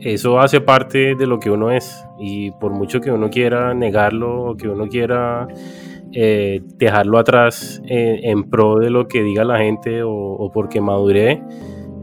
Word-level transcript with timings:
eso 0.00 0.40
hace 0.40 0.60
parte 0.60 1.14
de 1.14 1.26
lo 1.26 1.38
que 1.38 1.50
uno 1.50 1.70
es 1.70 2.04
y 2.18 2.50
por 2.52 2.72
mucho 2.72 3.00
que 3.00 3.10
uno 3.10 3.30
quiera 3.30 3.74
negarlo 3.74 4.44
o 4.44 4.56
que 4.56 4.68
uno 4.68 4.88
quiera 4.88 5.46
eh, 6.12 6.62
dejarlo 6.76 7.18
atrás 7.18 7.82
en, 7.86 8.44
pro 8.44 8.78
de 8.78 8.90
lo 8.90 9.08
que 9.08 9.22
diga 9.22 9.44
la 9.44 9.58
gente 9.58 10.02
o, 10.02 10.50
porque 10.52 10.80
maduré, 10.80 11.42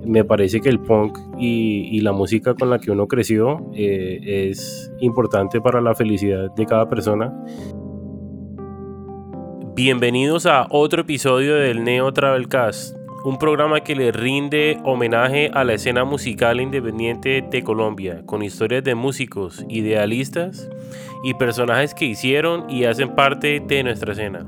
me 0.06 0.24
parece 0.24 0.62
que 0.62 0.70
el 0.70 0.80
punk 0.80 1.18
y, 1.40 2.00
la 2.02 2.12
música 2.12 2.54
con 2.54 2.70
la 2.70 2.80
que 2.80 2.92
uno 2.92 3.08
creció 3.08 3.70
eh, 3.74 4.50
es 4.52 4.92
importante 5.00 5.60
para 5.60 5.82
la 5.82 5.96
felicidad 5.96 6.52
de 6.56 6.66
cada 6.66 6.88
persona. 6.88 7.34
Bienvenidos 9.76 10.46
a 10.46 10.68
otro 10.70 11.02
episodio 11.02 11.56
del 11.56 11.84
Neo 11.84 12.12
Travelcast 12.14 12.97
un 13.28 13.38
programa 13.38 13.82
que 13.82 13.94
le 13.94 14.14
rinde 14.14 14.80
homenaje 14.86 15.52
a 15.54 15.66
la 15.66 15.74
escena 15.74 16.06
musical 16.06 16.62
independiente 16.62 17.42
de 17.42 17.62
Colombia, 17.62 18.22
con 18.26 18.42
historias 18.42 18.86
de 18.86 18.96
músicos, 18.96 19.66
idealistas 19.68 20.70
y 21.26 21.34
personajes 21.34 21.94
que 21.94 22.06
hicieron 22.06 22.70
y 22.70 22.86
hacen 22.86 23.16
parte 23.16 23.60
de 23.60 23.84
nuestra 23.84 24.14
escena. 24.14 24.48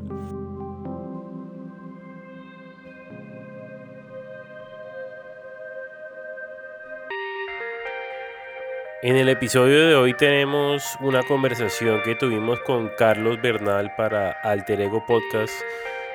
En 9.02 9.18
el 9.18 9.28
episodio 9.28 9.88
de 9.90 9.96
hoy 9.96 10.14
tenemos 10.14 10.86
una 11.02 11.22
conversación 11.24 12.02
que 12.04 12.16
tuvimos 12.16 12.62
con 12.62 12.90
Carlos 12.98 13.42
Bernal 13.42 13.92
para 13.98 14.32
Alter 14.42 14.80
Ego 14.80 15.04
Podcast 15.06 15.52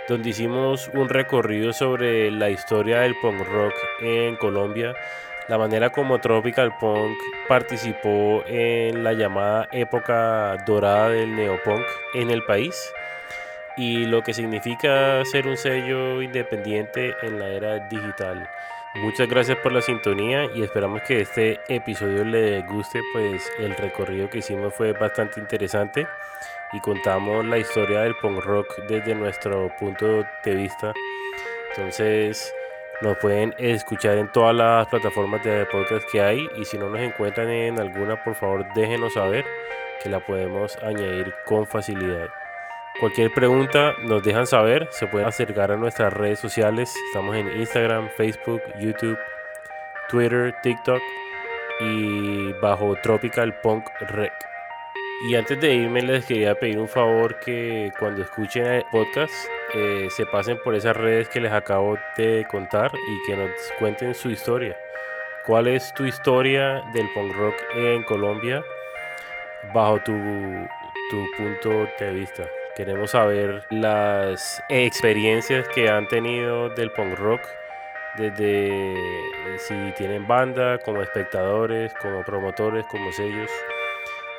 donde 0.09 0.31
hicimos 0.31 0.91
un 0.93 1.09
recorrido 1.09 1.73
sobre 1.73 2.31
la 2.31 2.51
historia 2.51 3.01
del 3.01 3.17
punk 3.17 3.41
rock 3.47 3.75
en 4.01 4.37
Colombia, 4.37 4.95
la 5.49 5.59
manera 5.59 5.91
como 5.91 6.21
Tropical 6.21 6.77
Punk 6.79 7.17
participó 7.48 8.43
en 8.47 9.05
la 9.05 9.12
llamada 9.12 9.69
época 9.73 10.56
dorada 10.67 11.11
del 11.11 11.37
neopunk 11.37 11.84
en 12.15 12.31
el 12.31 12.43
país 12.45 12.75
y 13.77 14.06
lo 14.06 14.23
que 14.23 14.33
significa 14.33 15.25
ser 15.25 15.47
un 15.47 15.56
sello 15.56 16.23
independiente 16.23 17.15
en 17.23 17.39
la 17.39 17.48
era 17.48 17.78
digital. 17.89 18.48
Muchas 18.97 19.28
gracias 19.28 19.59
por 19.59 19.73
la 19.73 19.83
sintonía 19.83 20.47
y 20.55 20.62
esperamos 20.62 21.03
que 21.03 21.21
este 21.21 21.61
episodio 21.69 22.25
le 22.25 22.62
guste, 22.62 23.00
pues 23.12 23.50
el 23.59 23.75
recorrido 23.77 24.31
que 24.31 24.39
hicimos 24.39 24.73
fue 24.73 24.93
bastante 24.93 25.41
interesante 25.41 26.06
y 26.73 26.81
contamos 26.81 27.45
la 27.45 27.59
historia 27.59 28.01
del 28.01 28.17
punk 28.17 28.45
rock 28.45 28.67
desde 28.89 29.15
nuestro 29.15 29.70
punto 29.79 30.25
de 30.45 30.55
vista. 30.55 30.93
Entonces 31.71 32.53
nos 33.03 33.17
pueden 33.19 33.55
escuchar 33.59 34.19
en 34.19 34.31
todas 34.31 34.55
las 34.55 34.87
plataformas 34.87 35.43
de 35.43 35.67
podcast 35.67 36.06
que 36.11 36.21
hay 36.21 36.48
y 36.56 36.65
si 36.65 36.79
no 36.79 36.89
nos 36.89 37.01
encuentran 37.01 37.48
en 37.51 37.81
alguna 37.81 38.23
por 38.23 38.34
favor 38.34 38.65
déjenos 38.75 39.15
saber 39.15 39.45
que 40.03 40.09
la 40.09 40.21
podemos 40.21 40.77
añadir 40.83 41.34
con 41.45 41.67
facilidad. 41.67 42.29
Cualquier 43.01 43.33
pregunta 43.33 43.95
nos 44.05 44.23
dejan 44.23 44.47
saber, 44.47 44.89
se 44.93 45.09
pueden 45.09 45.27
acercar 45.27 45.73
a 45.73 45.77
nuestras 45.77 46.12
redes 46.12 46.39
sociales, 46.39 46.95
estamos 47.09 47.34
en 47.34 47.49
Instagram, 47.59 48.09
Facebook, 48.17 48.62
YouTube, 48.78 49.19
Twitter, 50.09 50.55
TikTok 50.62 51.03
y 51.81 52.53
bajo 52.55 52.95
Tropical 53.03 53.61
Punk 53.61 53.89
Rec. 54.01 54.53
Y 55.23 55.34
antes 55.37 55.59
de 55.61 55.75
irme 55.75 56.03
les 56.03 56.27
quería 56.27 56.55
pedir 56.55 56.79
un 56.79 56.89
favor 56.89 57.39
que 57.41 57.93
cuando 57.98 58.23
escuchen 58.23 58.67
el 58.67 58.84
podcast 58.91 59.33
eh, 59.73 60.09
se 60.11 60.27
pasen 60.27 60.59
por 60.62 60.75
esas 60.75 60.97
redes 60.97 61.29
que 61.29 61.41
les 61.41 61.53
acabo 61.53 61.97
de 62.17 62.47
contar 62.51 62.93
y 62.95 63.27
que 63.27 63.37
nos 63.37 63.51
cuenten 63.79 64.15
su 64.15 64.31
historia. 64.31 64.77
¿Cuál 65.47 65.69
es 65.69 65.95
tu 65.95 66.05
historia 66.05 66.83
del 66.93 67.09
punk 67.15 67.34
rock 67.37 67.55
en 67.75 68.03
Colombia 68.03 68.62
bajo 69.73 70.01
tu, 70.01 70.12
tu 71.11 71.27
punto 71.37 71.88
de 71.99 72.12
vista? 72.12 72.44
Queremos 72.77 73.12
saber 73.12 73.65
las 73.71 74.62
experiencias 74.69 75.69
que 75.69 75.88
han 75.88 76.09
tenido 76.09 76.69
del 76.71 76.91
punk 76.91 77.17
rock 77.17 77.41
desde 78.17 78.94
eh, 78.94 79.59
si 79.59 79.75
tienen 79.97 80.27
banda, 80.27 80.78
como 80.78 81.03
espectadores, 81.03 81.93
como 81.94 82.22
promotores, 82.22 82.84
como 82.87 83.11
sellos. 83.12 83.50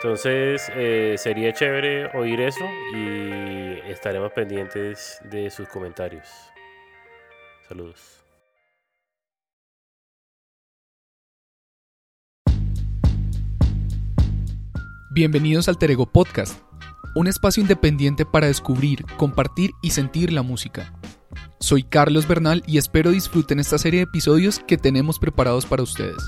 Entonces 0.02 0.70
eh, 0.76 1.16
sería 1.18 1.54
chévere 1.54 2.08
oír 2.18 2.42
eso 2.42 2.66
y 2.94 3.80
estaremos 3.90 4.32
pendientes 4.34 5.20
de 5.24 5.50
sus 5.50 5.68
comentarios. 5.70 6.28
Saludos. 7.68 8.22
Bienvenidos 15.12 15.70
al 15.70 15.78
Terego 15.78 16.06
Podcast, 16.06 16.60
un 17.16 17.28
espacio 17.28 17.62
independiente 17.62 18.26
para 18.26 18.48
descubrir, 18.48 19.06
compartir 19.16 19.72
y 19.82 19.92
sentir 19.92 20.34
la 20.34 20.42
música. 20.42 20.94
Soy 21.62 21.84
Carlos 21.84 22.28
Bernal 22.28 22.64
y 22.68 22.78
espero 22.78 23.12
disfruten 23.12 23.62
esta 23.62 23.78
serie 23.78 24.02
de 24.02 24.04
episodios 24.04 24.60
que 24.68 24.78
tenemos 24.78 25.18
preparados 25.18 25.66
para 25.66 25.84
ustedes. 25.84 26.22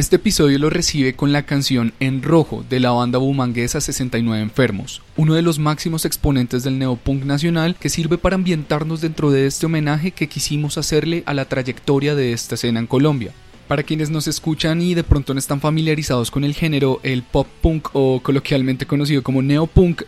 Este 0.00 0.16
episodio 0.16 0.58
lo 0.58 0.70
recibe 0.70 1.12
con 1.12 1.30
la 1.30 1.42
canción 1.42 1.92
En 2.00 2.22
Rojo 2.22 2.64
de 2.70 2.80
la 2.80 2.90
banda 2.90 3.18
bumanguesa 3.18 3.82
69 3.82 4.40
Enfermos, 4.40 5.02
uno 5.14 5.34
de 5.34 5.42
los 5.42 5.58
máximos 5.58 6.06
exponentes 6.06 6.62
del 6.62 6.78
neopunk 6.78 7.24
nacional 7.24 7.76
que 7.78 7.90
sirve 7.90 8.16
para 8.16 8.36
ambientarnos 8.36 9.02
dentro 9.02 9.30
de 9.30 9.44
este 9.44 9.66
homenaje 9.66 10.12
que 10.12 10.26
quisimos 10.26 10.78
hacerle 10.78 11.22
a 11.26 11.34
la 11.34 11.44
trayectoria 11.44 12.14
de 12.14 12.32
esta 12.32 12.54
escena 12.54 12.80
en 12.80 12.86
Colombia. 12.86 13.32
Para 13.68 13.82
quienes 13.82 14.08
nos 14.08 14.26
escuchan 14.26 14.80
y 14.80 14.94
de 14.94 15.04
pronto 15.04 15.34
no 15.34 15.38
están 15.38 15.60
familiarizados 15.60 16.30
con 16.30 16.44
el 16.44 16.54
género, 16.54 17.00
el 17.02 17.22
pop 17.22 17.46
punk 17.60 17.90
o 17.92 18.22
coloquialmente 18.22 18.86
conocido 18.86 19.22
como 19.22 19.42
neopunk 19.42 20.04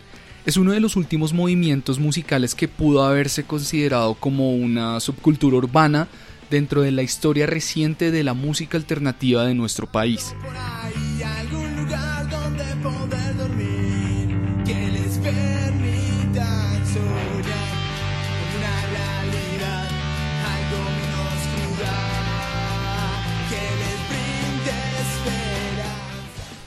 es 0.47 0.57
uno 0.57 0.71
de 0.71 0.79
los 0.79 0.95
últimos 0.95 1.33
movimientos 1.33 1.99
musicales 1.99 2.55
que 2.55 2.67
pudo 2.67 3.03
haberse 3.03 3.43
considerado 3.43 4.15
como 4.15 4.55
una 4.55 4.99
subcultura 4.99 5.57
urbana 5.57 6.07
dentro 6.53 6.83
de 6.83 6.91
la 6.91 7.01
historia 7.01 7.47
reciente 7.47 8.11
de 8.11 8.23
la 8.23 8.35
música 8.35 8.77
alternativa 8.77 9.43
de 9.43 9.55
nuestro 9.55 9.87
país. 9.87 10.35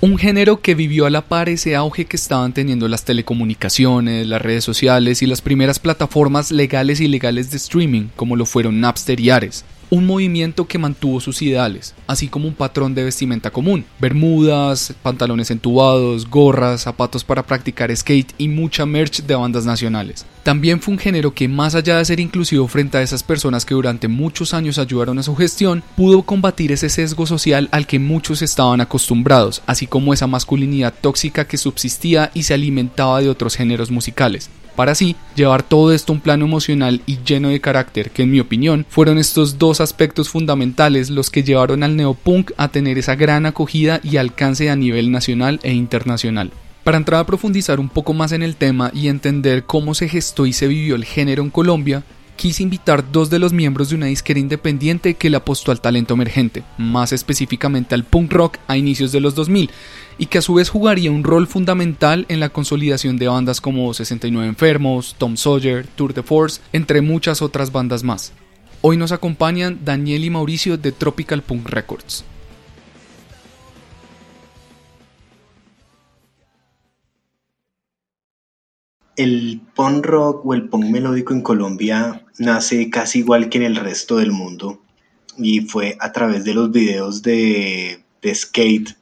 Un 0.01 0.19
género 0.19 0.61
que 0.61 0.75
vivió 0.75 1.07
a 1.07 1.11
la 1.11 1.23
par 1.23 1.49
ese 1.49 1.77
auge 1.77 2.07
que 2.07 2.17
estaban 2.17 2.53
teniendo 2.53 2.89
las 2.89 3.05
telecomunicaciones, 3.05 4.27
las 4.27 4.43
redes 4.43 4.65
sociales 4.65 5.23
y 5.23 5.27
las 5.27 5.43
primeras 5.43 5.79
plataformas 5.79 6.51
legales 6.51 7.01
y 7.01 7.05
ilegales 7.05 7.53
de 7.53 7.57
streaming, 7.59 8.09
como 8.17 8.35
lo 8.35 8.47
fueron 8.47 8.81
Napster 8.81 9.21
y 9.21 9.31
Ares 9.31 9.65
un 9.91 10.07
movimiento 10.07 10.67
que 10.67 10.79
mantuvo 10.79 11.21
sus 11.21 11.43
ideales, 11.43 11.95
así 12.07 12.29
como 12.29 12.49
un 12.49 12.55
patrón 12.55 12.95
de 12.95 13.05
vestimenta 13.05 13.51
común, 13.51 13.85
bermudas, 14.01 14.95
pantalones 15.03 15.51
entubados, 15.51 16.29
gorras, 16.29 16.83
zapatos 16.83 17.25
para 17.25 17.47
practicar 17.47 17.95
skate 17.95 18.33
y 18.39 18.49
mucha 18.49 18.87
merch 18.87 19.23
de 19.23 19.35
bandas 19.35 19.65
nacionales. 19.65 20.27
También 20.43 20.81
fue 20.81 20.95
un 20.95 20.99
género 20.99 21.35
que 21.35 21.49
más 21.49 21.75
allá 21.75 21.99
de 21.99 22.05
ser 22.05 22.21
inclusivo 22.21 22.69
frente 22.69 22.99
a 22.99 23.03
esas 23.03 23.23
personas 23.23 23.65
que 23.65 23.75
durante 23.75 24.07
muchos 24.09 24.55
años 24.55 24.79
ayudaron 24.79 25.19
a 25.19 25.23
su 25.23 25.35
gestión, 25.35 25.83
pudo 25.97 26.23
combatir 26.23 26.73
ese 26.73 26.89
sesgo 26.89 27.27
social 27.27 27.69
al 27.73 27.87
que 27.87 27.99
muchos 27.99 28.43
estaban 28.43 28.81
acostumbrados, 28.81 29.63
así 29.67 29.87
como 29.87 30.15
esa 30.15 30.27
masculinidad 30.27 30.95
tóxica 31.01 31.47
que 31.47 31.57
subsistía 31.57 32.31
y 32.35 32.45
se 32.45 32.55
alimentaba 32.55 33.21
de 33.21 33.29
otros 33.29 33.57
géneros 33.57 33.91
musicales 33.91 34.51
para 34.77 34.93
así 34.93 35.17
llevar 35.35 35.63
todo 35.63 35.93
esto 35.93 36.13
a 36.13 36.17
un 36.17 36.21
plano 36.21 36.45
emocional 36.45 37.01
y 37.07 37.19
lleno 37.25 37.49
de 37.49 37.61
carácter, 37.61 38.11
que 38.11 38.23
en 38.23 38.31
mi 38.31 38.41
opinión 38.41 38.87
fueron 38.89 39.19
estos 39.19 39.59
dos 39.59 39.81
aspectos 39.81 40.29
fundamentales 40.29 41.11
los 41.11 41.31
que 41.31 41.43
llevaron 41.43 41.83
al 41.83 41.97
neopunk 41.97 42.53
a 42.57 42.69
tener 42.69 42.99
esa 42.99 43.17
gran 43.17 43.47
acogida 43.47 44.01
y 44.05 44.19
alcance 44.19 44.71
a 44.71 44.77
nivel 44.77 45.11
nacional 45.11 45.59
e 45.63 45.73
internacional. 45.73 46.53
Para 46.85 46.99
entrar 46.99 47.21
a 47.21 47.27
profundizar 47.27 47.81
un 47.81 47.89
poco 47.89 48.15
más 48.15 48.31
en 48.31 48.45
el 48.45 48.55
tema 48.55 48.93
y 48.95 49.09
entender 49.09 49.65
cómo 49.65 49.95
se 49.95 50.09
gestó 50.09 50.47
y 50.47 50.53
se 50.53 50.69
vivió 50.69 50.95
el 50.95 51.05
género 51.05 51.43
en 51.43 51.51
Colombia, 51.51 52.05
quise 52.37 52.63
invitar 52.63 53.11
dos 53.11 53.31
de 53.31 53.39
los 53.39 53.53
miembros 53.53 53.89
de 53.89 53.97
una 53.97 54.07
disquera 54.07 54.39
independiente 54.39 55.15
que 55.15 55.31
le 55.31 55.39
apostó 55.39 55.73
al 55.73 55.81
talento 55.81 56.15
emergente, 56.15 56.63
más 56.79 57.13
específicamente 57.13 57.95
al 57.95 58.05
punk 58.05 58.33
rock 58.33 58.59
a 58.69 58.77
inicios 58.77 59.11
de 59.11 59.21
los 59.21 59.35
2000, 59.35 59.71
y 60.19 60.27
que 60.27 60.39
a 60.39 60.43
su 60.43 60.55
vez 60.55 60.69
jugaría 60.69 61.11
un 61.11 61.25
rol 61.25 61.47
fundamental 61.47 62.25
en 62.29 62.41
la 62.41 62.49
consolidación 62.49 63.19
de 63.19 63.29
bandas 63.29 63.61
como 63.61 63.93
69 63.93 64.49
Enfermos, 64.49 65.15
Tom 65.19 65.37
Sawyer, 65.37 65.87
Tour 65.87 66.15
de 66.15 66.23
Force, 66.23 66.61
entre 66.73 67.01
muchas 67.01 67.43
otras 67.43 67.73
bandas 67.73 68.03
más. 68.03 68.33
Hoy 68.81 68.97
nos 68.97 69.13
acompañan 69.13 69.81
Daniel 69.85 70.25
y 70.25 70.31
Mauricio 70.31 70.79
de 70.79 70.93
Tropical 70.93 71.43
Punk 71.43 71.69
Records. 71.69 72.25
El 79.17 79.63
punk 79.75 80.05
rock 80.05 80.45
o 80.45 80.53
el 80.53 80.69
punk 80.69 80.85
melódico 80.91 81.33
en 81.33 81.41
Colombia 81.41 82.23
nace 82.39 82.91
casi 82.91 83.21
igual 83.21 83.49
que 83.49 83.57
en 83.59 83.65
el 83.65 83.77
resto 83.77 84.19
del 84.19 84.31
mundo 84.31 84.83
y 85.39 85.61
fue 85.61 85.97
a 86.01 86.13
través 86.13 86.45
de 86.45 86.53
los 86.53 86.71
videos 86.71 87.23
de, 87.23 88.05
de 88.21 88.35
skate 88.35 88.95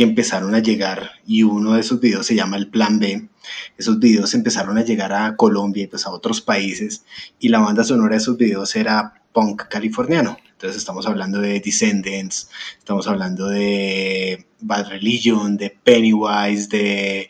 que 0.00 0.04
empezaron 0.04 0.54
a 0.54 0.60
llegar 0.60 1.10
y 1.26 1.42
uno 1.42 1.74
de 1.74 1.82
esos 1.82 2.00
videos 2.00 2.24
se 2.24 2.34
llama 2.34 2.56
el 2.56 2.68
Plan 2.68 2.98
B. 2.98 3.28
Esos 3.76 3.98
videos 3.98 4.32
empezaron 4.32 4.78
a 4.78 4.82
llegar 4.82 5.12
a 5.12 5.36
Colombia 5.36 5.84
y 5.84 5.88
pues 5.88 6.06
a 6.06 6.10
otros 6.10 6.40
países 6.40 7.04
y 7.38 7.50
la 7.50 7.58
banda 7.58 7.84
sonora 7.84 8.12
de 8.12 8.22
esos 8.22 8.38
videos 8.38 8.74
era 8.76 9.22
punk 9.34 9.68
californiano. 9.68 10.38
Entonces 10.52 10.78
estamos 10.78 11.06
hablando 11.06 11.42
de 11.42 11.60
Descendants, 11.60 12.48
estamos 12.78 13.08
hablando 13.08 13.48
de 13.48 14.46
Bad 14.62 14.88
Religion, 14.88 15.58
de 15.58 15.68
Pennywise, 15.68 16.68
de, 16.70 17.28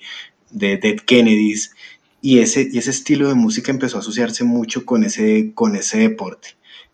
de 0.50 0.76
Dead 0.76 1.00
Kennedys 1.00 1.72
y 2.22 2.38
ese, 2.38 2.68
y 2.70 2.78
ese 2.78 2.90
estilo 2.90 3.26
de 3.26 3.34
música 3.34 3.72
empezó 3.72 3.96
a 3.96 4.00
asociarse 4.00 4.44
mucho 4.44 4.86
con 4.86 5.02
ese, 5.02 5.50
con 5.54 5.74
ese 5.74 5.98
deporte. 5.98 6.50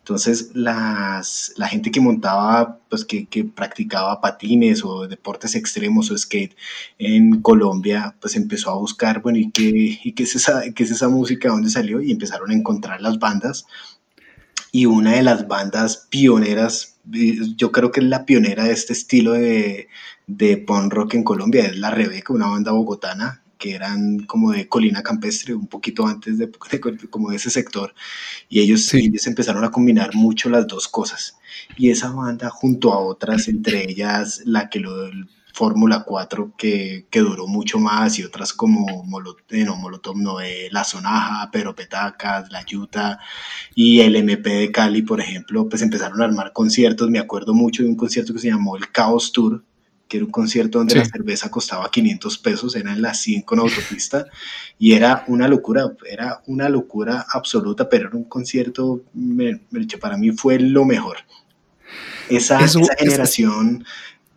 Entonces, 0.06 0.52
las, 0.54 1.52
la 1.56 1.66
gente 1.66 1.90
que 1.90 2.00
montaba, 2.00 2.78
pues 2.88 3.04
que, 3.04 3.26
que, 3.26 3.42
practicaba 3.42 4.20
patines 4.20 4.84
o 4.84 5.08
deportes 5.08 5.56
extremos 5.56 6.12
o 6.12 6.16
skate 6.16 6.54
en 6.96 7.42
Colombia, 7.42 8.14
pues 8.20 8.36
empezó 8.36 8.70
a 8.70 8.78
buscar, 8.78 9.20
bueno, 9.20 9.38
¿y 9.40 9.50
qué, 9.50 9.98
y 10.04 10.12
qué, 10.12 10.22
es, 10.22 10.36
esa, 10.36 10.62
qué 10.72 10.84
es 10.84 10.92
esa 10.92 11.08
música? 11.08 11.48
¿Dónde 11.48 11.70
salió? 11.70 12.00
Y 12.00 12.12
empezaron 12.12 12.52
a 12.52 12.54
encontrar 12.54 13.00
las 13.00 13.18
bandas. 13.18 13.66
Y 14.70 14.86
una 14.86 15.14
de 15.16 15.24
las 15.24 15.48
bandas 15.48 16.06
pioneras, 16.08 16.98
yo 17.56 17.72
creo 17.72 17.90
que 17.90 17.98
es 17.98 18.06
la 18.06 18.26
pionera 18.26 18.62
de 18.62 18.74
este 18.74 18.92
estilo 18.92 19.32
de, 19.32 19.88
de 20.28 20.56
punk 20.56 20.92
rock 20.92 21.14
en 21.14 21.24
Colombia, 21.24 21.66
es 21.66 21.78
La 21.78 21.90
Rebeca, 21.90 22.32
una 22.32 22.46
banda 22.46 22.70
bogotana 22.70 23.42
que 23.66 23.74
eran 23.74 24.20
como 24.26 24.52
de 24.52 24.68
colina 24.68 25.02
campestre, 25.02 25.54
un 25.54 25.66
poquito 25.66 26.06
antes 26.06 26.38
de, 26.38 26.50
como 27.10 27.30
de 27.30 27.36
ese 27.36 27.50
sector, 27.50 27.94
y 28.48 28.60
ellos, 28.60 28.92
ellos 28.94 29.26
empezaron 29.26 29.64
a 29.64 29.70
combinar 29.70 30.14
mucho 30.14 30.48
las 30.48 30.66
dos 30.66 30.88
cosas. 30.88 31.36
Y 31.76 31.90
esa 31.90 32.10
banda, 32.12 32.50
junto 32.50 32.92
a 32.92 32.98
otras, 32.98 33.48
entre 33.48 33.90
ellas 33.90 34.42
la 34.44 34.68
que 34.68 34.80
lo 34.80 35.10
Fórmula 35.52 36.04
4 36.04 36.52
que, 36.56 37.06
que, 37.10 37.20
duró 37.20 37.46
mucho 37.46 37.78
más 37.78 38.18
y 38.18 38.24
otras 38.24 38.52
como 38.52 39.04
Molotov, 39.04 39.42
eh, 39.48 39.64
no, 39.64 39.74
Molotov 39.76 40.16
no, 40.18 40.38
eh, 40.40 40.68
La 40.70 40.84
Sonaja, 40.84 41.50
Pero 41.50 41.74
Petacas, 41.74 42.52
La 42.52 42.62
Yuta 42.64 43.18
y 43.74 44.00
el 44.00 44.16
MP 44.16 44.50
de 44.50 44.70
Cali, 44.70 45.00
por 45.00 45.18
ejemplo, 45.18 45.66
pues 45.66 45.80
empezaron 45.80 46.20
a 46.20 46.26
armar 46.26 46.52
conciertos. 46.52 47.08
Me 47.08 47.18
acuerdo 47.18 47.54
mucho 47.54 47.82
de 47.82 47.88
un 47.88 47.96
concierto 47.96 48.34
que 48.34 48.40
se 48.40 48.48
llamó 48.48 48.76
el 48.76 48.92
Chaos 48.92 49.32
Tour, 49.32 49.64
que 50.08 50.18
era 50.18 50.26
un 50.26 50.32
concierto 50.32 50.78
donde 50.78 50.94
la 50.94 51.04
cerveza 51.04 51.50
costaba 51.50 51.90
500 51.90 52.38
pesos, 52.38 52.76
era 52.76 52.92
en 52.92 53.02
la 53.02 53.14
5 53.14 53.54
en 53.54 53.60
autopista, 53.60 54.26
y 54.78 54.92
era 54.92 55.24
una 55.26 55.48
locura, 55.48 55.92
era 56.08 56.42
una 56.46 56.68
locura 56.68 57.26
absoluta, 57.30 57.88
pero 57.88 58.08
era 58.08 58.16
un 58.16 58.24
concierto, 58.24 59.02
me, 59.14 59.60
para 60.00 60.16
mí 60.16 60.30
fue 60.32 60.58
lo 60.58 60.84
mejor. 60.84 61.18
Esa, 62.28 62.64
esa 62.64 62.80
generación 62.98 63.84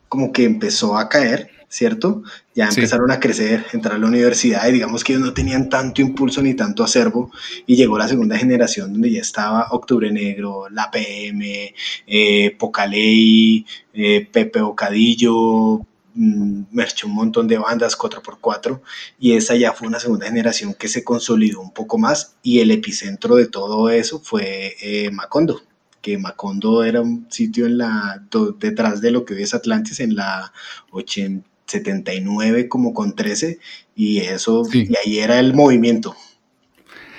como 0.08 0.32
que 0.32 0.46
empezó 0.46 0.98
a 0.98 1.10
caer, 1.10 1.52
¿cierto? 1.70 2.24
Ya 2.56 2.68
empezaron 2.68 3.12
a 3.12 3.20
crecer, 3.20 3.66
entrar 3.72 3.96
a 3.96 4.00
la 4.00 4.08
universidad 4.08 4.68
y 4.68 4.74
digamos 4.74 5.04
que 5.04 5.14
ellos 5.14 5.26
no 5.26 5.34
tenían 5.34 5.70
tanto 5.70 6.02
impulso 6.02 6.42
ni 6.42 6.56
tanto 6.56 6.84
acervo 6.84 7.32
y 7.68 7.76
llegó 7.76 7.98
la 7.98 8.08
segunda 8.08 8.38
generación 8.38 8.92
donde 8.92 9.12
ya 9.12 9.22
estaba 9.22 9.68
Octubre 9.72 10.12
Negro, 10.12 10.68
La 10.70 10.90
PM, 10.90 11.74
eh, 12.08 12.56
Pocaley, 12.58 13.66
eh, 13.94 14.28
Pepe 14.32 14.62
Bocadillo, 14.62 15.82
mm, 16.16 16.64
merchó 16.72 17.08
un 17.08 17.14
montón 17.14 17.48
de 17.48 17.60
bandas 17.60 17.96
4x4 17.96 18.82
y 19.20 19.34
esa 19.34 19.56
ya 19.56 19.72
fue 19.72 19.88
una 19.88 20.00
segunda 20.00 20.26
generación 20.26 20.74
que 20.74 20.88
se 20.88 21.04
consolidó 21.04 21.62
un 21.62 21.72
poco 21.72 22.00
más 22.00 22.36
y 22.42 22.60
el 22.60 22.72
epicentro 22.72 23.36
de 23.36 23.48
todo 23.48 23.90
eso 23.90 24.20
fue 24.20 24.76
eh, 24.82 25.12
Macondo 25.12 25.62
que 26.02 26.18
Macondo 26.18 26.84
era 26.86 27.02
un 27.02 27.28
sitio 27.30 27.66
en 27.66 27.78
la 27.78 28.24
detrás 28.58 29.02
de 29.02 29.12
lo 29.12 29.26
que 29.26 29.34
hoy 29.34 29.44
es 29.44 29.54
Atlantis 29.54 30.00
en 30.00 30.16
la 30.16 30.54
80 30.92 31.49
79 31.70 32.68
como 32.68 32.94
con 32.94 33.16
13 33.16 33.60
y 33.96 34.20
eso, 34.20 34.64
y 34.74 34.94
ahí 34.96 35.20
era 35.20 35.40
el 35.40 35.54
movimiento. 35.54 36.16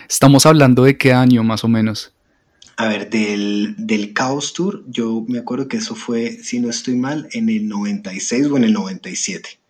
Estamos 0.08 0.44
hablando 0.47 0.85
de 0.85 0.99
qué 0.99 1.12
año 1.12 1.44
más 1.44 1.62
o 1.64 1.69
menos. 1.69 2.12
A 2.76 2.88
ver, 2.88 3.11
del, 3.11 3.75
del 3.76 4.14
Chaos 4.14 4.55
Tour, 4.55 4.82
yo 4.88 5.25
me 5.29 5.38
acuerdo 5.38 5.69
que 5.69 5.76
eso 5.76 5.94
fue, 5.94 6.38
si 6.43 6.61
no 6.61 6.70
estoy 6.70 6.97
mal, 6.97 7.29
en 7.32 7.49
el 7.49 7.69
96 7.69 8.47
o 8.47 8.56
en 8.56 8.64
el 8.64 8.73
97. 8.73 9.61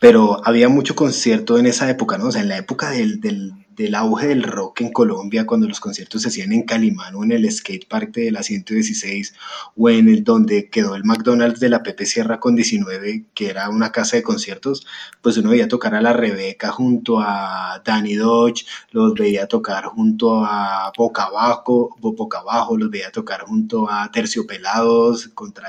Pero 0.00 0.40
había 0.46 0.68
mucho 0.68 0.94
concierto 0.94 1.58
en 1.58 1.66
esa 1.66 1.90
época, 1.90 2.16
¿no? 2.16 2.26
O 2.26 2.32
sea, 2.32 2.42
en 2.42 2.48
la 2.48 2.56
época 2.56 2.90
del, 2.90 3.20
del 3.20 3.63
del 3.76 3.94
auge 3.94 4.28
del 4.28 4.42
rock 4.42 4.82
en 4.82 4.92
Colombia 4.92 5.46
cuando 5.46 5.68
los 5.68 5.80
conciertos 5.80 6.22
se 6.22 6.28
hacían 6.28 6.52
en 6.52 6.62
Calimán 6.62 7.14
o 7.14 7.24
en 7.24 7.32
el 7.32 7.50
skate 7.50 7.88
park 7.88 8.12
de 8.12 8.30
la 8.30 8.42
116 8.42 9.34
o 9.76 9.90
en 9.90 10.08
el 10.08 10.24
donde 10.24 10.68
quedó 10.70 10.94
el 10.94 11.04
McDonald's 11.04 11.60
de 11.60 11.68
la 11.68 11.82
Pepe 11.82 12.06
Sierra 12.06 12.40
con 12.40 12.56
19 12.56 13.26
que 13.34 13.48
era 13.48 13.68
una 13.68 13.92
casa 13.92 14.16
de 14.16 14.22
conciertos 14.22 14.86
pues 15.22 15.36
uno 15.36 15.50
veía 15.50 15.68
tocar 15.68 15.94
a 15.94 16.02
la 16.02 16.12
Rebeca 16.12 16.70
junto 16.70 17.20
a 17.20 17.82
Danny 17.84 18.14
Dodge 18.14 18.66
los 18.92 19.14
veía 19.14 19.46
tocar 19.46 19.86
junto 19.86 20.44
a 20.44 20.92
Boca 20.96 21.24
Abajo 21.24 21.96
Boca 22.00 22.38
Abajo 22.38 22.76
los 22.76 22.90
veía 22.90 23.10
tocar 23.10 23.42
junto 23.42 23.90
a 23.90 24.10
Terciopelados 24.10 25.28
contra 25.28 25.68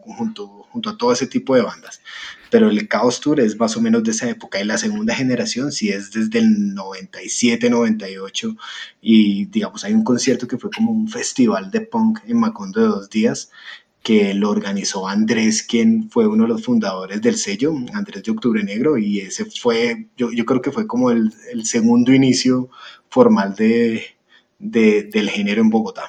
junto, 0.00 0.46
junto 0.70 0.90
a 0.90 0.96
todo 0.96 1.12
ese 1.12 1.26
tipo 1.26 1.54
de 1.54 1.62
bandas 1.62 2.00
pero 2.50 2.70
el 2.70 2.88
Chaos 2.88 3.20
Tour 3.20 3.40
es 3.40 3.58
más 3.58 3.76
o 3.76 3.80
menos 3.80 4.04
de 4.04 4.12
esa 4.12 4.28
época 4.28 4.60
y 4.60 4.64
la 4.64 4.78
segunda 4.78 5.14
generación 5.14 5.72
sí 5.72 5.90
es 5.90 6.10
desde 6.10 6.38
el 6.38 6.74
97, 6.74 7.70
98 7.70 8.56
y 9.00 9.46
digamos 9.46 9.84
hay 9.84 9.92
un 9.92 10.04
concierto 10.04 10.46
que 10.46 10.58
fue 10.58 10.70
como 10.70 10.92
un 10.92 11.08
festival 11.08 11.70
de 11.70 11.80
punk 11.80 12.20
en 12.26 12.38
Macondo 12.38 12.80
de 12.80 12.88
dos 12.88 13.10
días 13.10 13.50
que 14.06 14.34
lo 14.34 14.50
organizó 14.50 15.08
Andrés, 15.08 15.64
quien 15.64 16.08
fue 16.10 16.28
uno 16.28 16.44
de 16.44 16.50
los 16.50 16.62
fundadores 16.62 17.20
del 17.20 17.36
sello, 17.36 17.74
Andrés 17.92 18.22
de 18.22 18.30
Octubre 18.30 18.62
Negro, 18.62 18.96
y 18.96 19.18
ese 19.18 19.46
fue, 19.46 20.06
yo, 20.16 20.30
yo 20.30 20.44
creo 20.44 20.62
que 20.62 20.70
fue 20.70 20.86
como 20.86 21.10
el, 21.10 21.32
segundo 21.64 22.12
inicio 22.12 22.70
formal 23.10 23.56
de, 23.56 24.04
de, 24.60 25.02
del 25.02 25.28
género 25.28 25.60
en 25.60 25.70
Bogotá. 25.70 26.04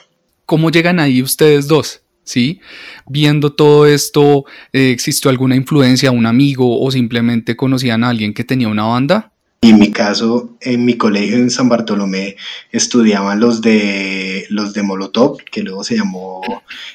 ¿Cómo 0.46 0.70
llegan 0.70 1.00
ahí 1.00 1.24
ustedes 1.24 1.68
dos? 1.68 2.04
¿Sí? 2.28 2.60
Viendo 3.08 3.54
todo 3.54 3.88
esto, 3.88 4.46
eh, 4.74 4.92
¿existió 4.92 5.32
alguna 5.32 5.56
influencia, 5.56 6.12
un 6.12 6.26
amigo 6.26 6.80
o 6.82 6.92
simplemente 6.92 7.56
conocían 7.56 8.04
a 8.04 8.10
alguien 8.10 8.34
que 8.34 8.44
tenía 8.44 8.68
una 8.68 8.84
banda? 8.84 9.32
En 9.62 9.80
mi 9.80 9.92
caso, 9.92 10.56
en 10.62 10.86
mi 10.86 10.96
colegio 10.98 11.38
en 11.38 11.50
San 11.50 11.68
Bartolomé 11.68 12.36
estudiaban 12.72 13.40
los 13.40 13.60
de 13.62 14.46
los 14.50 14.74
de 14.74 14.84
Molotov, 14.84 15.38
que 15.52 15.64
luego 15.64 15.84
se 15.84 15.96
llamó 15.96 16.42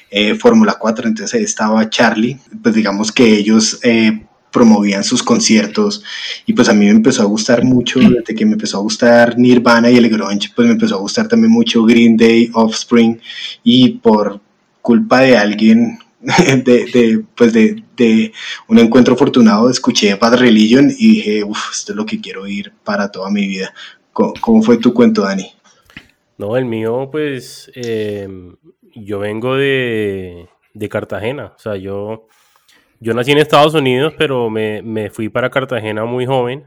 eh, 0.09 0.35
Fórmula 0.35 0.77
4, 0.79 1.09
entonces 1.09 1.33
ahí 1.33 1.43
estaba 1.43 1.89
Charlie, 1.89 2.39
pues 2.61 2.73
digamos 2.73 3.11
que 3.11 3.35
ellos 3.35 3.79
eh, 3.83 4.23
promovían 4.49 5.03
sus 5.03 5.21
conciertos 5.21 6.03
y 6.45 6.53
pues 6.53 6.69
a 6.69 6.73
mí 6.73 6.85
me 6.85 6.91
empezó 6.91 7.23
a 7.23 7.25
gustar 7.25 7.65
mucho, 7.65 7.99
desde 7.99 8.33
que 8.33 8.45
me 8.45 8.53
empezó 8.53 8.77
a 8.77 8.81
gustar 8.81 9.37
Nirvana 9.37 9.91
y 9.91 9.97
el 9.97 10.09
grunge, 10.09 10.49
pues 10.55 10.65
me 10.65 10.73
empezó 10.73 10.95
a 10.95 10.99
gustar 10.99 11.27
también 11.27 11.51
mucho 11.51 11.83
Green 11.83 12.15
Day, 12.15 12.49
Offspring 12.53 13.19
y 13.63 13.89
por 13.89 14.39
culpa 14.83 15.21
de 15.21 15.37
alguien, 15.37 15.97
de, 16.21 16.85
de 16.85 17.23
pues 17.35 17.53
de, 17.53 17.83
de, 17.97 18.31
un 18.67 18.77
encuentro 18.77 19.15
afortunado, 19.15 19.69
escuché 19.69 20.13
Bad 20.15 20.37
Religion 20.37 20.91
y 20.91 21.15
dije, 21.15 21.43
uff, 21.43 21.71
esto 21.71 21.93
es 21.93 21.95
lo 21.95 22.05
que 22.05 22.21
quiero 22.21 22.43
oír 22.43 22.71
para 22.83 23.09
toda 23.09 23.31
mi 23.31 23.47
vida. 23.47 23.73
¿Cómo, 24.11 24.61
fue 24.61 24.77
tu 24.77 24.93
cuento, 24.93 25.23
Dani? 25.23 25.51
No, 26.37 26.55
el 26.55 26.65
mío, 26.65 27.09
pues, 27.11 27.71
eh, 27.73 28.27
yo 28.93 29.19
vengo 29.19 29.55
de, 29.55 30.49
de, 30.73 30.89
Cartagena, 30.89 31.53
o 31.55 31.59
sea, 31.59 31.77
yo, 31.77 32.27
yo 32.99 33.13
nací 33.13 33.31
en 33.31 33.39
Estados 33.39 33.73
Unidos, 33.73 34.13
pero 34.17 34.51
me, 34.51 34.83
me 34.83 35.09
fui 35.09 35.29
para 35.29 35.49
Cartagena 35.49 36.05
muy 36.05 36.25
joven 36.27 36.65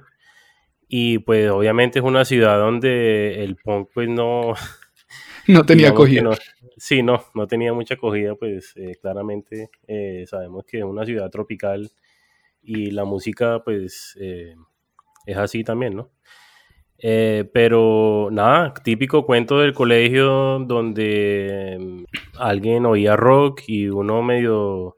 y 0.88 1.18
pues 1.18 1.50
obviamente 1.50 1.98
es 1.98 2.04
una 2.04 2.24
ciudad 2.24 2.58
donde 2.58 3.44
el 3.44 3.56
punk 3.56 3.90
pues 3.92 4.08
no... 4.08 4.54
No 5.48 5.64
tenía 5.64 5.90
acogida. 5.90 6.30
Sí, 6.78 7.02
no, 7.02 7.22
no 7.34 7.46
tenía 7.46 7.72
mucha 7.72 7.94
acogida, 7.94 8.34
pues 8.34 8.74
eh, 8.76 8.96
claramente 9.00 9.70
eh, 9.86 10.24
sabemos 10.26 10.64
que 10.66 10.78
es 10.78 10.84
una 10.84 11.06
ciudad 11.06 11.30
tropical 11.30 11.90
y 12.62 12.90
la 12.90 13.04
música 13.04 13.62
pues 13.64 14.14
eh, 14.20 14.54
es 15.24 15.36
así 15.38 15.64
también, 15.64 15.96
¿no? 15.96 16.10
pero 17.52 18.30
nada, 18.32 18.72
típico 18.82 19.26
cuento 19.26 19.58
del 19.60 19.74
colegio 19.74 20.58
donde 20.60 21.76
mm, 21.78 22.04
alguien 22.38 22.86
oía 22.86 23.16
rock 23.16 23.62
y 23.68 23.88
uno 23.88 24.22
medio, 24.22 24.96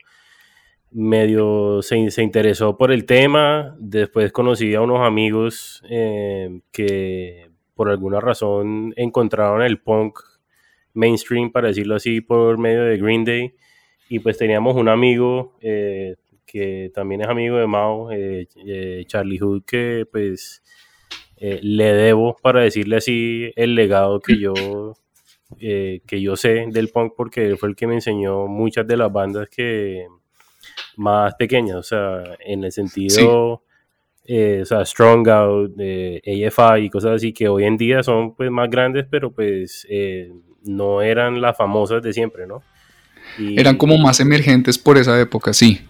medio 0.92 1.82
se, 1.82 2.11
se 2.11 2.23
interesó 2.23 2.76
por 2.78 2.92
el 2.92 3.04
tema, 3.04 3.76
después 3.80 4.32
conocí 4.32 4.75
a 4.75 4.80
unos 4.80 5.00
amigos 5.06 5.82
que 6.73 7.50
por 7.75 7.90
alguna 7.90 8.20
razón 8.20 8.94
encontraron 8.97 9.62
el 9.62 9.80
punk 9.80 10.20
mainstream, 10.98 11.50
para 11.52 11.68
decirlo 11.68 11.96
así, 11.96 12.20
por 12.20 12.58
medio 12.58 12.84
de 12.84 12.98
Green 12.98 13.24
Day. 13.24 13.52
Y 14.10 14.20
pues 14.20 14.38
teníamos 14.38 14.74
un 14.76 14.88
amigo 14.88 15.56
eh, 15.60 16.16
que 16.46 16.90
también 16.94 17.20
es 17.22 17.28
amigo 17.28 17.58
de 17.58 17.66
Mao, 17.66 18.10
eh, 18.10 18.46
eh, 18.66 19.04
Charlie 19.06 19.38
Hood, 19.38 19.64
que 19.66 20.06
pues 20.10 20.62
eh, 21.36 21.60
le 21.62 21.92
debo, 21.92 22.36
para 22.42 22.62
decirle 22.62 22.96
así, 22.96 23.52
el 23.56 23.74
legado 23.74 24.20
que 24.20 24.38
yo, 24.38 24.54
eh, 25.60 26.00
que 26.06 26.20
yo 26.20 26.36
sé 26.36 26.66
del 26.70 26.88
punk, 26.88 27.12
porque 27.16 27.56
fue 27.56 27.68
el 27.70 27.76
que 27.76 27.86
me 27.86 27.94
enseñó 27.94 28.46
muchas 28.46 28.86
de 28.86 28.96
las 28.96 29.12
bandas 29.12 29.48
que 29.50 30.06
más 30.96 31.34
pequeñas, 31.36 31.76
o 31.76 31.82
sea, 31.82 32.22
en 32.40 32.64
el 32.64 32.72
sentido, 32.72 33.62
eh, 34.24 34.60
o 34.62 34.64
sea, 34.64 34.84
Strong 34.84 35.28
Out, 35.28 35.72
AFI 35.80 36.84
y 36.84 36.90
cosas 36.90 37.12
así, 37.16 37.32
que 37.32 37.48
hoy 37.48 37.64
en 37.64 37.76
día 37.76 38.02
son 38.02 38.34
pues 38.34 38.50
más 38.50 38.70
grandes, 38.70 39.06
pero 39.10 39.32
pues 39.32 39.86
no 40.64 41.02
eran 41.02 41.40
las 41.40 41.56
famosas 41.56 42.02
de 42.02 42.12
siempre, 42.12 42.46
¿no? 42.46 42.62
eran 43.38 43.76
como 43.76 43.98
más 43.98 44.20
emergentes 44.20 44.78
por 44.78 44.96
esa 44.98 45.20
época, 45.20 45.52
sí. 45.52 45.80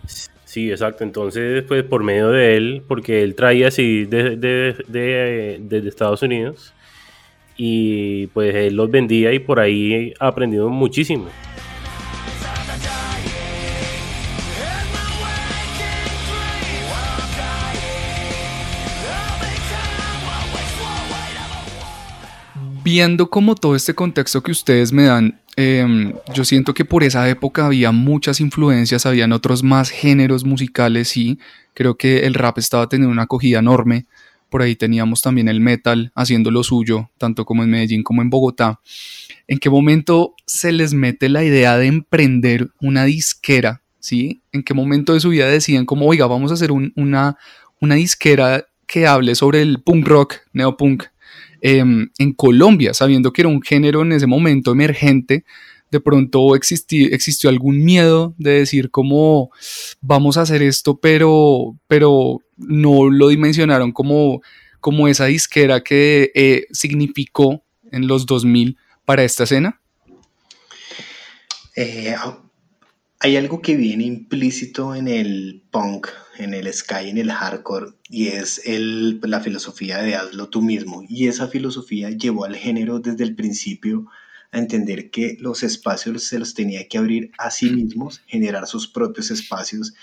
Sí, 0.45 0.71
exacto. 0.71 1.05
Entonces, 1.05 1.63
pues 1.65 1.85
por 1.85 2.03
medio 2.03 2.31
de 2.31 2.57
él, 2.57 2.83
porque 2.89 3.23
él 3.23 3.35
traía 3.35 3.69
así 3.69 4.07
desde 4.07 4.37
de, 4.37 5.89
Estados 5.89 6.23
Unidos 6.23 6.73
y 7.57 8.29
pues 8.29 8.55
él 8.55 8.75
los 8.75 8.91
vendía 8.91 9.33
y 9.33 9.39
por 9.39 9.61
ahí 9.61 10.15
aprendido 10.19 10.69
muchísimo. 10.69 11.27
Viendo 22.91 23.29
como 23.29 23.55
todo 23.55 23.77
este 23.77 23.95
contexto 23.95 24.43
que 24.43 24.51
ustedes 24.51 24.93
me 24.93 25.03
dan, 25.03 25.39
Em, 25.61 26.13
yo 26.33 26.45
siento 26.45 26.73
que 26.73 26.85
por 26.85 27.03
esa 27.03 27.29
época 27.29 27.67
había 27.67 27.91
muchas 27.91 28.41
influencias, 28.41 29.07
habían 29.07 29.33
otros 29.33 29.65
más 29.65 29.91
géneros 29.91 30.45
musicales 30.45 31.17
y 31.17 31.41
creo 31.75 31.97
que 31.97 32.21
el 32.21 32.35
rap 32.35 32.59
estaba 32.59 32.89
teniendo 32.89 33.11
una 33.11 33.23
acogida 33.23 33.59
enorme. 33.59 34.07
Por 34.51 34.63
ahí 34.63 34.77
teníamos 34.77 35.21
también 35.21 35.49
el 35.49 35.61
metal 35.61 36.13
haciendo 36.15 36.53
lo 36.53 36.63
suyo, 36.63 37.11
tanto 37.19 37.45
como 37.45 37.65
en 37.65 37.71
Medellín 37.71 38.05
como 38.05 38.23
en 38.23 38.31
Bogotá. 38.31 38.79
¿En 39.49 39.59
qué 39.59 39.69
momento 39.69 40.37
se 40.47 40.71
les 40.71 40.95
mete 40.95 41.29
la 41.29 41.43
idea 41.43 41.77
de 41.77 41.89
emprender 41.89 42.71
una 42.81 43.05
disquera? 43.05 43.83
¿Sí? 43.99 44.43
¿En 44.53 44.63
qué 44.63 44.75
momento 44.75 45.13
de 45.13 45.19
su 45.19 45.31
vida 45.31 45.49
deciden 45.49 45.87
como, 45.87 46.07
oiga, 46.07 46.29
vamos 46.29 46.53
a 46.53 46.55
hacer 46.55 46.71
una, 46.71 47.37
una 47.81 47.95
disquera 47.97 48.65
que 48.87 49.09
hable 49.09 49.35
sobre 49.35 49.61
el 49.63 49.83
punk 49.83 50.07
rock, 50.07 50.35
neopunk, 50.53 51.03
Em, 51.61 52.09
en 52.19 52.33
Colombia, 52.33 52.95
sabiendo 52.95 53.33
que 53.33 53.43
era 53.43 53.49
un 53.49 53.63
género 53.63 54.03
en 54.03 54.13
ese 54.13 54.27
momento 54.27 54.73
emergente, 54.73 55.45
de 55.91 56.01
pronto 56.01 56.55
existió 56.55 57.51
algún 57.51 57.85
miedo 57.85 58.35
de 58.39 58.51
decir 58.53 58.91
cómo 58.91 59.51
vamos 60.01 60.37
a 60.37 60.43
hacer 60.43 60.63
esto, 60.63 60.99
pero, 60.99 61.77
pero 61.87 62.43
no 62.57 63.11
lo 63.11 63.29
dimensionaron 63.29 63.93
como, 63.93 64.43
como 64.81 65.09
esa 65.09 65.27
disquera 65.27 65.83
que 65.83 66.31
eh, 66.35 66.67
significó 66.73 67.65
en 67.91 68.07
los 68.07 68.27
2000 68.27 68.77
para 69.05 69.25
esta 69.25 69.45
escena? 69.45 69.81
Eh, 71.75 72.15
hay 73.21 73.37
algo 73.37 73.63
que 73.63 73.77
viene 73.77 74.05
implícito 74.05 74.95
en 74.95 75.09
el 75.09 75.63
punk, 75.71 76.09
en 76.37 76.55
el 76.55 76.73
sky, 76.73 77.09
en 77.09 77.19
el 77.19 77.33
hardcore, 77.33 77.95
y 78.09 78.29
es 78.29 78.63
el, 78.65 79.21
la 79.23 79.41
filosofía 79.41 79.99
de 79.99 80.15
hazlo 80.15 80.49
tú 80.49 80.63
mismo. 80.63 81.05
Y 81.09 81.27
esa 81.27 81.49
filosofía 81.49 82.11
llevó 82.11 82.45
al 82.45 82.55
género 82.55 83.01
desde 83.01 83.25
el 83.25 83.35
principio 83.35 84.07
a 84.53 84.59
entender 84.59 85.11
que 85.11 85.37
los 85.41 85.63
espacios 85.63 86.25
se 86.25 86.39
los 86.39 86.55
tenía 86.55 86.87
que 86.87 86.99
abrir 86.99 87.33
a 87.39 87.51
sí 87.51 87.71
mismos, 87.71 88.23
generar 88.27 88.67
sus 88.67 88.87
propios 88.89 89.31
espacios 89.31 89.95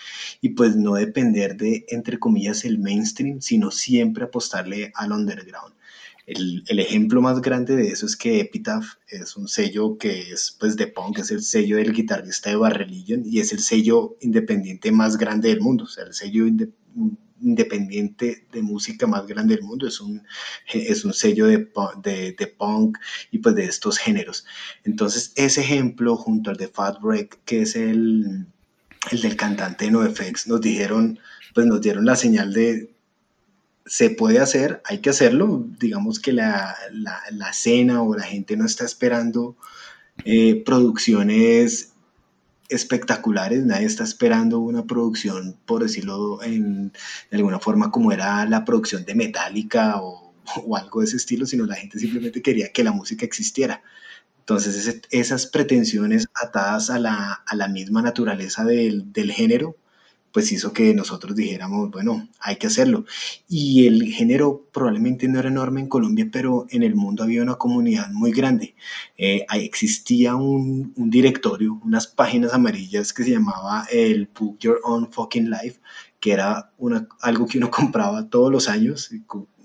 y 0.42 0.50
pues 0.50 0.76
no 0.76 0.96
depender 0.96 1.56
de, 1.56 1.86
entre 1.90 2.20
comillas, 2.20 2.66
el 2.66 2.80
mainstream, 2.80 3.42
sino 3.42 3.72
siempre 3.72 4.26
apostarle 4.26 4.92
al 4.94 5.14
underground. 5.14 5.75
El, 6.26 6.64
ejemplo 6.80 7.22
más 7.22 7.40
grande 7.42 7.76
de 7.76 7.90
eso 7.90 8.08
es 8.08 8.16
que 8.16 8.40
Epitaph 8.40 8.86
es 9.08 9.38
un 9.38 9.48
sello 9.48 9.98
que 9.98 10.32
es 10.32 10.56
pues 10.60 10.76
de 10.76 10.88
punk, 10.88 11.20
es 11.20 11.30
el 11.30 11.44
sello 11.44 11.78
del 11.78 11.94
guitarrista 11.94 12.50
de 12.50 12.56
Barreligion 12.56 13.24
y 13.26 13.40
es 13.40 13.54
el 13.54 13.60
sello 13.60 14.18
independiente 14.22 14.92
más 14.92 15.18
grande 15.18 15.50
del 15.50 15.62
mundo, 15.62 15.84
o 15.84 15.88
sea, 15.88 16.06
el 16.06 16.14
sello 16.14 16.48
independiente 17.40 18.48
de 18.52 18.62
música 18.64 19.06
más 19.06 19.28
grande 19.28 19.56
del 19.56 19.64
mundo, 19.64 19.88
es 19.88 20.02
un, 20.02 20.24
es 20.74 21.06
un 21.06 21.14
sello 21.14 21.46
de, 21.46 21.70
de, 22.04 22.48
punk 22.48 22.98
y 23.30 23.38
pues 23.38 23.54
de 23.54 23.66
estos 23.66 24.00
géneros. 24.00 24.46
Entonces 24.84 25.32
ese 25.36 25.62
ejemplo 25.62 26.16
junto 26.16 26.50
al 26.50 26.58
de 26.58 26.70
Fat 26.70 26.98
Wreck, 27.04 27.44
que 27.46 27.62
es 27.62 27.76
el, 27.76 28.48
el 29.12 29.22
del 29.22 29.36
cantante 29.36 29.92
NoFX, 29.92 30.48
nos 30.48 30.62
dijeron, 30.62 31.20
pues 31.54 31.68
nos 31.68 31.82
dieron 31.82 32.06
la 32.06 32.16
señal 32.16 32.52
de 32.52 32.95
se 33.86 34.10
puede 34.10 34.40
hacer, 34.40 34.82
hay 34.86 35.00
que 35.00 35.10
hacerlo. 35.10 35.66
Digamos 35.80 36.20
que 36.20 36.34
la, 36.34 36.76
la, 36.92 37.54
cena 37.54 38.02
o 38.02 38.16
la 38.16 38.24
gente 38.24 38.58
no 38.58 38.66
está 38.66 38.86
esperando 38.86 39.56
eh, 40.26 40.64
producciones 40.66 41.94
espectaculares, 42.68 43.64
nadie 43.64 43.86
está 43.86 44.04
esperando 44.04 44.60
una 44.60 44.86
producción, 44.86 45.56
por 45.66 45.84
decirlo 45.84 46.42
en, 46.42 46.92
de 47.30 47.38
alguna 47.38 47.60
forma, 47.60 47.92
como 47.92 48.12
era 48.12 48.46
la 48.46 48.66
producción 48.66 49.06
de 49.06 49.14
Metallica 49.14 50.02
o, 50.02 50.34
o, 50.66 50.76
algo 50.76 51.02
de 51.02 51.06
ese 51.06 51.18
estilo, 51.18 51.46
sino 51.46 51.66
la 51.66 51.76
gente 51.76 52.00
simplemente 52.00 52.42
quería 52.42 52.72
que 52.72 52.84
la 52.84 52.92
música 52.92 53.26
existiera. 53.26 53.84
Entonces, 54.40 55.02
esas 55.12 55.48
pretensiones 55.48 56.28
atadas 56.34 56.90
a 56.90 57.00
la, 57.00 57.34
a 57.34 57.56
la 57.56 57.68
misma 57.68 58.02
naturaleza 58.02 58.64
del, 58.64 59.12
del 59.12 59.32
género, 59.32 59.76
pues 60.36 60.52
hizo 60.52 60.74
que 60.74 60.94
nosotros 60.94 61.34
dijéramos, 61.34 61.90
bueno, 61.92 62.28
hay 62.42 62.58
que 62.58 62.68
hacerlo. 62.68 63.06
Y 63.48 63.88
el 63.88 64.12
género 64.12 64.68
probablemente 64.74 65.30
no 65.30 65.40
era 65.40 65.48
enorme 65.48 65.80
en 65.80 65.88
Colombia, 65.88 66.28
pero 66.30 66.66
en 66.72 66.84
el 66.84 66.94
mundo 66.94 67.24
había 67.24 67.42
una 67.42 67.56
comunidad 67.56 68.12
muy 68.12 68.34
grande. 68.34 68.76
Eh, 69.18 69.46
existía 69.54 70.36
un, 70.36 70.92
un, 70.98 71.10
directorio, 71.10 71.80
unas 71.86 72.08
páginas 72.08 72.54
amarillas 72.54 73.14
que 73.14 73.24
se 73.24 73.32
llamaba 73.32 73.88
el 73.90 74.28
Book 74.38 74.58
Your 74.60 74.82
Own 74.84 75.10
Fucking 75.10 75.50
Life, 75.50 75.80
que 76.20 76.34
era 76.34 76.70
una, 76.80 77.08
algo 77.22 77.48
que 77.48 77.58
uno 77.58 77.72
compraba 77.72 78.28
todos 78.28 78.52
los 78.52 78.68
años, 78.68 79.12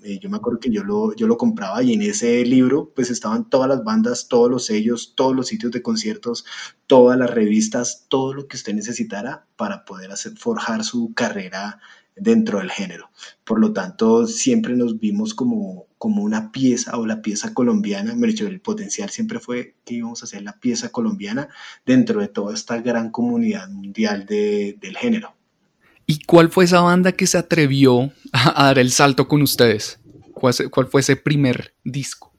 eh, 0.02 0.18
yo 0.18 0.30
me 0.30 0.36
acuerdo 0.38 0.60
que 0.60 0.70
yo 0.70 0.82
lo, 0.84 1.14
yo 1.14 1.26
lo 1.26 1.36
compraba 1.36 1.82
y 1.82 1.92
en 1.92 2.02
ese 2.02 2.44
libro 2.44 2.92
pues 2.94 3.10
estaban 3.10 3.48
todas 3.48 3.68
las 3.68 3.84
bandas, 3.84 4.28
todos 4.28 4.50
los 4.50 4.66
sellos, 4.66 5.14
todos 5.16 5.34
los 5.34 5.48
sitios 5.48 5.72
de 5.72 5.82
conciertos, 5.82 6.44
todas 6.86 7.18
las 7.18 7.30
revistas, 7.30 8.06
todo 8.08 8.34
lo 8.34 8.46
que 8.46 8.56
usted 8.56 8.74
necesitara 8.74 9.46
para 9.56 9.84
poder 9.84 10.10
forjar 10.36 10.84
su 10.84 11.12
carrera 11.14 11.80
dentro 12.16 12.58
del 12.58 12.70
género. 12.70 13.10
Por 13.44 13.60
lo 13.60 13.72
tanto, 13.72 14.26
siempre 14.26 14.76
nos 14.76 14.98
vimos 14.98 15.34
como, 15.34 15.86
como 15.98 16.22
una 16.22 16.52
pieza 16.52 16.96
o 16.98 17.06
la 17.06 17.22
pieza 17.22 17.54
colombiana, 17.54 18.14
me 18.14 18.28
dicho, 18.28 18.46
el 18.46 18.60
potencial 18.60 19.10
siempre 19.10 19.40
fue 19.40 19.76
que 19.84 19.94
íbamos 19.94 20.22
a 20.22 20.26
ser 20.26 20.42
la 20.42 20.58
pieza 20.58 20.90
colombiana 20.90 21.48
dentro 21.86 22.20
de 22.20 22.28
toda 22.28 22.54
esta 22.54 22.80
gran 22.80 23.10
comunidad 23.10 23.68
mundial 23.68 24.26
de, 24.26 24.76
del 24.80 24.96
género. 24.96 25.39
¿Y 26.10 26.18
cuál 26.24 26.50
fue 26.50 26.64
esa 26.64 26.80
banda 26.80 27.12
que 27.12 27.28
se 27.28 27.38
atrevió 27.38 28.10
a, 28.32 28.64
dar 28.64 28.80
el 28.80 28.90
salto 28.90 29.28
con 29.28 29.42
ustedes? 29.42 30.00
¿Cuál, 30.32 30.88
fue 30.90 31.02
ese 31.02 31.14
primer 31.14 31.72
disco? 31.84 32.32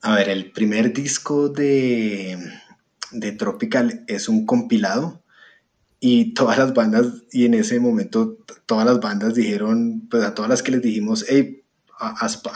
A 0.00 0.14
ver, 0.14 0.30
el 0.30 0.52
primer 0.52 0.94
disco 0.94 1.50
de, 1.50 2.38
de 3.10 3.32
Tropical 3.32 4.04
es 4.08 4.30
un 4.30 4.46
compilado 4.46 5.22
y 6.00 6.32
todas 6.32 6.56
las 6.56 6.72
bandas, 6.72 7.08
y 7.30 7.44
en 7.44 7.52
ese 7.52 7.78
momento 7.78 8.38
todas 8.64 8.86
las 8.86 8.98
bandas 8.98 9.34
dijeron, 9.34 10.08
pues 10.10 10.24
a 10.24 10.34
todas 10.34 10.48
las 10.48 10.62
que 10.62 10.72
les 10.72 10.80
dijimos, 10.80 11.26
hey, 11.28 11.62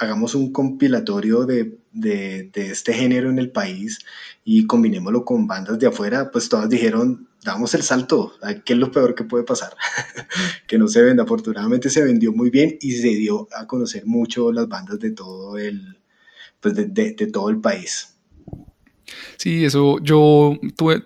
hagamos 0.01 0.35
un 0.35 0.51
compilatorio 0.51 1.45
de, 1.45 1.79
de, 1.93 2.49
de, 2.55 2.71
este 2.71 2.95
género 2.95 3.29
en 3.29 3.39
el 3.39 3.51
país 3.51 3.99
y 4.47 4.67
combinémoslo 4.67 5.27
con 5.27 5.47
bandas 5.47 5.79
de 5.79 5.89
afuera, 5.89 6.31
pues 6.31 6.49
todas 6.49 6.71
dijeron, 6.71 7.29
damos 7.47 7.75
el 7.75 7.83
salto, 7.83 8.35
¿qué 8.65 8.73
es 8.73 8.79
lo 8.79 8.91
peor 8.91 9.15
que 9.15 9.25
puede 9.25 9.45
pasar? 9.45 9.75
que 10.67 10.79
no 10.79 10.89
se 10.89 11.03
venda. 11.03 11.23
Afortunadamente 11.23 11.91
se 11.91 12.05
vendió 12.05 12.33
muy 12.33 12.51
bien 12.51 12.77
y 12.81 12.93
se 12.93 13.09
dio 13.09 13.49
a 13.57 13.67
conocer 13.67 14.05
mucho 14.07 14.53
las 14.53 14.69
bandas 14.69 14.99
de 14.99 15.13
todo 15.13 15.57
el, 15.57 15.99
pues 16.61 16.75
de, 16.75 16.87
de, 16.87 17.27
todo 17.29 17.49
el 17.49 17.61
país. 17.61 18.15
Sí, 19.37 19.65
eso 19.65 19.99
yo 20.03 20.59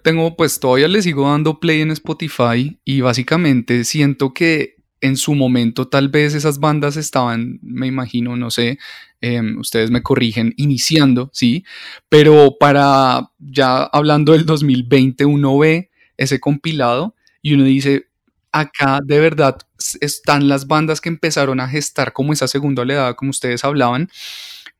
tengo, 0.02 0.36
pues 0.36 0.58
todavía 0.58 0.88
le 0.88 1.02
sigo 1.02 1.30
dando 1.30 1.60
play 1.60 1.82
en 1.82 1.90
Spotify 1.90 2.78
y 2.84 3.00
básicamente 3.02 3.84
siento 3.84 4.32
que 4.32 4.76
en 5.02 5.16
su 5.16 5.34
momento 5.34 5.88
tal 5.88 6.08
vez 6.08 6.34
esas 6.34 6.58
bandas 6.58 6.96
estaban, 6.96 7.58
me 7.62 7.86
imagino, 7.86 8.36
no 8.36 8.50
sé, 8.50 8.78
em, 9.20 9.58
ustedes 9.58 9.90
me 9.90 10.02
corrigen, 10.02 10.54
iniciando, 10.56 11.30
¿sí? 11.32 11.64
Pero 12.08 12.56
para 12.58 13.30
ya 13.38 13.82
hablando 13.84 14.32
del 14.32 14.46
2020 14.46 15.24
uno 15.24 15.58
ve 15.58 15.89
ese 16.20 16.38
compilado 16.38 17.14
y 17.42 17.54
uno 17.54 17.64
dice, 17.64 18.06
acá 18.52 19.00
de 19.02 19.18
verdad 19.18 19.58
están 20.00 20.48
las 20.48 20.66
bandas 20.66 21.00
que 21.00 21.08
empezaron 21.08 21.60
a 21.60 21.68
gestar 21.68 22.12
como 22.12 22.32
esa 22.32 22.46
segunda 22.46 22.82
oleada, 22.82 23.14
como 23.14 23.30
ustedes 23.30 23.64
hablaban, 23.64 24.10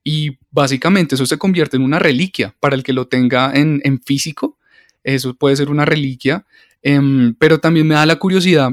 y 0.04 0.38
básicamente 0.50 1.14
eso 1.14 1.26
se 1.26 1.38
convierte 1.38 1.76
en 1.76 1.82
una 1.82 1.98
reliquia 1.98 2.54
para 2.60 2.76
el 2.76 2.82
que 2.82 2.92
lo 2.92 3.08
tenga 3.08 3.52
en, 3.54 4.00
físico, 4.04 4.58
eso 5.02 5.34
puede 5.34 5.56
ser 5.56 5.70
una 5.70 5.84
reliquia, 5.84 6.44
em, 6.82 7.34
pero 7.38 7.58
también 7.58 7.86
me 7.86 7.94
da 7.94 8.06
la 8.06 8.16
curiosidad 8.16 8.70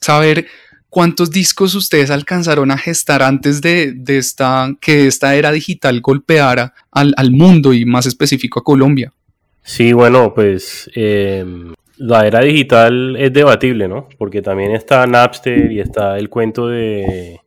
saber 0.00 0.46
¿cuántos 0.92 1.30
discos 1.30 1.74
ustedes 1.74 2.10
alcanzaron 2.10 2.70
a 2.70 2.76
gestar 2.76 3.22
antes 3.22 3.62
de, 3.62 3.94
esta, 4.08 4.76
que 4.78 5.06
esta 5.06 5.34
era 5.36 5.50
digital 5.50 6.02
golpeara 6.02 6.74
al, 6.90 7.30
mundo 7.30 7.72
y 7.72 7.86
más 7.86 8.04
específico 8.04 8.60
a 8.60 8.64
Colombia? 8.64 9.10
Sí, 9.62 9.92
bueno, 9.92 10.34
pues 10.34 10.90
em, 10.94 11.74
la 11.96 12.26
era 12.26 12.40
digital 12.40 13.16
es 13.16 13.32
debatible, 13.32 13.88
¿no? 13.88 14.08
Porque 14.18 14.42
también 14.42 14.72
está 14.72 15.06
Napster 15.06 15.70
y 15.70 15.80
está 15.80 16.18
el 16.18 16.28
cuento 16.28 16.68
de, 16.68 17.40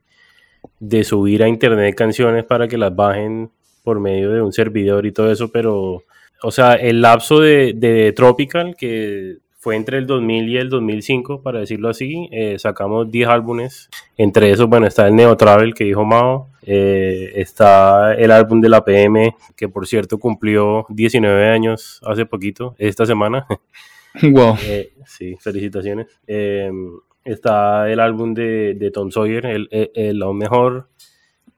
de 0.79 1.03
subir 1.03 1.43
a 1.43 1.47
internet 1.47 1.95
canciones 1.95 2.45
para 2.45 2.67
que 2.67 2.77
las 2.77 2.95
bajen 2.95 3.51
por 3.83 3.99
medio 3.99 4.31
de 4.31 4.41
un 4.41 4.53
servidor 4.53 5.05
y 5.05 5.11
todo 5.11 5.31
eso, 5.31 5.51
pero, 5.51 6.03
o 6.41 6.51
sea, 6.51 6.73
el 6.73 7.01
lapso 7.01 7.39
de, 7.39 7.73
de 7.75 8.13
Tropical, 8.13 8.75
que 8.77 9.37
fue 9.65 9.75
entre 9.75 9.97
el 9.97 10.05
2000 10.05 10.47
y 10.47 10.57
el 10.57 10.69
2005, 10.69 11.41
para 11.41 11.61
decirlo 11.61 11.89
así. 11.89 12.29
Eh, 12.31 12.59
sacamos 12.59 13.09
10 13.09 13.27
álbumes. 13.29 13.89
Entre 14.15 14.51
esos, 14.51 14.67
bueno, 14.69 14.85
está 14.85 15.07
el 15.07 15.15
Neo 15.15 15.35
Travel 15.37 15.73
que 15.73 15.85
dijo 15.85 16.05
Mao. 16.05 16.51
Eh, 16.61 17.31
está 17.33 18.13
el 18.13 18.29
álbum 18.29 18.61
de 18.61 18.69
la 18.69 18.85
PM, 18.85 19.35
que 19.55 19.67
por 19.67 19.87
cierto 19.87 20.19
cumplió 20.19 20.85
19 20.89 21.49
años 21.49 21.99
hace 22.05 22.27
poquito, 22.27 22.75
esta 22.77 23.07
semana. 23.07 23.47
Wow. 24.21 24.55
Eh, 24.65 24.93
sí, 25.05 25.35
felicitaciones. 25.41 26.07
está 27.25 27.91
el 27.91 27.99
álbum 27.99 28.33
de, 28.33 28.75
de 28.75 28.89
Tom 28.89 29.11
Sawyer, 29.11 29.45
el, 29.45 29.67
el, 29.71 29.91
el, 29.93 30.23
mejor 30.33 30.87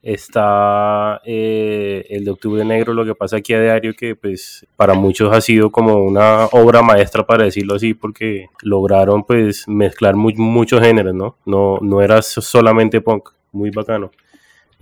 está 0.02 1.20
eh, 1.24 2.06
el 2.08 2.24
de 2.24 2.30
Octubre 2.30 2.64
Negro, 2.64 2.94
lo 2.94 3.04
que 3.04 3.14
pasa 3.14 3.36
aquí 3.36 3.52
a 3.52 3.60
diario, 3.60 3.94
que 3.94 4.14
pues 4.14 4.66
para 4.76 4.94
muchos 4.94 5.34
ha 5.34 5.40
sido 5.40 5.70
como 5.70 6.02
una 6.04 6.46
obra 6.46 6.82
maestra, 6.82 7.26
para 7.26 7.44
decirlo 7.44 7.74
así, 7.74 7.94
porque 7.94 8.46
lograron 8.62 9.24
pues 9.24 9.66
mezclar 9.68 10.14
muchos 10.16 10.80
géneros, 10.80 11.14
¿no? 11.14 11.36
¿no? 11.44 11.78
No 11.80 12.02
era 12.02 12.22
solamente 12.22 13.00
punk, 13.00 13.30
muy 13.52 13.70
bacano. 13.70 14.10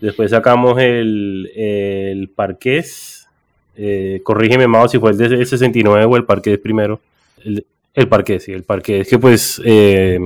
Después 0.00 0.30
sacamos 0.30 0.78
el, 0.78 1.50
el 1.56 2.28
Parqués, 2.28 3.28
eh, 3.76 4.20
corrígeme 4.22 4.66
más 4.66 4.90
si 4.90 4.98
fue 4.98 5.12
el 5.12 5.16
de 5.16 5.46
69 5.46 6.04
o 6.04 6.16
el 6.16 6.24
Parqués 6.24 6.58
primero. 6.58 7.00
El, 7.42 7.66
el 7.94 8.08
Parqués, 8.08 8.44
sí, 8.44 8.52
el 8.52 8.64
Parqués, 8.64 9.08
que 9.08 9.18
pues 9.18 9.60
eh, 9.64 10.18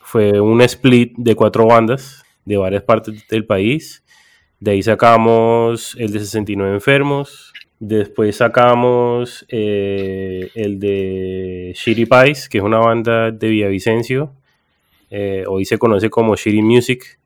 fue 0.00 0.40
un 0.40 0.62
split 0.62 1.12
de 1.18 1.34
cuatro 1.34 1.66
bandas 1.66 2.22
de 2.46 2.56
varias 2.56 2.82
partes 2.82 3.28
del 3.28 3.44
país 3.44 4.02
de 4.60 4.72
ahí 4.72 4.82
sacamos 4.82 5.94
el 5.98 6.12
de 6.12 6.18
69 6.18 6.74
enfermos. 6.74 7.52
Después 7.78 8.36
sacamos 8.36 9.46
eh, 9.48 10.50
el 10.54 10.80
de 10.80 11.72
Shitty 11.76 12.06
Pies, 12.06 12.48
que 12.48 12.58
es 12.58 12.64
una 12.64 12.78
banda 12.78 13.30
de 13.30 13.48
Villavicencio. 13.48 14.32
Eh, 15.10 15.44
hoy 15.46 15.64
se 15.64 15.78
conoce 15.78 16.10
como 16.10 16.34
Shitty 16.34 16.62
Music. 16.62 17.20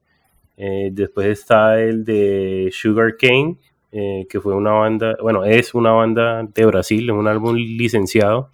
Eh, 0.58 0.90
después 0.92 1.26
está 1.26 1.80
el 1.80 2.04
de 2.04 2.68
Sugar 2.70 3.16
Cane, 3.16 3.56
que 3.90 4.40
fue 4.40 4.54
una 4.54 4.72
banda, 4.72 5.16
bueno, 5.22 5.44
es 5.44 5.74
una 5.74 5.92
banda 5.92 6.42
de 6.42 6.66
Brasil, 6.66 7.08
es 7.08 7.16
un 7.16 7.28
álbum 7.28 7.56
licenciado. 7.56 8.50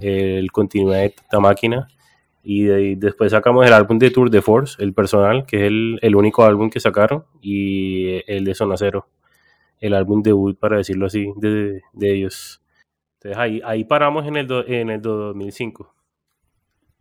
el 0.00 0.50
continuidad 0.50 0.98
de 0.98 1.06
esta 1.06 1.38
máquina. 1.38 1.88
Y, 2.42 2.94
después 2.94 3.32
sacamos 3.32 3.66
el 3.66 3.72
álbum 3.72 3.98
de 3.98 4.10
Tour 4.10 4.30
de 4.30 4.42
Force, 4.42 4.82
el 4.82 4.94
personal, 4.94 5.44
que 5.46 5.66
es 5.66 5.72
el, 6.02 6.16
único 6.16 6.44
álbum 6.44 6.70
que 6.70 6.80
sacaron, 6.80 7.24
y 7.40 8.22
el 8.26 8.44
de 8.44 8.54
Zona 8.54 8.76
Cero, 8.76 9.08
el 9.78 9.94
álbum 9.94 10.22
debut, 10.22 10.58
para 10.58 10.78
decirlo 10.78 11.06
así, 11.06 11.32
de, 11.36 11.82
ellos. 12.00 12.62
Entonces 13.18 13.38
ahí, 13.38 13.60
ahí 13.64 13.84
paramos 13.84 14.26
en 14.26 14.36
el, 14.36 14.50
en 14.66 14.90
el 14.90 15.02
2005. 15.02 15.94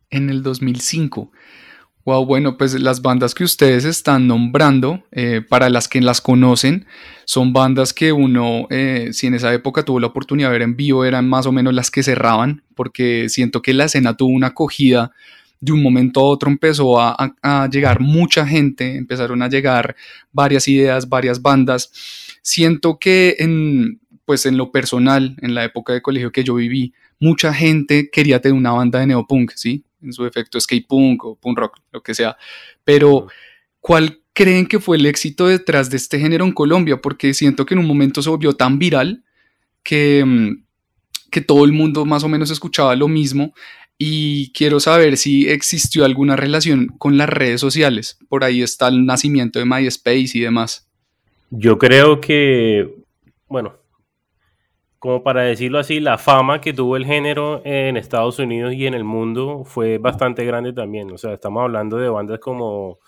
En 0.10 0.29
el 0.29 0.43
2005. 0.43 1.31
Wow, 2.06 2.25
bueno, 2.25 2.57
pues 2.57 2.79
las 2.79 3.01
bandas 3.01 3.35
que 3.35 3.44
ustedes 3.44 3.85
están 3.85 4.25
nombrando, 4.25 5.03
eh, 5.12 5.42
para 5.48 5.70
las 5.70 5.88
que 5.88 6.01
las 6.01 6.22
conocen, 6.22 6.85
son 7.25 7.53
bandas 7.53 7.94
que 7.94 8.12
uno, 8.12 8.68
eh, 8.70 9.09
si 9.12 9.27
en 9.27 9.35
esa 9.35 9.53
época 9.53 9.83
tuvo 9.83 10.00
la 10.00 10.07
oportunidad 10.07 10.48
de 10.48 10.53
ver 10.53 10.62
en 10.62 10.75
vivo, 10.75 11.05
eran 11.05 11.27
más 11.27 11.46
o 11.46 11.51
menos 11.51 11.74
las 11.74 11.92
que 11.92 12.01
cerraban, 12.01 12.64
porque 12.74 13.27
siento 13.29 13.62
que 13.62 13.74
la 13.74 13.85
escena 13.85 14.16
tuvo 14.16 14.29
una 14.29 14.48
acogida 14.48 15.12
de 15.59 15.74
un 15.74 15.83
momento 15.83 16.22
a 16.22 16.24
otro 16.24 16.50
empezó 16.50 17.00
a, 17.00 17.70
llegar 17.72 18.00
mucha 18.00 18.48
gente, 18.48 18.96
empezaron 18.96 19.42
a 19.42 19.50
llegar 19.50 19.96
varias 20.31 20.68
ideas, 20.68 21.09
varias 21.09 21.42
bandas. 21.42 21.92
Siento 22.42 22.98
que 22.98 23.35
en, 23.40 24.00
pues 24.25 24.46
en 24.46 24.57
lo 24.57 24.72
personal, 24.72 25.35
en 25.42 25.53
la 25.53 25.66
época 25.66 25.94
de 25.94 26.01
colegio 26.01 26.31
que 26.31 26.44
yo 26.44 26.55
viví, 26.55 26.94
mucha 27.20 27.53
gente 27.53 28.09
quería 28.09 28.42
tener 28.42 28.57
una 28.57 28.72
banda 28.72 29.00
de 29.00 29.07
neopunk, 29.07 29.51
¿sí? 29.55 29.83
En 30.01 30.14
su 30.14 30.25
efecto 30.25 30.59
skate 30.59 30.88
punk 30.88 31.25
o 31.25 31.35
punk 31.35 31.57
rock, 31.57 31.77
lo 31.92 32.01
que 32.01 32.14
sea. 32.14 32.38
Pero, 32.83 33.27
¿cuál 33.79 34.20
creen 34.33 34.66
que 34.66 34.79
fue 34.79 34.98
el 34.98 35.05
éxito 35.05 35.48
detrás 35.48 35.90
de 35.90 35.98
este 35.98 36.20
género 36.20 36.46
en 36.46 36.51
Colombia? 36.51 37.01
Porque 37.01 37.33
siento 37.33 37.66
que 37.66 37.74
en 37.74 37.79
un 37.79 37.88
momento 37.88 38.22
se 38.22 38.29
volvió 38.29 38.53
tan 38.53 38.79
viral 38.79 39.24
que, 39.83 40.24
mm, 40.25 40.64
que 41.29 41.42
todo 41.42 41.66
el 41.66 41.74
mundo 41.74 42.05
más 42.05 42.24
o 42.24 42.29
menos 42.29 42.50
escuchaba 42.51 42.96
lo 42.96 43.07
mismo 43.07 43.53
y 44.01 44.51
quiero 44.53 44.79
saber 44.79 45.18
si 45.18 45.50
existió 45.50 46.05
alguna 46.05 46.38
relación 46.38 46.88
con 46.98 47.18
las 47.18 47.27
redes 47.27 47.59
sociales. 47.59 48.18
Por 48.29 48.46
ahí 48.46 48.62
está 48.62 48.88
el 48.88 49.05
nacimiento 49.05 49.59
de 49.59 49.66
MySpace 49.66 50.31
y 50.33 50.40
demás. 50.40 50.88
Yo 51.51 51.77
creo 51.77 52.22
que, 52.22 52.96
bueno, 53.50 53.78
como 55.00 55.24
para 55.24 55.44
decirlo 55.44 55.79
así, 55.79 56.00
la 56.00 56.18
fama 56.18 56.62
que 56.62 56.74
tuvo 56.74 56.98
el 56.98 57.05
género 57.05 57.62
en 57.64 57.98
Estados 57.98 58.38
Unidos 58.38 58.74
y 58.74 58.85
en 58.85 58.94
el 58.94 59.05
mundo 59.05 59.64
fue 59.66 59.98
bastante 59.98 60.46
grande 60.46 60.74
también. 60.74 61.12
O 61.12 61.18
sea, 61.18 61.33
estamos 61.33 61.64
hablando 61.64 61.98
de 61.98 62.09
bandas 62.09 62.40
como 62.40 63.00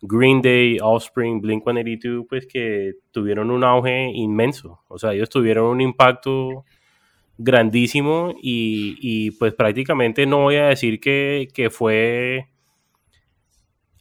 Green 0.00 0.40
Day, 0.40 0.78
Offspring, 0.80 1.40
Blink 1.40 1.64
182, 1.64 2.26
pues 2.28 2.46
que 2.46 2.92
tuvieron 3.10 3.50
un 3.50 3.64
auge 3.64 4.10
inmenso. 4.14 4.80
O 4.88 4.98
sea, 4.98 5.14
ellos 5.14 5.28
tuvieron 5.28 5.66
un 5.66 5.80
impacto 5.80 6.64
grandísimo 7.38 8.34
y, 8.40 9.30
pues 9.32 9.54
prácticamente 9.54 10.26
no 10.26 10.42
voy 10.42 10.56
a 10.56 10.66
decir 10.66 11.00
que, 11.00 11.68
fue 11.70 12.48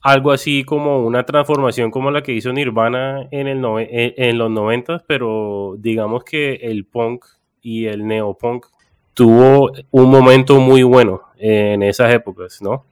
algo 0.01 0.31
así 0.31 0.63
como 0.63 1.05
una 1.05 1.25
transformación 1.25 1.91
como 1.91 2.11
la 2.11 2.23
que 2.23 2.33
hizo 2.33 2.51
Nirvana 2.51 3.27
en, 3.31 3.47
el 3.47 3.63
en, 3.87 4.37
los 4.37 4.49
90, 4.49 5.03
pero 5.07 5.75
digamos 5.77 6.23
que 6.23 6.55
el 6.55 6.85
punk 6.85 7.25
y 7.61 7.85
el 7.85 8.07
neopunk 8.07 8.65
tuvo 9.13 9.71
un 9.91 10.09
momento 10.09 10.59
muy 10.59 10.83
bueno 10.83 11.21
en 11.37 11.83
esas 11.83 12.13
épocas, 12.13 12.61
¿no? 12.61 12.85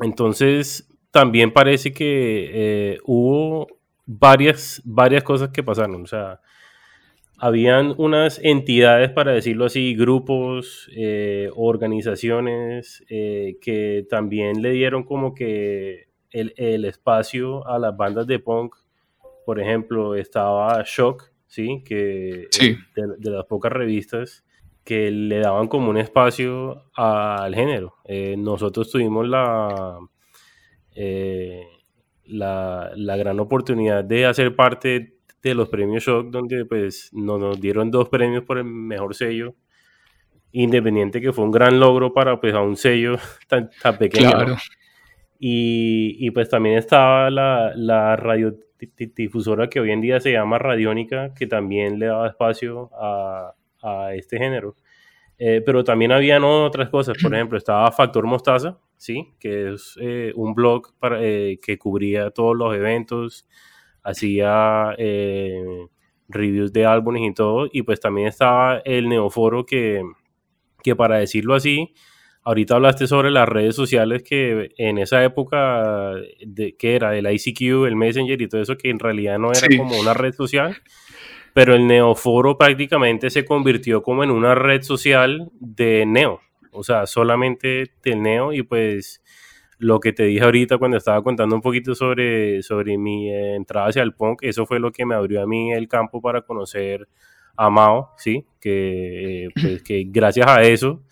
Entonces, 0.00 0.88
también 1.10 1.52
parece 1.52 1.92
que 1.92 2.50
eh, 2.52 2.98
hubo 3.04 3.68
varias, 4.06 4.82
varias 4.84 5.22
cosas 5.22 5.50
que 5.50 5.62
pasaron, 5.62 6.02
o 6.02 6.06
sea, 6.06 6.40
habían 7.38 7.94
unas 7.98 8.38
entidades, 8.42 9.10
para 9.10 9.32
decirlo 9.32 9.64
así, 9.64 9.94
grupos, 9.94 10.88
eh, 10.94 11.50
organizaciones 11.56 13.04
eh, 13.08 13.56
que 13.60 14.06
también 14.08 14.62
le 14.62 14.70
dieron 14.70 15.02
como 15.02 15.34
que 15.34 16.11
el, 16.32 16.84
espacio 16.84 17.66
a 17.66 17.78
las 17.78 17.96
bandas 17.96 18.26
de 18.26 18.38
punk. 18.38 18.76
Por 19.44 19.60
ejemplo, 19.60 20.14
estaba 20.14 20.82
Shock, 20.84 21.30
¿sí? 21.46 21.82
Que 21.84 22.48
De, 22.94 23.30
las 23.30 23.44
pocas 23.46 23.72
revistas 23.72 24.44
que 24.84 25.10
le 25.10 25.38
daban 25.38 25.68
como 25.68 25.90
un 25.90 25.98
espacio 25.98 26.84
al 26.94 27.54
género. 27.54 27.96
Eh, 28.04 28.36
nosotros 28.36 28.90
tuvimos 28.90 29.28
la, 29.28 29.98
la, 32.26 32.90
la 32.94 33.16
gran 33.16 33.40
oportunidad 33.40 34.04
de 34.04 34.26
hacer 34.26 34.56
parte 34.56 35.18
de 35.42 35.54
los 35.54 35.68
premios 35.68 36.04
Shock, 36.04 36.30
donde 36.30 36.64
pues 36.64 37.10
nos, 37.12 37.60
dieron 37.60 37.90
dos 37.90 38.08
premios 38.08 38.44
por 38.44 38.58
el 38.58 38.64
mejor 38.64 39.14
sello 39.14 39.54
independiente, 40.52 41.20
que 41.20 41.32
fue 41.32 41.44
un 41.44 41.50
gran 41.50 41.80
logro 41.80 42.12
para 42.12 42.40
pues 42.40 42.54
a 42.54 42.60
un 42.60 42.76
sello 42.76 43.16
tan, 43.48 43.70
pequeño. 43.98 44.56
Y, 45.44 46.30
pues 46.30 46.48
también 46.48 46.78
estaba 46.78 47.28
la, 47.28 47.72
la 47.74 48.14
radiodifusora 48.14 49.68
que 49.68 49.80
hoy 49.80 49.90
en 49.90 50.00
día 50.00 50.20
se 50.20 50.30
llama 50.30 50.56
Radiónica, 50.56 51.34
que 51.34 51.48
también 51.48 51.98
le 51.98 52.06
daba 52.06 52.28
espacio 52.28 52.90
a, 52.94 53.52
este 54.14 54.38
género. 54.38 54.76
Eh, 55.38 55.60
pero 55.66 55.82
también 55.82 56.12
habían 56.12 56.44
otras 56.44 56.88
cosas, 56.90 57.16
por 57.20 57.34
ejemplo, 57.34 57.58
estaba 57.58 57.90
Factor 57.90 58.24
Mostaza, 58.24 58.78
¿sí? 58.96 59.34
que 59.40 59.72
es 59.72 59.98
eh, 60.00 60.32
un 60.36 60.54
blog 60.54 60.96
para, 61.00 61.18
eh, 61.20 61.58
que 61.60 61.76
cubría 61.76 62.30
todos 62.30 62.56
los 62.56 62.72
eventos, 62.76 63.48
hacía 64.04 64.94
reviews 66.28 66.72
de 66.72 66.86
álbumes 66.86 67.22
y 67.28 67.34
todo, 67.34 67.68
y 67.72 67.82
pues 67.82 67.98
también 67.98 68.28
estaba 68.28 68.78
el 68.84 69.08
Neoforo 69.08 69.66
que, 69.66 70.04
que 70.84 70.94
para 70.94 71.18
decirlo 71.18 71.56
así, 71.56 71.94
ahorita 72.44 72.74
hablaste 72.74 73.06
sobre 73.06 73.30
las 73.30 73.48
redes 73.48 73.76
sociales 73.76 74.22
que 74.22 74.72
en 74.76 74.98
esa 74.98 75.22
época, 75.24 76.14
de, 76.44 76.76
que 76.76 76.96
era 76.96 77.16
el 77.16 77.30
ICQ, 77.30 77.86
el 77.86 77.96
Messenger 77.96 78.40
y 78.40 78.48
todo 78.48 78.60
eso, 78.60 78.76
que 78.76 78.90
en 78.90 78.98
realidad 78.98 79.38
no 79.38 79.52
era 79.52 79.68
como 79.76 79.98
una 79.98 80.14
red 80.14 80.34
social, 80.34 80.76
pero 81.52 81.74
el 81.74 81.86
Neoforo 81.86 82.56
prácticamente 82.58 83.30
se 83.30 83.44
convirtió 83.44 84.02
como 84.02 84.24
en 84.24 84.30
una 84.30 84.54
red 84.54 84.82
social 84.82 85.50
de 85.60 86.04
Neo, 86.06 86.40
o 86.72 86.82
sea, 86.82 87.06
solamente 87.06 87.92
del 88.02 88.22
Neo 88.22 88.52
y 88.52 88.62
pues 88.62 89.22
lo 89.78 89.98
que 89.98 90.12
te 90.12 90.24
dije 90.24 90.44
ahorita 90.44 90.78
cuando 90.78 90.96
estaba 90.96 91.22
contando 91.22 91.56
un 91.56 91.62
poquito 91.62 91.94
sobre, 91.94 92.62
sobre 92.62 92.96
mi 92.98 93.30
eh, 93.30 93.56
entrada 93.56 93.88
hacia 93.88 94.02
el 94.02 94.14
punk, 94.14 94.42
eso 94.42 94.64
fue 94.64 94.78
lo 94.78 94.92
que 94.92 95.04
me 95.04 95.14
abrió 95.14 95.42
a 95.42 95.46
mí 95.46 95.72
el 95.72 95.88
campo 95.88 96.20
para 96.20 96.42
conocer 96.42 97.08
a 97.56 97.68
Mao, 97.68 98.12
¿sí? 98.16 98.46
Que, 98.60 99.46
eh, 99.46 99.48
pues, 99.60 99.82
que 99.82 100.04
gracias 100.06 100.46
a 100.46 100.62
eso 100.62 101.02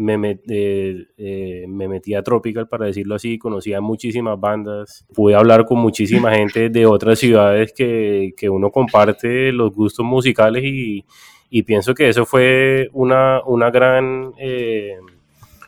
me, 0.00 0.40
eh, 0.48 1.64
me 1.68 1.88
metí 1.88 2.14
a 2.14 2.22
Tropical, 2.22 2.68
para 2.68 2.86
decirlo 2.86 3.14
así, 3.14 3.38
conocía 3.38 3.80
muchísimas 3.80 4.38
bandas, 4.38 5.06
pude 5.14 5.34
hablar 5.34 5.64
con 5.64 5.78
muchísima 5.78 6.30
gente 6.34 6.70
de 6.70 6.86
otras 6.86 7.18
ciudades 7.18 7.72
que, 7.72 8.32
que 8.36 8.48
uno 8.48 8.70
comparte 8.70 9.52
los 9.52 9.72
gustos 9.72 10.04
musicales 10.04 10.64
y, 10.64 11.04
y, 11.50 11.62
pienso 11.62 11.94
que 11.94 12.08
eso 12.08 12.24
fue 12.24 12.88
una, 12.92 13.42
una 13.44 13.70
gran 13.70 14.32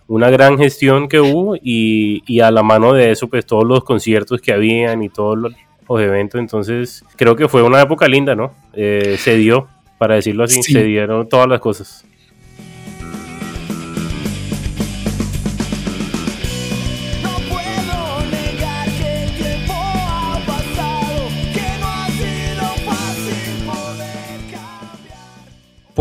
una 0.09 0.31
gran 0.31 0.59
gestión 0.59 1.09
que 1.09 1.21
hubo 1.21 1.57
y, 1.57 2.23
y, 2.27 2.41
a 2.41 2.51
la 2.51 2.63
mano 2.63 2.93
de 2.93 3.11
eso, 3.13 3.29
pues 3.29 3.47
todos 3.47 3.65
los 3.65 3.83
conciertos 3.83 4.41
que 4.41 4.53
habían 4.53 5.03
y 5.03 5.09
todos 5.09 5.39
los, 5.39 5.55
eventos. 6.01 6.41
Entonces, 6.41 7.05
creo 7.17 7.37
que 7.37 7.49
fue 7.49 7.63
una 7.63 7.81
época 7.81 8.09
linda, 8.09 8.35
¿no? 8.35 8.55
Eh, 8.73 9.17
se 9.19 9.37
dio, 9.37 9.69
para 9.99 10.15
decirlo 10.15 10.45
así, 10.45 10.63
se 10.63 10.83
dieron 10.85 11.29
todas 11.29 11.49
las 11.49 11.61
cosas. 11.61 12.07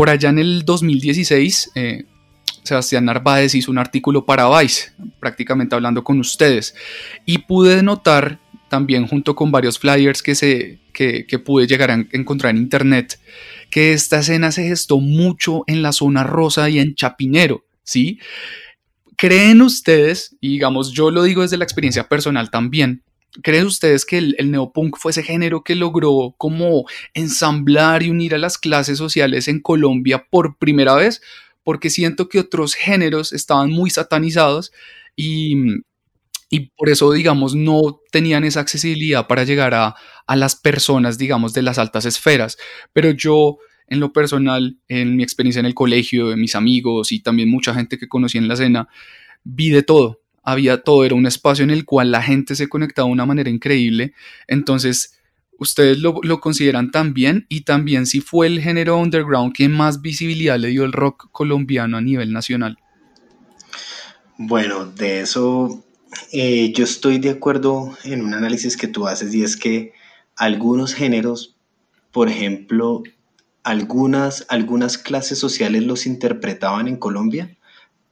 Por 0.02 0.10
allá 0.10 0.30
en 0.30 0.40
el 0.40 0.64
2016, 0.64 1.70
eh, 1.76 2.06
Sebastián 2.64 3.04
Narváez 3.04 3.54
hizo 3.54 3.70
un 3.70 3.78
artículo 3.78 4.26
para 4.26 4.48
Vice, 4.58 4.90
prácticamente 5.20 5.76
hablando 5.76 6.02
con 6.02 6.18
ustedes, 6.18 6.74
y 7.24 7.38
pude 7.38 7.84
notar 7.84 8.40
también 8.68 9.06
junto 9.06 9.36
con 9.36 9.52
varios 9.52 9.78
flyers 9.78 10.20
que, 10.20 10.34
se, 10.34 10.80
que, 10.92 11.38
pude 11.38 11.68
llegar 11.68 11.92
a 11.92 12.04
encontrar 12.10 12.50
en 12.50 12.62
internet, 12.62 13.20
que 13.70 13.92
esta 13.92 14.18
escena 14.18 14.50
se 14.50 14.64
gestó 14.64 14.98
mucho 14.98 15.62
en 15.68 15.82
la 15.82 15.92
zona 15.92 16.24
rosa 16.24 16.68
y 16.68 16.80
en 16.80 16.96
Chapinero, 16.96 17.64
¿sí? 17.84 18.18
¿Creen 19.16 19.62
ustedes, 19.62 20.36
y 20.40 20.48
digamos 20.48 20.90
yo 20.90 21.12
lo 21.12 21.22
digo 21.22 21.42
desde 21.42 21.58
la 21.58 21.64
experiencia 21.64 22.08
personal 22.08 22.50
también, 22.50 23.04
¿Creen 23.42 23.66
ustedes 23.66 24.04
que 24.04 24.18
el, 24.18 24.34
el, 24.38 24.50
neopunk 24.50 24.98
fue 24.98 25.10
ese 25.12 25.22
género 25.22 25.64
que 25.64 25.74
logró 25.74 26.34
como 26.36 26.84
ensamblar 27.14 28.02
y 28.02 28.10
unir 28.10 28.34
a 28.34 28.38
las 28.38 28.58
clases 28.58 28.98
sociales 28.98 29.48
en 29.48 29.60
Colombia 29.60 30.26
por 30.30 30.58
primera 30.58 30.94
vez? 30.94 31.22
porque 31.64 31.90
siento 31.90 32.28
que 32.28 32.40
otros 32.40 32.74
géneros 32.74 33.32
estaban 33.32 33.70
muy 33.70 33.90
satanizados 33.90 34.72
y, 35.16 35.80
por 36.76 36.90
eso, 36.90 37.12
digamos, 37.12 37.54
no 37.54 38.00
tenían 38.10 38.44
esa 38.44 38.60
accesibilidad 38.60 39.26
para 39.26 39.44
llegar 39.44 39.74
a, 39.74 39.94
las 40.34 40.56
personas, 40.56 41.18
digamos, 41.18 41.52
de 41.52 41.62
las 41.62 41.78
altas 41.78 42.04
esferas. 42.04 42.56
Pero 42.92 43.10
yo, 43.10 43.58
en 43.86 44.00
lo 44.00 44.12
personal, 44.12 44.78
en 44.88 45.16
mi 45.16 45.22
experiencia 45.22 45.60
en 45.60 45.66
el 45.66 45.74
colegio, 45.74 46.30
de 46.30 46.36
mis 46.36 46.54
amigos 46.54 47.12
y 47.12 47.20
también 47.20 47.50
mucha 47.50 47.74
gente 47.74 47.98
que 47.98 48.08
conocí 48.08 48.38
en 48.38 48.48
la 48.48 48.54
escena, 48.54 48.88
vi 49.44 49.70
de 49.70 49.82
todo. 49.82 50.21
Había 50.42 50.82
todo, 50.82 51.04
era 51.04 51.14
un 51.14 51.26
espacio 51.26 51.64
en 51.64 51.70
el 51.70 51.84
cual 51.84 52.10
la 52.10 52.22
gente 52.22 52.56
se 52.56 52.68
conectaba 52.68 53.06
de 53.06 53.12
una 53.12 53.26
manera 53.26 53.50
increíble. 53.50 54.14
Entonces, 54.48 55.18
¿Ustedes 55.62 55.98
lo, 56.00 56.40
consideran 56.40 56.90
también? 56.90 57.46
Y 57.48 57.60
también 57.60 58.06
si 58.06 58.20
fue 58.20 58.48
el 58.48 58.60
género 58.60 58.98
underground 58.98 59.52
que 59.52 59.68
más 59.68 60.02
visibilidad 60.02 60.58
le 60.58 60.68
dio 60.68 60.82
el 60.82 60.90
rock 60.90 61.28
colombiano 61.30 61.96
a 61.96 62.00
nivel 62.00 62.32
nacional. 62.32 62.78
Bueno, 64.38 64.86
de 64.86 65.20
eso 65.20 65.84
eh, 66.32 66.72
yo 66.72 66.82
estoy 66.82 67.18
de 67.18 67.30
acuerdo 67.30 67.96
en 68.02 68.24
un 68.24 68.34
análisis 68.34 68.76
que 68.76 68.88
tú 68.88 69.06
haces 69.06 69.32
y 69.36 69.44
es 69.44 69.56
que 69.56 69.92
algunos 70.34 70.94
géneros, 70.94 71.54
por 72.10 72.28
ejemplo, 72.28 73.04
algunas, 73.62 74.44
algunas 74.48 74.98
clases 74.98 75.38
sociales 75.38 75.84
los 75.84 76.06
interpretaban 76.06 76.88
en 76.88 76.96
Colombia, 76.96 77.56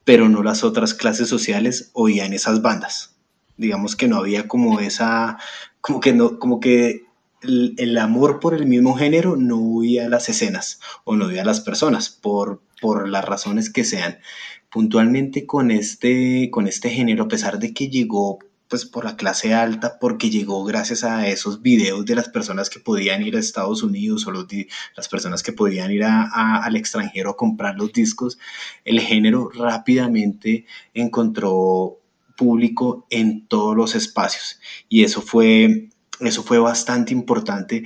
pero 0.05 0.29
no 0.29 0.43
las 0.43 0.65
otras 0.65 0.95
clases 0.95 1.29
sociales 1.29 1.91
oían 1.93 2.33
esas 2.33 2.63
bandas. 2.63 3.17
Digamos 3.57 3.97
que 3.97 4.09
no 4.09 4.17
había 4.17 4.49
como 4.49 4.81
esa, 4.81 5.39
como 5.81 6.01
que 6.01 6.13
no, 6.13 6.39
como 6.39 6.61
que 6.61 7.05
el, 7.43 7.99
amor 7.99 8.41
por 8.41 8.55
el 8.55 8.67
mismo 8.67 8.95
género 8.95 9.37
no 9.37 9.57
huía 9.57 10.07
a 10.07 10.09
las 10.09 10.29
escenas 10.29 10.81
o 11.05 11.17
no 11.17 11.27
huía 11.27 11.43
a 11.43 11.47
las 11.47 11.61
personas 11.61 12.11
por, 12.11 12.63
por 12.81 13.09
las 13.09 13.25
razones 13.25 13.71
que 13.71 13.85
sean. 13.85 14.19
Puntualmente 14.71 15.47
con 15.47 15.71
este, 15.71 16.49
con 16.51 16.69
este 16.69 16.91
género, 16.91 17.25
a 17.25 17.29
pesar 17.29 17.59
de 17.59 17.75
que 17.75 17.89
llegó 17.89 18.39
pues 18.71 18.87
por 18.87 19.05
la 19.05 19.17
clase 19.17 19.53
alta, 19.53 19.99
porque 20.01 20.31
llegó 20.31 20.65
gracias 20.65 21.03
a 21.03 21.27
esos 21.27 21.61
videos 21.61 22.07
de 22.07 22.15
las 22.15 22.29
personas 22.29 22.71
que 22.71 22.79
podían 22.79 23.21
ir 23.23 23.37
a 23.37 23.41
Estados 23.41 23.83
Unidos 23.83 24.27
o 24.27 24.31
los, 24.31 24.47
las 24.97 25.09
personas 25.09 25.43
que 25.43 25.53
podían 25.53 25.91
ir 25.91 26.05
al 26.05 26.77
extranjero 26.77 27.31
a 27.31 27.37
comprar 27.37 27.75
los 27.75 27.93
discos, 27.93 28.39
el 28.85 29.01
género 29.01 29.51
rápidamente 29.51 30.67
encontró 30.95 31.99
público 32.37 33.07
en 33.11 33.47
todos 33.49 33.77
los 33.77 33.95
espacios 33.97 34.61
y 34.89 35.05
eso 35.05 35.21
fue 35.21 35.91
eso 36.21 36.43
fue 36.43 36.59
bastante 36.59 37.13
importante 37.13 37.85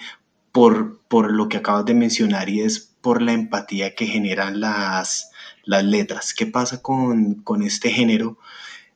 por, 0.53 1.01
por 1.09 1.33
lo 1.33 1.49
que 1.49 1.57
acabas 1.57 1.87
de 1.87 1.95
mencionar 1.95 2.49
y 2.49 2.61
es 2.61 2.79
por 3.01 3.23
la 3.23 3.33
empatía 3.33 3.95
que 3.95 4.07
generan 4.07 4.61
las, 4.61 5.31
las 5.65 5.85
letras. 5.85 6.35
¿Qué 6.35 6.47
pasa 6.47 6.83
con, 6.83 7.35
con 7.43 7.63
este 7.63 7.91
género 7.91 8.39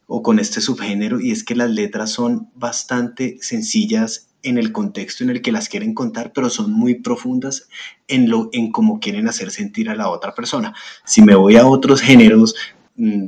o 0.09 0.23
con 0.25 0.41
este 0.41 0.61
subgénero? 0.61 1.21
Y 1.21 1.31
es 1.31 1.45
que 1.45 1.55
las 1.55 1.71
letras 1.71 2.11
son 2.11 2.51
bastante 2.57 3.39
sencillas 3.41 4.31
en 4.43 4.59
el 4.59 4.73
contexto 4.73 5.23
en 5.23 5.31
el 5.31 5.43
que 5.43 5.53
las 5.53 5.69
quieren 5.69 5.95
contar, 5.95 6.33
pero 6.33 6.51
son 6.51 6.73
muy 6.73 6.97
profundas 6.97 7.69
en 8.09 8.29
lo 8.29 8.49
en 8.53 8.73
cómo 8.73 8.99
quieren 8.99 9.29
hacer 9.29 9.51
sentir 9.51 9.91
a 9.91 9.95
la 9.95 10.09
otra 10.09 10.35
persona. 10.35 10.75
Si 11.05 11.23
me 11.23 11.35
voy 11.35 11.57
a 11.57 11.67
otros 11.67 12.01
géneros, 12.01 12.55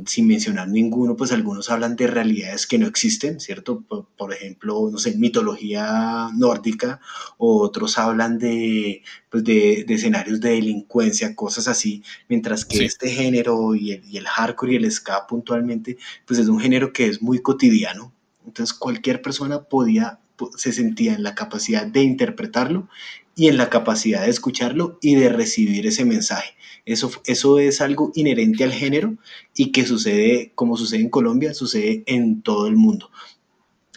sin 0.05 0.27
mencionar 0.27 0.67
ninguno, 0.67 1.15
pues 1.15 1.31
algunos 1.31 1.69
hablan 1.69 1.95
de 1.95 2.07
realidades 2.07 2.67
que 2.67 2.77
no 2.77 2.87
existen, 2.87 3.39
¿cierto? 3.39 3.81
Por, 4.17 4.33
ejemplo, 4.33 4.89
no 4.91 4.97
sé, 4.97 5.15
mitología 5.15 6.29
nórdica, 6.35 6.99
o 7.37 7.61
otros 7.61 7.97
hablan 7.97 8.37
de, 8.37 9.01
pues 9.29 9.45
de, 9.45 9.85
escenarios 9.87 10.41
de 10.41 10.49
delincuencia, 10.49 11.35
cosas 11.35 11.69
así, 11.69 12.03
mientras 12.27 12.65
que 12.65 12.83
este 12.83 13.09
género 13.09 13.73
y 13.73 13.91
el, 13.93 14.03
y 14.05 14.17
el 14.17 14.27
hardcore 14.27 14.73
y 14.73 14.75
el 14.75 14.91
ska 14.91 15.25
puntualmente, 15.25 15.97
pues 16.25 16.39
es 16.39 16.49
un 16.49 16.59
género 16.59 16.91
que 16.91 17.07
es 17.07 17.21
muy 17.21 17.39
cotidiano. 17.39 18.13
Entonces 18.45 18.77
cualquier 18.77 19.21
persona 19.21 19.63
podía, 19.63 20.19
se 20.55 20.71
sentía 20.71 21.13
en 21.13 21.23
la 21.23 21.35
capacidad 21.35 21.85
de 21.85 22.03
interpretarlo 22.03 22.89
y 23.35 23.47
en 23.47 23.57
la 23.57 23.69
capacidad 23.69 24.23
de 24.23 24.29
escucharlo 24.29 24.97
y 25.01 25.15
de 25.15 25.29
recibir 25.29 25.87
ese 25.87 26.05
mensaje. 26.05 26.55
Eso, 26.85 27.11
eso 27.25 27.59
es 27.59 27.81
algo 27.81 28.11
inherente 28.15 28.63
al 28.63 28.71
género 28.71 29.15
y 29.55 29.71
que 29.71 29.85
sucede, 29.85 30.51
como 30.55 30.77
sucede 30.77 31.01
en 31.01 31.09
Colombia, 31.09 31.53
sucede 31.53 32.03
en 32.07 32.41
todo 32.41 32.67
el 32.67 32.75
mundo. 32.75 33.11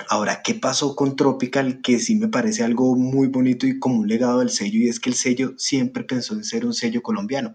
Ahora, 0.08 0.42
¿qué 0.42 0.54
pasó 0.54 0.96
con 0.96 1.14
Tropical? 1.14 1.80
Que 1.80 1.98
sí 2.00 2.16
me 2.16 2.28
parece 2.28 2.64
algo 2.64 2.96
muy 2.96 3.28
bonito 3.28 3.66
y 3.66 3.78
como 3.78 4.00
un 4.00 4.08
legado 4.08 4.40
del 4.40 4.50
sello, 4.50 4.80
y 4.80 4.88
es 4.88 4.98
que 4.98 5.08
el 5.08 5.14
sello 5.14 5.54
siempre 5.56 6.02
pensó 6.02 6.34
en 6.34 6.44
ser 6.44 6.66
un 6.66 6.74
sello 6.74 7.00
colombiano. 7.02 7.54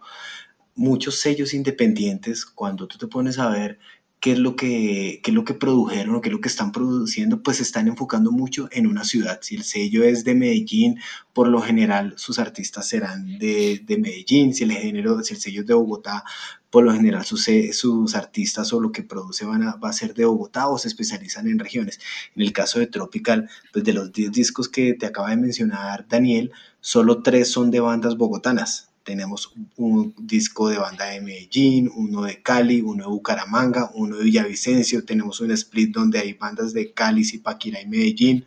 Muchos 0.73 1.19
sellos 1.19 1.53
independientes, 1.53 2.45
cuando 2.45 2.87
tú 2.87 2.97
te 2.97 3.07
pones 3.07 3.39
a 3.39 3.49
ver 3.49 3.79
qué 4.19 4.33
es 4.33 4.39
lo 4.39 4.55
que, 4.55 5.21
qué 5.23 5.31
es 5.31 5.35
lo 5.35 5.45
que 5.45 5.53
produjeron 5.53 6.15
o 6.15 6.21
qué 6.21 6.29
es 6.29 6.33
lo 6.33 6.41
que 6.41 6.49
están 6.49 6.71
produciendo, 6.71 7.41
pues 7.41 7.57
se 7.57 7.63
están 7.63 7.87
enfocando 7.87 8.31
mucho 8.31 8.67
en 8.71 8.87
una 8.87 9.05
ciudad. 9.05 9.39
Si 9.41 9.55
el 9.55 9.63
sello 9.63 10.03
es 10.03 10.25
de 10.25 10.35
Medellín, 10.35 10.99
por 11.33 11.47
lo 11.47 11.61
general 11.61 12.13
sus 12.17 12.37
artistas 12.39 12.87
serán 12.87 13.37
de, 13.39 13.81
de 13.85 13.97
Medellín. 13.97 14.53
Si 14.53 14.65
el, 14.65 14.71
género, 14.73 15.21
si 15.23 15.35
el 15.35 15.39
sello 15.39 15.61
es 15.61 15.67
de 15.67 15.73
Bogotá, 15.73 16.25
por 16.69 16.83
lo 16.83 16.93
general 16.93 17.25
sus, 17.25 17.47
sus 17.71 18.15
artistas 18.15 18.73
o 18.73 18.81
lo 18.81 18.91
que 18.91 19.03
produce 19.03 19.45
van 19.45 19.63
a, 19.63 19.75
va 19.77 19.89
a 19.89 19.93
ser 19.93 20.13
de 20.13 20.25
Bogotá 20.25 20.67
o 20.67 20.77
se 20.77 20.89
especializan 20.89 21.47
en 21.47 21.57
regiones. 21.57 21.99
En 22.35 22.43
el 22.43 22.51
caso 22.51 22.79
de 22.79 22.87
Tropical, 22.87 23.49
pues 23.71 23.85
de 23.85 23.93
los 23.93 24.11
10 24.11 24.31
discos 24.31 24.67
que 24.67 24.93
te 24.93 25.05
acaba 25.05 25.29
de 25.29 25.37
mencionar 25.37 26.07
Daniel, 26.07 26.51
solo 26.81 27.23
3 27.23 27.49
son 27.49 27.71
de 27.71 27.79
bandas 27.79 28.17
bogotanas 28.17 28.88
tenemos 29.09 29.51
un 29.77 30.13
disco 30.19 30.69
de 30.69 30.77
banda 30.77 31.05
de 31.05 31.19
Medellín, 31.19 31.89
uno 31.95 32.21
de 32.25 32.43
Cali, 32.43 32.79
uno 32.81 33.05
de 33.05 33.09
Bucaramanga, 33.09 33.89
uno 33.95 34.17
de 34.17 34.23
Villavicencio, 34.23 35.03
tenemos 35.03 35.39
un 35.41 35.49
split 35.49 35.91
donde 35.91 36.19
hay 36.19 36.33
bandas 36.33 36.73
de 36.73 36.93
Cali, 36.93 37.25
Zipaquirá 37.25 37.81
y 37.81 37.87
Medellín, 37.87 38.45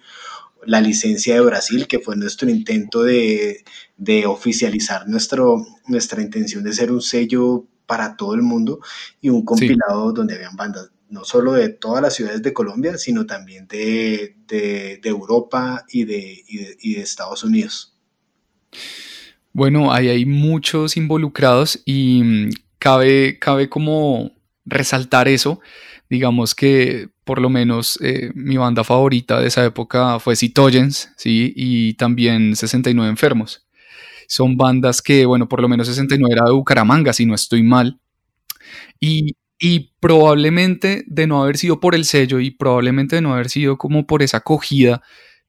la 0.64 0.80
licencia 0.80 1.34
de 1.34 1.40
Brasil, 1.40 1.88
que 1.88 1.98
fue 1.98 2.14
nuestro 2.14 2.48
intento 2.48 3.02
de, 3.02 3.64
oficializar 4.24 5.08
nuestro, 5.08 5.66
nuestra 5.88 6.22
intención 6.22 6.62
de 6.62 6.72
ser 6.72 6.92
un 6.92 7.02
sello 7.02 7.66
para 7.84 8.16
todo 8.16 8.34
el 8.34 8.42
mundo 8.42 8.78
y 9.20 9.30
un 9.30 9.44
compilado 9.44 10.12
donde 10.12 10.36
habían 10.36 10.54
bandas 10.54 10.92
no 11.08 11.24
solo 11.24 11.54
de 11.54 11.70
todas 11.70 12.00
las 12.00 12.14
ciudades 12.14 12.40
de 12.40 12.52
Colombia, 12.52 12.98
sino 12.98 13.26
también 13.26 13.66
de, 13.66 14.36
Europa 15.02 15.84
y 15.90 16.04
de, 16.04 16.44
y 16.46 16.94
de 16.94 17.02
Estados 17.02 17.42
Unidos. 17.42 17.96
Bueno, 19.52 19.92
ahí 19.92 20.08
hay 20.08 20.24
muchos 20.24 20.96
involucrados 20.96 21.80
y 21.84 22.22
mm, 22.22 22.50
cabe, 22.78 23.38
cabe 23.38 23.68
como 23.68 24.32
resaltar 24.64 25.28
eso. 25.28 25.60
Digamos 26.08 26.54
que 26.54 27.08
por 27.24 27.40
lo 27.40 27.50
menos 27.50 27.98
eh, 28.02 28.30
mi 28.34 28.56
banda 28.56 28.84
favorita 28.84 29.40
de 29.40 29.48
esa 29.48 29.64
época 29.64 30.18
fue 30.20 30.36
Citogens, 30.36 31.10
¿sí? 31.16 31.52
Y 31.56 31.94
también 31.94 32.56
69 32.56 33.10
Enfermos. 33.10 33.66
Son 34.28 34.56
bandas 34.56 35.02
que, 35.02 35.26
bueno, 35.26 35.48
por 35.48 35.60
lo 35.60 35.68
menos 35.68 35.86
69 35.88 36.34
era 36.34 36.46
de 36.46 36.52
Bucaramanga, 36.52 37.12
si 37.12 37.26
no 37.26 37.34
estoy 37.34 37.62
mal. 37.62 38.00
Y, 39.00 39.36
y 39.58 39.92
probablemente 40.00 41.04
de 41.06 41.26
no 41.26 41.42
haber 41.42 41.58
sido 41.58 41.80
por 41.80 41.94
el 41.94 42.04
sello 42.04 42.40
y 42.40 42.50
probablemente 42.50 43.16
de 43.16 43.22
no 43.22 43.32
haber 43.34 43.50
sido 43.50 43.78
como 43.78 44.06
por 44.06 44.22
esa 44.22 44.38
acogida 44.38 45.02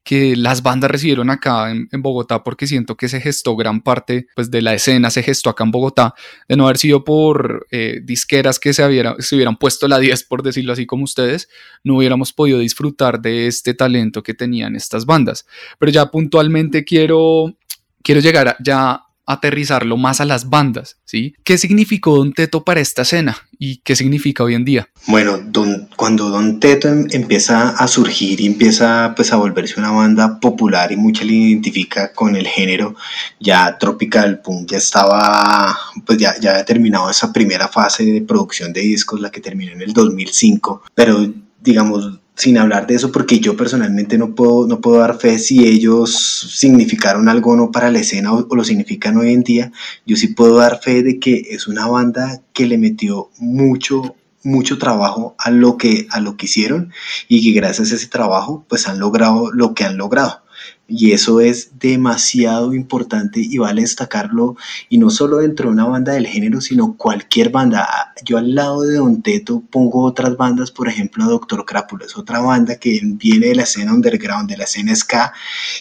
que 0.04 0.36
las 0.36 0.62
bandas 0.62 0.90
recibieron 0.90 1.30
acá 1.30 1.70
en, 1.70 1.88
Bogotá, 2.02 2.44
porque 2.44 2.66
siento 2.66 2.94
que 2.94 3.08
se 3.08 3.22
gestó 3.22 3.56
gran 3.56 3.80
parte 3.80 4.26
pues, 4.34 4.50
de 4.50 4.60
la 4.60 4.74
escena, 4.74 5.10
se 5.10 5.22
gestó 5.22 5.48
acá 5.48 5.64
en 5.64 5.70
Bogotá, 5.70 6.14
de 6.46 6.56
no 6.56 6.64
haber 6.64 6.76
sido 6.76 7.04
por 7.04 7.66
eh, 7.70 8.00
disqueras 8.04 8.60
que 8.60 8.74
se, 8.74 8.82
se 9.18 9.34
hubieran 9.34 9.56
puesto 9.56 9.88
la 9.88 9.98
10, 10.04 10.24
por 10.24 10.42
decirlo 10.42 10.74
así 10.74 10.84
como 10.84 11.04
ustedes, 11.04 11.48
no 11.82 11.96
hubiéramos 11.96 12.34
podido 12.34 12.58
disfrutar 12.58 13.20
de 13.20 13.46
este 13.46 13.72
talento 13.72 14.22
que 14.22 14.34
tenían 14.34 14.76
estas 14.76 15.06
bandas. 15.06 15.46
Pero 15.78 15.90
ya 15.90 16.10
puntualmente 16.10 16.84
quiero, 16.84 17.56
quiero 18.02 18.20
llegar 18.20 18.56
ya 18.60 19.03
aterrizarlo 19.26 19.96
más 19.96 20.20
a 20.20 20.24
las 20.24 20.50
bandas, 20.50 20.98
¿sí? 21.04 21.34
¿Qué 21.44 21.58
significó 21.58 22.16
Don 22.16 22.32
Teto 22.32 22.64
para 22.64 22.80
esta 22.80 23.02
escena 23.02 23.36
y 23.58 23.78
qué 23.78 23.96
significa 23.96 24.44
hoy 24.44 24.54
en 24.54 24.64
día? 24.64 24.88
Bueno, 25.06 25.38
don, 25.38 25.88
cuando 25.96 26.28
Don 26.28 26.60
Teto 26.60 26.88
em, 26.88 27.06
empieza 27.10 27.70
a 27.70 27.88
surgir 27.88 28.40
y 28.40 28.46
empieza 28.46 29.14
pues 29.16 29.32
a 29.32 29.36
volverse 29.36 29.80
una 29.80 29.90
banda 29.90 30.40
popular 30.40 30.92
y 30.92 30.96
mucha 30.96 31.24
le 31.24 31.32
identifica 31.32 32.12
con 32.12 32.36
el 32.36 32.46
género, 32.46 32.94
ya 33.40 33.78
Tropical 33.78 34.40
Punk 34.40 34.70
ya 34.70 34.78
estaba, 34.78 35.78
pues 36.04 36.18
ya, 36.18 36.38
ya 36.40 36.64
terminado 36.64 37.10
esa 37.10 37.32
primera 37.32 37.68
fase 37.68 38.04
de 38.04 38.20
producción 38.20 38.72
de 38.72 38.82
discos, 38.82 39.20
la 39.20 39.30
que 39.30 39.40
terminó 39.40 39.72
en 39.72 39.82
el 39.82 39.92
2005, 39.92 40.82
pero 40.94 41.26
digamos, 41.64 42.13
sin 42.36 42.58
hablar 42.58 42.86
de 42.86 42.96
eso, 42.96 43.12
porque 43.12 43.38
yo 43.38 43.56
personalmente 43.56 44.18
no 44.18 44.34
puedo, 44.34 44.66
no 44.66 44.80
puedo 44.80 44.98
dar 44.98 45.18
fe 45.18 45.38
si 45.38 45.66
ellos 45.66 46.12
significaron 46.54 47.28
algo 47.28 47.52
o 47.52 47.56
no 47.56 47.70
para 47.70 47.90
la 47.90 48.00
escena 48.00 48.32
o, 48.32 48.54
lo 48.54 48.64
significan 48.64 49.16
hoy 49.16 49.32
en 49.32 49.42
día. 49.42 49.72
Yo 50.04 50.16
sí 50.16 50.28
puedo 50.28 50.56
dar 50.56 50.80
fe 50.80 51.02
de 51.02 51.18
que 51.18 51.46
es 51.50 51.68
una 51.68 51.86
banda 51.86 52.40
que 52.52 52.66
le 52.66 52.78
metió 52.78 53.30
mucho, 53.38 54.16
mucho 54.42 54.78
trabajo 54.78 55.34
a 55.38 55.50
lo 55.50 55.76
que, 55.76 56.06
a 56.10 56.20
lo 56.20 56.36
que 56.36 56.46
hicieron 56.46 56.92
y 57.28 57.42
que 57.42 57.58
gracias 57.58 57.92
a 57.92 57.94
ese 57.94 58.08
trabajo 58.08 58.64
pues 58.68 58.88
han 58.88 58.98
logrado 58.98 59.52
lo 59.52 59.74
que 59.74 59.84
han 59.84 59.96
logrado. 59.96 60.43
Y 60.86 61.12
eso 61.12 61.40
es 61.40 61.78
demasiado 61.78 62.74
importante 62.74 63.40
y 63.40 63.56
vale 63.56 63.80
destacarlo, 63.80 64.56
y 64.90 64.98
no 64.98 65.08
solo 65.08 65.38
dentro 65.38 65.68
de 65.68 65.72
una 65.72 65.86
banda 65.86 66.12
del 66.12 66.26
género, 66.26 66.60
sino 66.60 66.96
cualquier 66.96 67.48
banda. 67.48 68.12
Yo 68.22 68.36
al 68.36 68.54
lado 68.54 68.82
de 68.82 68.96
Don 68.96 69.22
Teto 69.22 69.62
pongo 69.70 70.04
otras 70.04 70.36
bandas, 70.36 70.70
por 70.70 70.88
ejemplo, 70.88 71.24
Doctor 71.24 71.64
Crápula, 71.64 72.04
es 72.04 72.16
otra 72.16 72.40
banda 72.40 72.76
que 72.76 73.00
viene 73.02 73.48
de 73.48 73.54
la 73.54 73.62
escena 73.62 73.94
underground, 73.94 74.50
de 74.50 74.58
la 74.58 74.64
escena 74.64 74.94
ska, 74.94 75.32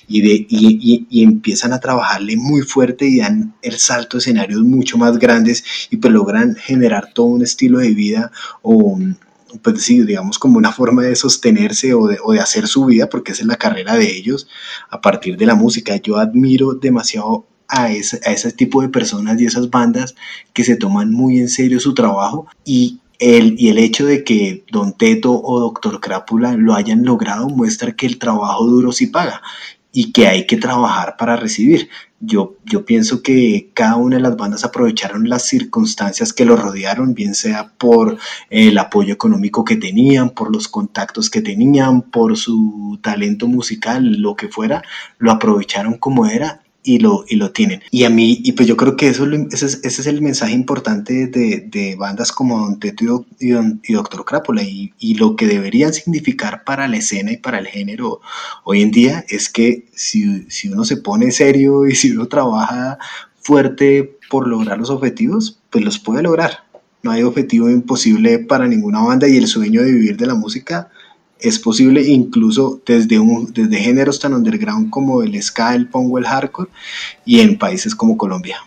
y, 0.07 0.21
de, 0.21 0.45
y, 0.49 1.05
y, 1.09 1.23
empiezan 1.23 1.73
a 1.73 1.79
trabajarle 1.79 2.37
muy 2.37 2.61
fuerte 2.61 3.05
y 3.05 3.19
dan 3.19 3.53
el 3.61 3.77
salto 3.79 4.17
a 4.17 4.19
escenarios 4.19 4.61
mucho 4.61 4.97
más 4.97 5.17
grandes 5.17 5.63
y 5.89 5.97
pues 5.97 6.13
logran 6.13 6.55
generar 6.55 7.11
todo 7.13 7.25
un 7.25 7.43
estilo 7.43 7.79
de 7.79 7.93
vida 7.93 8.31
o 8.61 8.97
pues 9.61 9.83
sí, 9.83 10.03
digamos 10.03 10.39
como 10.39 10.57
una 10.57 10.71
forma 10.71 11.03
de 11.03 11.15
sostenerse 11.15 11.93
o 11.93 12.07
de, 12.07 12.17
o 12.23 12.31
de 12.33 12.39
hacer 12.39 12.67
su 12.67 12.85
vida, 12.85 13.09
porque 13.09 13.31
esa 13.31 13.41
es 13.41 13.47
la 13.47 13.57
carrera 13.57 13.95
de 13.95 14.15
ellos 14.15 14.47
a 14.89 15.01
partir 15.01 15.37
de 15.37 15.45
la 15.45 15.55
música. 15.55 15.95
Yo 15.97 16.17
admiro 16.17 16.73
demasiado 16.73 17.45
a 17.67 17.91
ese, 17.91 18.19
a 18.25 18.31
ese 18.31 18.51
tipo 18.51 18.81
de 18.81 18.89
personas 18.89 19.39
y 19.39 19.45
esas 19.45 19.69
bandas 19.69 20.15
que 20.53 20.63
se 20.63 20.75
toman 20.75 21.11
muy 21.11 21.39
en 21.39 21.49
serio 21.49 21.79
su 21.79 21.93
trabajo 21.93 22.47
y 22.65 22.99
el, 23.19 23.55
y 23.57 23.69
el 23.69 23.77
hecho 23.77 24.05
de 24.05 24.23
que 24.23 24.65
Don 24.71 24.93
Teto 24.97 25.39
o 25.41 25.59
Doctor 25.59 25.99
Crápula 25.99 26.55
lo 26.57 26.73
hayan 26.73 27.03
logrado 27.05 27.47
muestra 27.49 27.93
que 27.93 28.05
el 28.05 28.19
trabajo 28.19 28.65
duro 28.65 28.91
sí 28.91 29.07
paga 29.07 29.41
y 29.91 30.11
que 30.11 30.27
hay 30.27 30.45
que 30.45 30.57
trabajar 30.57 31.15
para 31.17 31.35
recibir. 31.35 31.89
Yo, 32.25 32.55
yo 32.63 32.85
pienso 32.85 33.21
que 33.21 33.71
cada 33.73 33.97
una 33.97 34.15
de 34.15 34.21
las 34.21 34.37
bandas 34.37 34.63
aprovecharon 34.63 35.27
las 35.27 35.45
circunstancias 35.45 36.31
que 36.31 36.45
lo 36.45 36.55
rodearon, 36.55 37.13
bien 37.13 37.35
sea 37.35 37.73
por 37.77 38.17
el 38.49 38.77
apoyo 38.77 39.13
económico 39.13 39.65
que 39.65 39.75
tenían, 39.75 40.29
por 40.29 40.49
los 40.49 40.69
contactos 40.69 41.29
que 41.29 41.41
tenían, 41.41 42.01
por 42.01 42.37
su 42.37 42.97
talento 43.03 43.47
musical, 43.47 44.21
lo 44.21 44.35
que 44.35 44.47
fuera, 44.47 44.83
lo 45.17 45.31
aprovecharon 45.31 45.97
como 45.97 46.25
era 46.25 46.62
y 46.83 46.99
lo, 46.99 47.23
y 47.27 47.37
lo 47.37 47.51
tienen. 47.51 47.81
Y 47.91 48.03
a 48.03 48.09
mí, 48.09 48.41
y 48.43 48.51
pues 48.51 48.67
yo 48.67 48.75
creo 48.77 48.95
que 48.97 49.07
eso, 49.07 49.25
ese, 49.51 49.65
es, 49.65 49.79
ese 49.83 50.01
es 50.01 50.07
el 50.07 50.21
mensaje 50.21 50.53
importante 50.53 51.27
de, 51.27 51.61
de 51.61 51.95
bandas 51.95 52.31
como 52.31 52.59
Don 52.59 52.79
Teto 52.79 53.25
y, 53.39 53.53
y, 53.53 53.93
Doctor 53.93 54.25
Crápula 54.25 54.63
y, 54.63 54.93
y, 54.99 55.15
lo 55.15 55.35
que 55.35 55.47
deberían 55.47 55.93
significar 55.93 56.63
para 56.63 56.87
la 56.87 56.97
escena 56.97 57.31
y 57.31 57.37
para 57.37 57.59
el 57.59 57.67
género 57.67 58.21
hoy 58.63 58.81
en 58.81 58.91
día 58.91 59.25
es 59.29 59.49
que 59.49 59.85
si, 59.95 60.45
si 60.49 60.69
uno 60.69 60.83
se 60.83 60.97
pone 60.97 61.31
serio 61.31 61.87
y 61.87 61.95
si 61.95 62.11
uno 62.11 62.27
trabaja 62.27 62.97
fuerte 63.41 64.17
por 64.29 64.47
lograr 64.47 64.77
los 64.77 64.89
objetivos, 64.89 65.59
pues 65.69 65.83
los 65.83 65.99
puede 65.99 66.23
lograr. 66.23 66.63
No 67.01 67.11
hay 67.11 67.23
objetivo 67.23 67.69
imposible 67.69 68.39
para 68.39 68.67
ninguna 68.67 69.01
banda 69.01 69.27
y 69.27 69.37
el 69.37 69.47
sueño 69.47 69.81
de 69.81 69.91
vivir 69.91 70.17
de 70.17 70.25
la 70.25 70.35
música 70.35 70.89
es 71.43 71.59
posible 71.59 72.01
incluso 72.07 72.81
desde, 72.85 73.19
un, 73.19 73.51
desde 73.53 73.77
géneros 73.77 74.17
tan 74.19 74.33
underground 74.33 74.89
como 74.89 75.21
el 75.21 75.39
ska, 75.43 75.75
el 75.75 75.87
pongo, 75.87 76.17
el 76.17 76.25
hardcore 76.25 76.71
y 77.25 77.41
en 77.41 77.57
países 77.57 77.93
como 77.93 78.17
Colombia. 78.17 78.57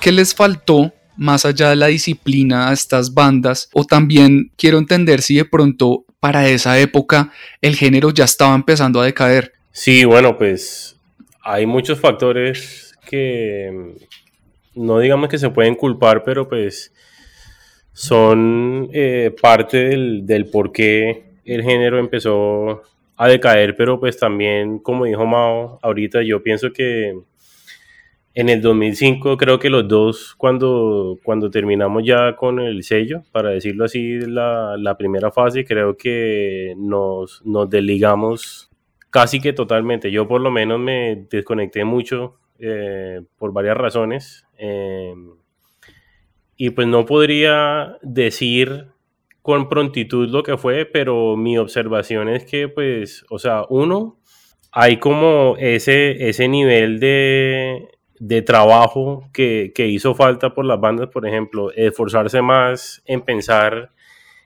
¿Qué 0.00 0.12
les 0.12 0.32
faltó 0.32 0.92
más 1.16 1.44
allá 1.44 1.70
de 1.70 1.76
la 1.76 1.86
disciplina 1.88 2.68
a 2.68 2.72
estas 2.72 3.12
bandas? 3.14 3.68
O 3.72 3.84
también 3.84 4.52
quiero 4.56 4.78
entender 4.78 5.22
si 5.22 5.36
de 5.36 5.44
pronto 5.44 6.04
para 6.20 6.48
esa 6.48 6.78
época 6.78 7.32
el 7.60 7.74
género 7.74 8.10
ya 8.10 8.24
estaba 8.24 8.54
empezando 8.54 9.00
a 9.00 9.06
decaer. 9.06 9.52
Sí, 9.72 10.04
bueno, 10.04 10.38
pues 10.38 10.96
hay 11.42 11.66
muchos 11.66 11.98
factores 11.98 12.94
que, 13.08 13.96
no 14.74 14.98
digamos 14.98 15.28
que 15.28 15.38
se 15.38 15.50
pueden 15.50 15.74
culpar, 15.74 16.22
pero 16.24 16.48
pues 16.48 16.92
son 17.92 18.88
eh, 18.92 19.34
parte 19.40 19.76
del, 19.88 20.26
del, 20.26 20.50
por 20.50 20.72
qué 20.72 21.24
el 21.44 21.62
género 21.62 21.98
empezó 21.98 22.82
a 23.16 23.28
decaer, 23.28 23.76
pero 23.76 24.00
pues 24.00 24.18
también, 24.18 24.78
como 24.78 25.04
dijo 25.04 25.24
Mao, 25.24 25.78
ahorita 25.82 26.22
yo 26.22 26.42
pienso 26.42 26.72
que 26.72 27.14
en 28.34 28.48
el 28.48 28.60
2005 28.60 29.36
creo 29.36 29.60
que 29.60 29.70
los 29.70 29.86
dos, 29.86 30.34
cuando, 30.36 31.18
cuando 31.22 31.50
terminamos 31.50 32.02
ya 32.04 32.34
con 32.34 32.58
el 32.58 32.82
sello, 32.82 33.22
para 33.30 33.50
decirlo 33.50 33.84
así, 33.84 34.18
la, 34.18 34.76
la 34.76 34.96
primera 34.96 35.30
fase, 35.30 35.64
creo 35.64 35.96
que 35.96 36.74
nos, 36.76 37.42
nos 37.46 37.70
desligamos 37.70 38.70
casi 39.10 39.40
que 39.40 39.52
totalmente. 39.52 40.10
Yo 40.10 40.26
por 40.26 40.40
lo 40.40 40.50
menos 40.50 40.80
me 40.80 41.26
desconecté 41.30 41.84
mucho 41.84 42.34
eh, 42.58 43.22
por 43.38 43.52
varias 43.52 43.76
razones. 43.76 44.46
Eh, 44.58 45.14
y 46.56 46.70
pues 46.70 46.86
no 46.86 47.04
podría 47.04 47.98
decir 48.02 48.86
con 49.42 49.68
prontitud 49.68 50.28
lo 50.28 50.42
que 50.42 50.56
fue, 50.56 50.86
pero 50.86 51.36
mi 51.36 51.58
observación 51.58 52.28
es 52.28 52.44
que, 52.44 52.68
pues, 52.68 53.26
o 53.28 53.38
sea, 53.38 53.64
uno, 53.68 54.18
hay 54.72 54.98
como 54.98 55.56
ese, 55.58 56.28
ese 56.28 56.48
nivel 56.48 56.98
de, 56.98 57.88
de 58.18 58.42
trabajo 58.42 59.28
que, 59.32 59.72
que, 59.74 59.86
hizo 59.86 60.14
falta 60.14 60.54
por 60.54 60.64
las 60.64 60.80
bandas, 60.80 61.08
por 61.08 61.26
ejemplo, 61.26 61.72
esforzarse 61.72 62.40
más 62.40 63.02
en 63.04 63.20
pensar 63.20 63.90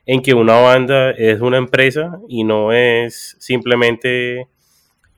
en 0.05 0.21
que 0.21 0.33
una 0.33 0.59
banda 0.59 1.11
es 1.11 1.39
una 1.39 1.57
empresa 1.57 2.19
y 2.27 2.43
no 2.43 2.73
es 2.73 3.37
simplemente 3.39 4.47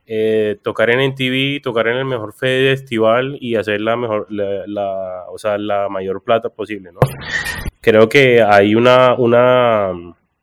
eh, 0.04 0.58
tocar 0.62 0.90
en 0.90 1.12
MTV, 1.12 1.62
tocar 1.62 1.86
en 1.86 1.96
el 1.96 2.04
mejor 2.04 2.32
festival 2.32 3.38
y 3.40 3.54
hacer 3.54 3.80
la 3.80 3.96
mejor, 3.96 4.26
la, 4.30 5.24
o 5.30 5.38
sea, 5.38 5.58
la 5.58 5.88
mayor 5.88 6.24
plata 6.24 6.48
posible, 6.48 6.90
¿no? 6.92 6.98
Creo 7.80 8.08
que 8.08 8.42
hay 8.42 8.74
una, 8.74 9.14
una, 9.14 9.92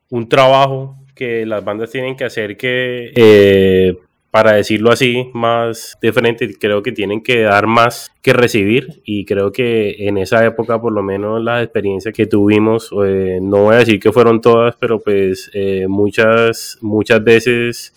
un 0.10 0.30
trabajo 0.30 0.95
que 1.13 1.45
las 1.45 1.63
bandas 1.65 1.91
tienen 1.91 2.15
que 2.15 2.24
hacer 2.24 2.56
que, 2.56 3.12
eh, 3.13 3.98
para 4.32 4.54
decirlo 4.54 4.91
así, 4.91 5.30
más 5.34 5.98
de 6.02 6.13
frente, 6.13 6.54
creo 6.58 6.82
que 6.82 6.93
tienen 6.93 7.22
que 7.22 7.41
dar 7.41 7.67
más 7.67 8.12
que 8.22 8.32
recibir 8.32 9.02
y 9.04 9.26
creo 9.26 9.52
que 9.52 10.08
en 10.08 10.17
esa 10.17 10.45
época, 10.45 10.80
por 10.80 10.93
lo 10.93 11.04
menos 11.04 11.43
las 11.43 11.63
experiencias 11.65 12.13
que 12.13 12.28
tuvimos, 12.28 12.91
eh, 13.06 13.39
no 13.41 13.63
voy 13.63 13.76
a 13.76 13.80
decir 13.80 14.00
que 14.00 14.13
fueron 14.13 14.39
todas, 14.39 14.78
pero 14.80 15.00
pues 15.02 15.52
muchas, 15.89 16.78
muchas 16.82 17.22
veces 17.22 17.93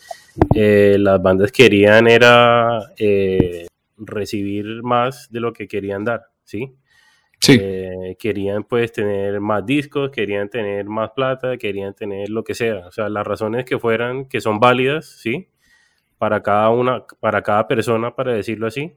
eh, 0.55 0.97
las 0.99 1.21
bandas 1.23 1.53
querían 1.53 2.09
era 2.09 2.93
eh, 2.99 3.67
recibir 3.97 4.83
más 4.83 5.31
de 5.31 5.41
lo 5.41 5.53
que 5.53 5.69
querían 5.69 6.05
dar, 6.05 6.27
¿sí? 6.45 6.75
Sí. 7.41 7.59
Eh, 7.61 8.17
querían 8.19 8.65
pues 8.65 8.93
tener 8.93 9.41
más 9.41 9.67
discos, 9.67 10.11
querían 10.11 10.49
tener 10.49 10.85
más 10.87 11.11
plata, 11.11 11.57
querían 11.57 11.95
tener 11.95 12.31
lo 12.31 12.45
que 12.45 12.55
sea, 12.55 12.87
o 12.87 12.93
sea, 12.93 13.09
las 13.09 13.27
razones 13.27 13.65
que 13.65 13.79
fueran, 13.79 14.27
que 14.27 14.41
son 14.41 14.61
válidas, 14.61 15.07
¿sí? 15.07 15.49
para 16.23 16.41
cada 16.41 16.71
una, 16.71 17.05
para 17.19 17.43
cada 17.43 17.67
persona, 17.67 18.15
para 18.15 18.33
decirlo 18.33 18.69
así. 18.69 18.97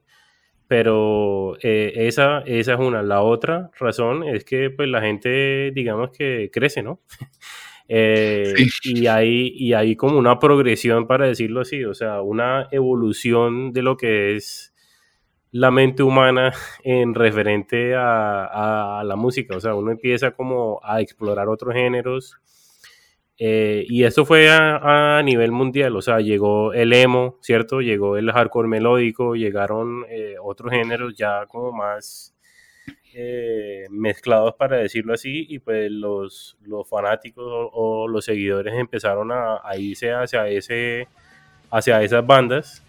Pero 0.68 1.58
esa, 1.60 2.42
esa 2.46 2.74
es 2.74 2.80
una. 2.80 3.02
La 3.02 3.22
otra 3.22 3.72
razón 3.80 4.24
es 4.24 4.46
que 4.46 4.70
pues 4.70 4.88
la 4.90 5.02
gente, 5.02 5.72
digamos 5.72 6.12
que 6.12 6.52
crece, 6.54 6.84
¿no? 6.84 7.02
Eh, 7.88 8.54
y, 8.84 9.08
hay, 9.08 9.54
y 9.56 9.74
hay 9.74 9.96
como 9.96 10.18
una 10.18 10.40
progresión, 10.40 11.08
para 11.08 11.28
decirlo 11.28 11.62
así, 11.62 11.84
o 11.84 11.94
sea, 11.94 12.22
una 12.22 12.68
evolución 12.72 13.74
de 13.74 13.82
lo 13.82 13.98
que 13.98 14.36
es 14.36 14.74
la 15.52 15.72
mente 15.72 16.04
humana 16.04 16.52
en 16.84 17.14
referente 17.14 17.96
a, 17.96 19.00
a 19.00 19.04
la 19.04 19.16
música. 19.16 19.56
O 19.58 19.60
sea, 19.60 19.76
uno 19.76 19.92
empieza 19.92 20.32
como 20.32 20.80
a 20.84 21.02
explorar 21.02 21.48
otros 21.50 21.74
géneros 21.74 22.40
eh, 23.38 23.86
y 23.90 24.04
esto 24.04 24.26
fue 24.26 24.50
a, 24.50 25.22
nivel 25.24 25.52
mundial, 25.52 25.96
o 25.98 26.02
sea, 26.02 26.20
llegó 26.20 26.72
el 26.74 26.94
emo, 26.94 27.38
¿cierto? 27.42 27.82
Llegó 27.82 28.16
el 28.18 28.32
hardcore 28.32 28.68
melódico, 28.68 29.36
llegaron 29.36 30.06
eh, 30.10 30.36
otros 30.42 30.72
géneros 30.72 31.16
ya 31.16 31.46
como 31.48 31.74
más 31.74 32.35
eh, 33.18 33.88
mezclados, 33.90 34.56
para 34.56 34.78
decirlo 34.78 35.14
así, 35.14 35.46
y 35.50 35.60
pues 35.60 35.90
los, 35.90 36.58
los 36.66 36.88
fanáticos 36.88 37.46
o, 37.48 38.08
los 38.10 38.26
seguidores 38.26 38.74
empezaron 38.74 39.32
a, 39.32 39.62
irse 39.78 40.12
hacia, 40.12 40.50
ese, 40.50 41.08
hacia 41.72 42.04
esas 42.04 42.26
bandas. 42.28 42.84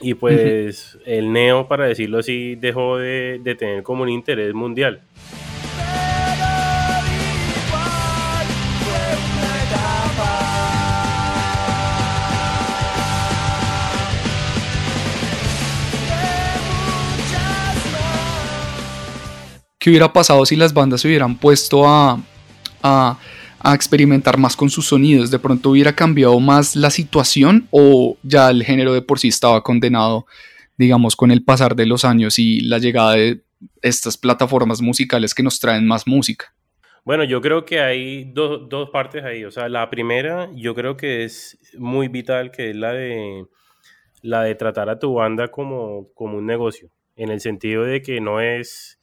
Y 0.00 0.14
pues 0.14 0.98
el 1.06 1.32
neo, 1.32 1.68
para 1.68 1.86
decirlo 1.86 2.18
así, 2.18 2.56
dejó 2.56 2.98
de, 2.98 3.40
de 3.42 3.54
tener 3.54 3.82
como 3.82 4.02
un 4.02 4.08
interés 4.08 4.54
mundial. 4.54 5.00
¿Qué 19.88 19.92
hubiera 19.92 20.12
pasado 20.12 20.44
si 20.44 20.54
las 20.54 20.74
bandas 20.74 21.00
se 21.00 21.08
hubieran 21.08 21.38
puesto 21.38 21.88
a, 21.88 22.20
experimentar 23.72 24.36
más 24.36 24.54
con 24.54 24.68
sus 24.68 24.84
sonidos? 24.84 25.30
¿De 25.30 25.38
pronto 25.38 25.70
hubiera 25.70 25.94
cambiado 25.94 26.38
más 26.40 26.76
la 26.76 26.90
situación 26.90 27.66
o 27.70 28.18
ya 28.22 28.50
el 28.50 28.64
género 28.64 28.92
de 28.92 29.00
por 29.00 29.18
sí 29.18 29.28
estaba 29.28 29.62
condenado, 29.62 30.26
digamos, 30.76 31.16
con 31.16 31.30
el 31.30 31.42
pasar 31.42 31.74
de 31.74 31.86
los 31.86 32.04
años 32.04 32.38
y 32.38 32.60
la 32.60 32.76
llegada 32.76 33.14
de 33.14 33.40
estas 33.80 34.18
plataformas 34.18 34.82
musicales 34.82 35.34
que 35.34 35.42
nos 35.42 35.58
traen 35.58 35.86
más 35.86 36.06
música? 36.06 36.52
Bueno, 37.02 37.24
yo 37.24 37.40
creo 37.40 37.64
que 37.64 37.80
hay 37.80 38.24
dos, 38.24 38.68
dos 38.68 38.90
partes 38.90 39.24
ahí. 39.24 39.46
O 39.46 39.50
sea, 39.50 39.70
la 39.70 39.88
primera 39.88 40.50
yo 40.54 40.74
creo 40.74 40.98
que 40.98 41.24
es 41.24 41.56
muy 41.78 42.08
vital, 42.08 42.50
que 42.50 42.68
es 42.68 42.76
la 42.76 42.92
de, 42.92 43.46
la 44.20 44.42
de 44.42 44.54
tratar 44.54 44.90
a 44.90 44.98
tu 44.98 45.14
banda 45.14 45.48
como, 45.48 46.12
como 46.12 46.36
un 46.36 46.44
negocio, 46.44 46.90
en 47.16 47.30
el 47.30 47.40
sentido 47.40 47.84
de 47.84 48.02
que 48.02 48.20
no 48.20 48.42
es 48.42 48.97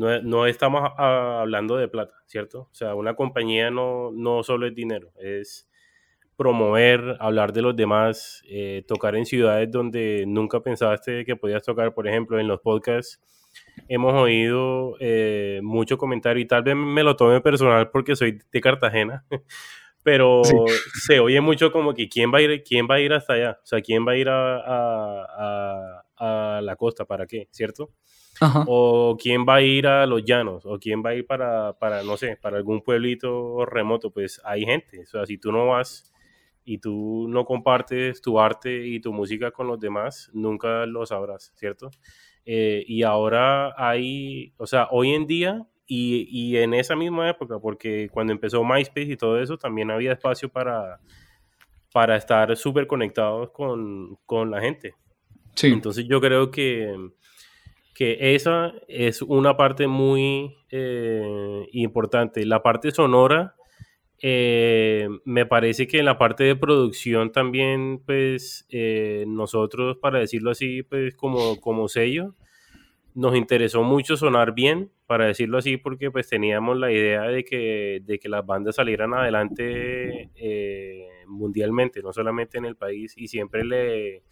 no, 0.00 0.46
estamos 0.46 0.90
hablando 0.96 1.76
de 1.76 1.88
plata, 1.88 2.14
¿cierto? 2.26 2.62
O 2.62 2.74
sea, 2.74 2.94
una 2.94 3.14
compañía 3.14 3.70
no, 3.70 4.10
no 4.12 4.42
solo 4.42 4.66
es 4.66 4.74
dinero, 4.74 5.12
es 5.18 5.68
promover, 6.36 7.16
hablar 7.20 7.52
de 7.52 7.60
los 7.62 7.76
demás, 7.76 8.42
eh, 8.48 8.82
tocar 8.88 9.14
en 9.14 9.26
ciudades 9.26 9.70
donde 9.70 10.24
nunca 10.26 10.60
pensaste 10.60 11.24
que 11.26 11.36
podías 11.36 11.62
tocar, 11.62 11.92
por 11.92 12.08
ejemplo, 12.08 12.40
en 12.40 12.48
los 12.48 12.60
podcasts. 12.60 13.20
Hemos 13.88 14.14
oído 14.14 14.96
eh, 15.00 15.60
mucho 15.62 15.98
comentario 15.98 16.42
y 16.42 16.46
tal 16.46 16.62
vez 16.62 16.74
me 16.76 17.02
lo 17.02 17.16
tome 17.16 17.40
personal 17.42 17.90
porque 17.90 18.16
soy 18.16 18.40
de 18.50 18.60
Cartagena, 18.60 19.24
pero 20.02 20.42
se 21.04 21.20
oye 21.20 21.40
mucho 21.42 21.72
como 21.72 21.92
que 21.92 22.08
quién 22.08 22.32
va 22.32 22.38
a 22.38 22.42
ir, 22.42 22.62
quién 22.62 22.86
va 22.90 22.94
a 22.94 23.00
ir 23.00 23.12
hasta 23.12 23.34
allá, 23.34 23.58
o 23.62 23.66
sea, 23.66 23.82
quién 23.82 24.06
va 24.06 24.12
a 24.12 24.16
ir 24.16 24.28
a, 24.30 26.02
a 26.16 26.60
la 26.62 26.76
costa, 26.76 27.04
¿para 27.04 27.26
qué? 27.26 27.48
¿Cierto? 27.50 27.90
O 28.66 29.16
quién 29.20 29.44
va 29.48 29.56
a 29.56 29.62
ir 29.62 29.86
a 29.86 30.06
los 30.06 30.24
llanos, 30.24 30.64
o 30.64 30.78
quién 30.78 31.02
va 31.04 31.10
a 31.10 31.14
ir 31.14 31.26
para, 31.26 31.74
para, 31.78 32.02
no 32.02 32.16
sé, 32.16 32.36
para 32.36 32.56
algún 32.56 32.82
pueblito 32.82 33.64
remoto, 33.66 34.10
pues 34.10 34.40
hay 34.44 34.64
gente. 34.64 35.02
O 35.02 35.06
sea, 35.06 35.26
si 35.26 35.38
tú 35.38 35.52
no 35.52 35.66
vas 35.66 36.12
y 36.64 36.78
tú 36.78 37.26
no 37.28 37.44
compartes 37.44 38.20
tu 38.22 38.40
arte 38.40 38.86
y 38.86 39.00
tu 39.00 39.12
música 39.12 39.50
con 39.50 39.66
los 39.66 39.80
demás, 39.80 40.30
nunca 40.32 40.86
lo 40.86 41.04
sabrás, 41.06 41.52
¿cierto? 41.56 41.90
Eh, 42.44 42.84
y 42.86 43.02
ahora 43.02 43.74
hay, 43.76 44.54
o 44.56 44.66
sea, 44.66 44.88
hoy 44.90 45.10
en 45.10 45.26
día 45.26 45.66
y, 45.86 46.26
y, 46.30 46.56
en 46.56 46.72
esa 46.74 46.94
misma 46.94 47.28
época, 47.28 47.58
porque 47.58 48.08
cuando 48.12 48.32
empezó 48.32 48.64
MySpace 48.64 49.12
y 49.12 49.16
todo 49.16 49.40
eso, 49.40 49.58
también 49.58 49.90
había 49.90 50.12
espacio 50.12 50.48
para, 50.48 51.00
para 51.92 52.16
estar 52.16 52.56
súper 52.56 52.86
conectados 52.86 53.50
con, 53.50 54.16
con 54.24 54.50
la 54.50 54.60
gente. 54.60 54.94
Sí. 55.54 55.66
Entonces 55.66 56.06
yo 56.06 56.20
creo 56.20 56.50
que 56.50 56.94
que 58.00 58.34
esa 58.34 58.72
es 58.88 59.20
una 59.20 59.58
parte 59.58 59.86
muy 59.86 60.56
eh, 60.70 61.66
importante. 61.72 62.46
La 62.46 62.62
parte 62.62 62.92
sonora, 62.92 63.56
eh, 64.22 65.06
me 65.26 65.44
parece 65.44 65.86
que 65.86 65.98
en 65.98 66.06
la 66.06 66.16
parte 66.16 66.44
de 66.44 66.56
producción 66.56 67.30
también, 67.30 68.02
pues 68.06 68.64
eh, 68.70 69.26
nosotros, 69.28 69.98
para 69.98 70.18
decirlo 70.18 70.50
así, 70.50 70.82
pues 70.82 71.14
como, 71.14 71.60
como 71.60 71.88
sello, 71.88 72.34
nos 73.14 73.36
interesó 73.36 73.82
mucho 73.82 74.16
sonar 74.16 74.54
bien, 74.54 74.90
para 75.06 75.26
decirlo 75.26 75.58
así, 75.58 75.76
porque 75.76 76.10
pues 76.10 76.26
teníamos 76.26 76.78
la 76.78 76.90
idea 76.90 77.24
de 77.24 77.44
que, 77.44 78.00
de 78.02 78.18
que 78.18 78.30
las 78.30 78.46
bandas 78.46 78.76
salieran 78.76 79.12
adelante 79.12 80.30
mundialmente, 81.26 82.00
no 82.00 82.14
solamente 82.14 82.56
en 82.56 82.64
el 82.64 82.76
país, 82.76 83.12
y 83.14 83.28
siempre 83.28 83.62
le 83.62 84.22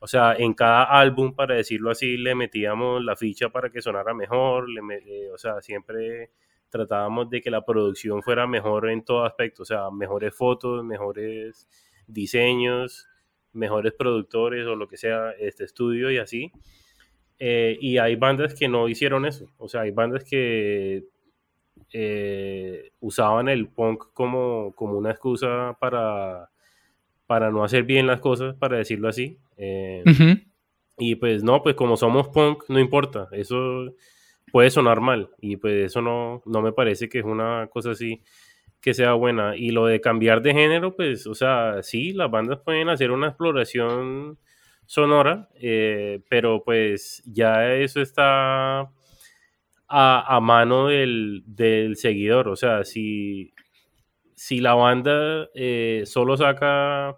o 0.00 0.06
sea, 0.06 0.34
en 0.34 0.54
cada 0.54 0.84
álbum, 0.84 1.34
para 1.34 1.54
decirlo 1.54 1.90
así, 1.90 2.16
le 2.16 2.34
metíamos 2.34 3.02
la 3.02 3.16
ficha 3.16 3.48
para 3.48 3.70
que 3.70 3.80
sonara 3.80 4.14
mejor, 4.14 4.66
eh, 5.06 5.30
o 5.32 5.38
sea, 5.38 5.62
siempre 5.62 6.30
tratábamos 6.68 7.30
de 7.30 7.40
que 7.40 7.50
la 7.50 7.64
producción 7.64 8.22
fuera 8.22 8.46
mejor 8.46 8.90
en 8.90 9.04
todo 9.04 9.24
aspecto, 9.24 9.62
o 9.62 9.66
sea, 9.66 9.90
mejores 9.90 10.34
fotos, 10.34 10.84
mejores 10.84 11.68
diseños, 12.06 13.08
mejores 13.52 13.92
productores 13.92 14.66
o 14.66 14.74
lo 14.74 14.88
que 14.88 14.96
sea, 14.96 15.30
este 15.38 15.64
estudio 15.64 16.10
y 16.10 16.18
así. 16.18 16.52
Eh, 17.38 17.78
y 17.80 17.98
hay 17.98 18.16
bandas 18.16 18.54
que 18.54 18.68
no 18.68 18.88
hicieron 18.88 19.24
eso, 19.26 19.50
o 19.58 19.68
sea, 19.68 19.82
hay 19.82 19.90
bandas 19.90 20.24
que 20.24 21.04
eh, 21.92 22.90
usaban 23.00 23.48
el 23.48 23.68
punk 23.68 24.12
como, 24.12 24.72
como 24.74 24.98
una 24.98 25.10
excusa 25.12 25.76
para 25.80 26.50
para 27.26 27.50
no 27.50 27.64
hacer 27.64 27.84
bien 27.84 28.06
las 28.06 28.20
cosas, 28.20 28.54
para 28.56 28.78
decirlo 28.78 29.08
así. 29.08 29.38
Eh, 29.56 30.04
y 30.98 31.16
pues 31.16 31.42
no, 31.42 31.62
pues 31.62 31.74
como 31.74 31.96
somos 31.96 32.28
punk, 32.28 32.64
no 32.68 32.78
importa, 32.78 33.28
eso 33.32 33.94
puede 34.52 34.70
sonar 34.70 35.00
mal 35.00 35.30
y 35.40 35.56
pues 35.56 35.86
eso 35.86 36.00
no, 36.00 36.42
no 36.46 36.62
me 36.62 36.72
parece 36.72 37.08
que 37.08 37.18
es 37.18 37.24
una 37.24 37.66
cosa 37.72 37.90
así 37.90 38.22
que 38.84 38.92
sea 38.92 39.14
buena. 39.14 39.56
Y 39.56 39.70
lo 39.70 39.86
de 39.86 40.02
cambiar 40.02 40.42
de 40.42 40.52
género, 40.52 40.94
pues, 40.94 41.26
o 41.26 41.34
sea, 41.34 41.82
sí, 41.82 42.12
las 42.12 42.30
bandas 42.30 42.60
pueden 42.60 42.90
hacer 42.90 43.12
una 43.12 43.28
exploración 43.28 44.38
sonora, 44.84 45.48
eh, 45.54 46.20
pero 46.28 46.62
pues 46.64 47.22
ya 47.24 47.74
eso 47.76 48.02
está 48.02 48.80
a, 48.80 48.90
a 49.88 50.40
mano 50.40 50.88
del, 50.88 51.44
del, 51.46 51.96
seguidor. 51.96 52.48
O 52.48 52.56
sea, 52.56 52.84
si, 52.84 53.53
si 54.36 54.60
la 54.60 54.74
banda 54.74 55.48
eh, 55.54 56.02
solo 56.06 56.36
saca 56.36 57.16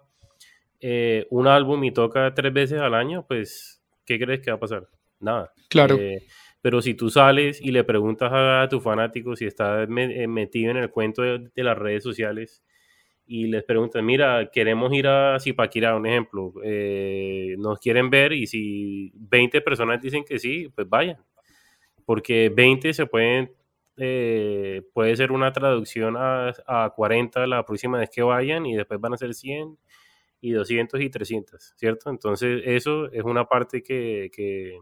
eh, 0.79 1.25
un 1.29 1.47
álbum 1.47 1.83
y 1.83 1.91
toca 1.91 2.33
tres 2.33 2.53
veces 2.53 2.79
al 2.79 2.93
año, 2.93 3.25
pues, 3.27 3.81
¿qué 4.05 4.19
crees 4.19 4.41
que 4.41 4.51
va 4.51 4.57
a 4.57 4.59
pasar? 4.59 4.87
Nada. 5.19 5.51
Claro. 5.69 5.95
Eh, 5.95 6.23
pero 6.61 6.81
si 6.81 6.93
tú 6.93 7.09
sales 7.09 7.61
y 7.61 7.71
le 7.71 7.83
preguntas 7.83 8.29
a, 8.33 8.67
tu 8.69 8.79
fanático 8.79 9.35
si 9.35 9.45
está 9.45 9.85
metido 9.87 10.71
en 10.71 10.77
el 10.77 10.89
cuento 10.89 11.21
de, 11.21 11.49
las 11.55 11.77
redes 11.77 12.03
sociales 12.03 12.63
y 13.25 13.47
les 13.47 13.63
preguntas, 13.63 14.03
mira, 14.03 14.49
queremos 14.51 14.91
ir 14.93 15.07
a 15.07 15.39
Zipaquirá, 15.39 15.95
un 15.95 16.07
ejemplo, 16.07 16.53
nos 17.57 17.79
quieren 17.79 18.09
ver 18.09 18.33
y 18.33 18.47
si 18.47 19.11
20 19.15 19.61
personas 19.61 20.01
dicen 20.01 20.25
que 20.25 20.39
sí, 20.39 20.67
pues 20.73 20.89
vayan. 20.89 21.17
Porque 22.05 22.51
20 22.53 22.93
se 22.93 23.05
pueden 23.05 23.51
eh, 23.97 24.83
puede 24.93 25.15
ser 25.15 25.31
una 25.31 25.51
traducción 25.51 26.15
a, 26.17 26.53
a, 26.67 26.91
40 26.95 27.47
la 27.47 27.65
próxima 27.65 27.97
vez 27.97 28.09
que 28.09 28.21
vayan 28.21 28.65
y 28.65 28.75
después 28.75 28.99
van 28.99 29.13
a 29.13 29.17
ser 29.17 29.33
100 29.33 29.77
y 30.39 30.51
200 30.51 31.01
y 31.01 31.09
300, 31.09 31.73
¿cierto? 31.75 32.09
Entonces 32.09 32.61
eso 32.65 33.11
es 33.11 33.23
una 33.23 33.45
parte 33.45 33.81
que, 33.81 34.29
que, 34.33 34.79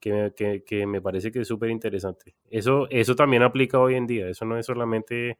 que, 0.00 0.64
que, 0.66 0.86
me 0.86 1.00
parece 1.00 1.30
que 1.30 1.40
es 1.40 1.48
súper 1.48 1.70
interesante. 1.70 2.34
Eso, 2.50 2.88
eso 2.90 3.14
también 3.14 3.42
aplica 3.42 3.78
hoy 3.78 3.94
en 3.94 4.06
día, 4.06 4.28
eso 4.28 4.44
no 4.44 4.58
es 4.58 4.66
solamente 4.66 5.38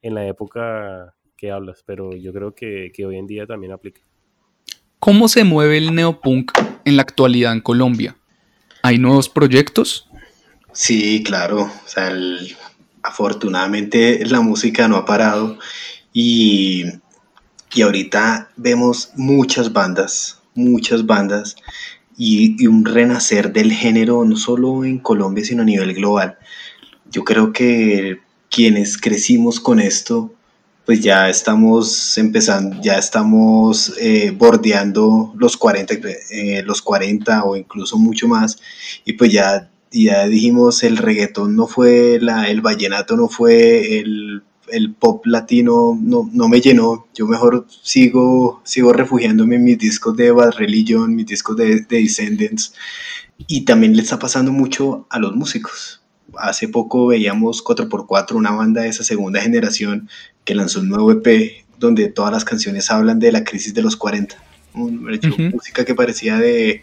en 0.00 0.14
la 0.14 0.26
época 0.26 1.14
que 1.36 1.50
hablas, 1.50 1.82
pero 1.86 2.16
yo 2.16 2.32
creo 2.32 2.54
que, 2.54 2.90
que 2.94 3.04
hoy 3.04 3.16
en 3.16 3.26
día 3.26 3.46
también 3.46 3.72
aplica. 3.72 4.00
¿Cómo 4.98 5.28
se 5.28 5.44
mueve 5.44 5.76
el 5.76 5.94
neopunk 5.94 6.52
en 6.84 6.96
la 6.96 7.02
actualidad 7.02 7.52
en 7.52 7.60
Colombia? 7.60 8.16
¿Hay 8.82 8.98
nuevos 8.98 9.28
proyectos? 9.28 10.07
Sí, 10.72 11.22
claro. 11.24 11.62
O 11.62 11.88
sea, 11.88 12.12
afortunadamente 13.02 14.24
la 14.26 14.40
música 14.40 14.88
no 14.88 14.96
ha 14.96 15.04
parado 15.04 15.58
y 16.12 16.84
Y 17.74 17.82
ahorita 17.82 18.50
vemos 18.56 19.12
muchas 19.16 19.72
bandas, 19.72 20.40
muchas 20.54 21.06
bandas 21.06 21.56
y, 22.16 22.66
un 22.66 22.84
renacer 22.84 23.52
del 23.52 23.72
género 23.72 24.24
no 24.24 24.36
solo 24.36 24.84
en 24.84 24.98
Colombia, 24.98 25.44
sino 25.44 25.62
a 25.62 25.66
nivel 25.66 25.94
global. 25.94 26.38
Yo 27.12 27.24
creo 27.24 27.52
que 27.52 28.20
quienes 28.50 28.98
crecimos 28.98 29.60
con 29.60 29.80
esto, 29.80 30.34
pues 30.86 31.00
ya 31.00 31.28
estamos 31.30 32.16
empezando, 32.18 32.80
ya 32.82 32.94
estamos 32.98 33.94
eh, 34.00 34.30
bordeando 34.32 35.34
los 35.38 35.56
40, 35.56 35.94
eh, 36.30 36.62
los 36.64 36.82
40 36.82 37.44
o 37.44 37.56
incluso 37.56 37.98
mucho 37.98 38.28
más, 38.28 38.58
y 39.04 39.12
pues 39.14 39.32
ya, 39.32 39.70
ya 39.90 40.26
dijimos 40.26 40.82
el 40.82 40.96
reggaetón 40.96 41.56
no 41.56 41.66
fue, 41.66 42.18
la, 42.20 42.48
el 42.50 42.60
vallenato 42.60 43.16
no 43.16 43.28
fue, 43.28 43.98
el 43.98 44.42
el 44.70 44.94
pop 44.94 45.26
latino 45.26 45.98
no, 46.00 46.28
no, 46.32 46.48
me 46.48 46.60
llenó. 46.60 47.06
Yo 47.14 47.26
mejor 47.26 47.66
sigo, 47.82 48.60
sigo 48.64 48.92
refugiándome 48.92 49.56
en 49.56 49.64
mis 49.64 49.78
discos 49.78 50.16
de 50.16 50.30
Bad 50.30 50.52
Religion, 50.52 51.14
mis 51.14 51.26
discos 51.26 51.56
de, 51.56 51.80
de 51.82 52.02
Descendants. 52.02 52.74
Y 53.46 53.64
también 53.64 53.96
le 53.96 54.02
está 54.02 54.18
pasando 54.18 54.52
mucho 54.52 55.06
a 55.10 55.18
los 55.18 55.34
músicos. 55.34 56.02
Hace 56.36 56.68
poco 56.68 57.06
veíamos 57.06 57.64
4x4, 57.64 58.32
una 58.32 58.50
banda 58.50 58.82
de 58.82 58.88
esa 58.88 59.04
segunda 59.04 59.40
generación 59.40 60.08
que 60.44 60.54
lanzó 60.54 60.80
un 60.80 60.88
nuevo 60.88 61.12
EP 61.12 61.64
donde 61.78 62.08
todas 62.08 62.32
las 62.32 62.44
canciones 62.44 62.90
hablan 62.90 63.18
de 63.18 63.32
la 63.32 63.44
crisis 63.44 63.72
de 63.72 63.82
los 63.82 63.96
40. 63.96 64.36
Música 64.78 65.84
que 65.84 65.94
parecía 65.94 66.38
de, 66.38 66.82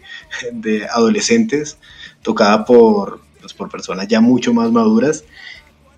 de 0.52 0.86
adolescentes, 0.86 1.78
tocada 2.22 2.64
por, 2.64 3.20
pues, 3.40 3.54
por 3.54 3.70
personas 3.70 4.08
ya 4.08 4.20
mucho 4.20 4.52
más 4.52 4.70
maduras 4.72 5.24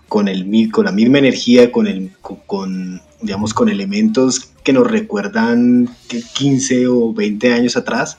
con, 0.08 0.28
el, 0.28 0.70
con 0.70 0.86
la 0.86 0.92
misma 0.92 1.18
energía, 1.18 1.70
con, 1.70 1.86
el, 1.86 2.10
con, 2.20 3.00
digamos, 3.20 3.54
con 3.54 3.68
elementos 3.68 4.50
que 4.64 4.72
nos 4.72 4.90
recuerdan 4.90 5.88
15 6.34 6.88
o 6.88 7.12
20 7.12 7.52
años 7.52 7.76
atrás, 7.76 8.18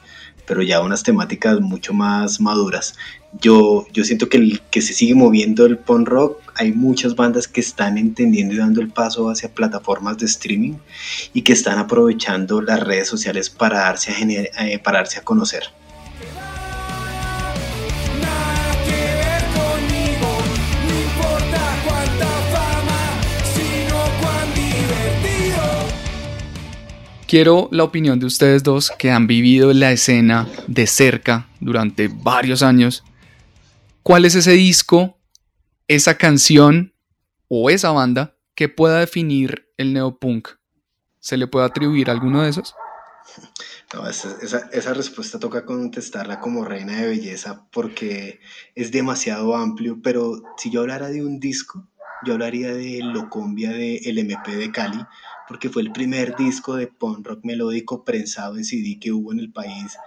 pero 0.49 0.63
ya 0.63 0.81
unas 0.81 1.03
temáticas 1.03 1.61
mucho 1.61 1.93
más 1.93 2.41
maduras. 2.41 2.95
Yo, 3.39 3.85
yo 3.93 4.03
siento 4.03 4.29
que, 4.29 4.59
que 4.71 4.81
se 4.81 4.93
sigue 4.93 5.13
moviendo 5.13 5.67
el 5.67 5.77
punk 5.77 6.07
rock, 6.07 6.41
hay 6.55 6.71
muchas 6.71 7.15
bandas 7.15 7.47
que 7.47 7.61
están 7.61 7.99
entendiendo 7.99 8.55
y 8.55 8.57
dando 8.57 8.81
el 8.81 8.89
paso 8.89 9.29
hacia 9.29 9.53
plataformas 9.53 10.17
de 10.17 10.25
streaming 10.25 10.73
y 11.33 11.43
que 11.43 11.53
están 11.53 11.77
aprovechando 11.77 12.61
las 12.63 12.79
redes 12.79 13.07
sociales 13.07 13.51
para 13.51 13.81
darse 13.81 14.11
a, 14.11 14.65
eh, 14.65 14.79
para 14.79 14.97
darse 14.97 15.19
a 15.19 15.21
conocer. 15.21 15.65
Quiero 27.29 27.69
la 27.71 27.83
opinión 27.83 28.19
de 28.19 28.25
ustedes 28.25 28.63
dos 28.63 28.91
que 28.97 29.11
han 29.11 29.27
vivido 29.27 29.71
la 29.71 29.91
escena 29.91 30.47
de 30.65 30.87
cerca 30.87 31.47
durante 31.59 32.07
varios 32.07 32.63
años. 32.63 33.03
¿Cuál 34.01 34.25
es 34.25 34.33
ese 34.33 34.53
disco, 34.53 35.19
esa 35.87 36.17
canción 36.17 36.95
o 37.47 37.69
esa 37.69 37.91
banda 37.91 38.35
que 38.55 38.67
pueda 38.67 38.97
definir 38.97 39.71
el 39.77 39.93
neopunk? 39.93 40.47
¿Se 41.19 41.37
le 41.37 41.45
puede 41.45 41.67
atribuir 41.67 42.09
alguno 42.09 42.41
de 42.41 42.49
esos? 42.49 42.73
No, 43.93 44.09
esa, 44.09 44.35
esa, 44.71 44.93
respuesta 44.95 45.37
toca 45.37 45.65
contestarla 45.65 46.39
como 46.39 46.65
reina 46.65 46.95
de 46.99 47.09
belleza 47.09 47.67
porque 47.71 48.39
es 48.73 48.91
demasiado 48.91 49.55
amplio, 49.55 49.99
pero 50.01 50.41
si 50.57 50.71
yo 50.71 50.79
hablara 50.79 51.09
de 51.09 51.23
un 51.23 51.39
disco, 51.39 51.87
yo 52.25 52.33
hablaría 52.33 52.73
de 52.73 53.01
Locombia 53.03 53.69
de 53.71 54.01
LMP 54.03 54.47
de 54.47 54.71
Cali, 54.71 55.05
porque 55.49 55.69
fue 55.69 55.81
el 55.81 55.91
primer 55.91 56.35
disco 56.37 56.75
de 56.75 56.87
punk 56.87 57.25
rock 57.25 57.43
melódico 57.43 58.05
prensado 58.05 58.55
en 58.55 58.63
CD 58.63 58.99
que 59.01 59.11
hubo 59.11 59.33
en 59.33 59.39
el 59.39 59.51
país 59.51 59.97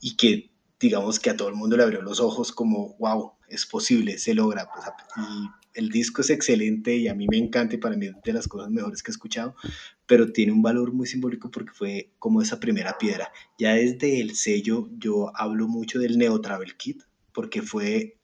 y 0.00 0.16
que 0.16 0.50
digamos 0.80 1.20
que 1.20 1.30
a 1.30 1.36
todo 1.36 1.48
el 1.48 1.54
mundo 1.54 1.76
le 1.76 1.84
abrió 1.84 2.02
los 2.02 2.18
ojos 2.18 2.50
como, 2.50 2.96
wow, 2.98 3.34
es 3.48 3.64
posible, 3.64 4.18
se 4.18 4.34
logra. 4.34 4.68
Pues, 4.74 4.86
y 5.16 5.48
el 5.74 5.88
disco 5.88 6.20
es 6.20 6.30
excelente 6.30 6.96
y 6.96 7.06
a 7.06 7.14
mí 7.14 7.28
me 7.28 7.38
encanta 7.38 7.76
y 7.76 7.78
para 7.78 7.96
mí 7.96 8.06
es 8.06 8.14
de 8.24 8.32
las 8.32 8.48
cosas 8.48 8.70
mejores 8.70 9.02
que 9.02 9.12
he 9.12 9.14
escuchado, 9.14 9.54
pero 10.06 10.32
tiene 10.32 10.50
un 10.50 10.62
valor 10.62 10.92
muy 10.92 11.06
simbólico 11.06 11.50
porque 11.52 11.72
fue 11.72 12.10
como 12.18 12.42
esa 12.42 12.58
primera 12.58 12.98
piedra. 12.98 13.30
Ya 13.58 13.74
desde 13.74 14.20
el 14.20 14.34
sello 14.34 14.88
yo 14.98 15.30
hablo 15.36 15.68
mucho 15.68 16.00
del 16.00 16.18
Neo 16.18 16.40
Travel 16.40 16.76
Kit 16.76 17.04
porque 17.32 17.62
fue 17.62 18.18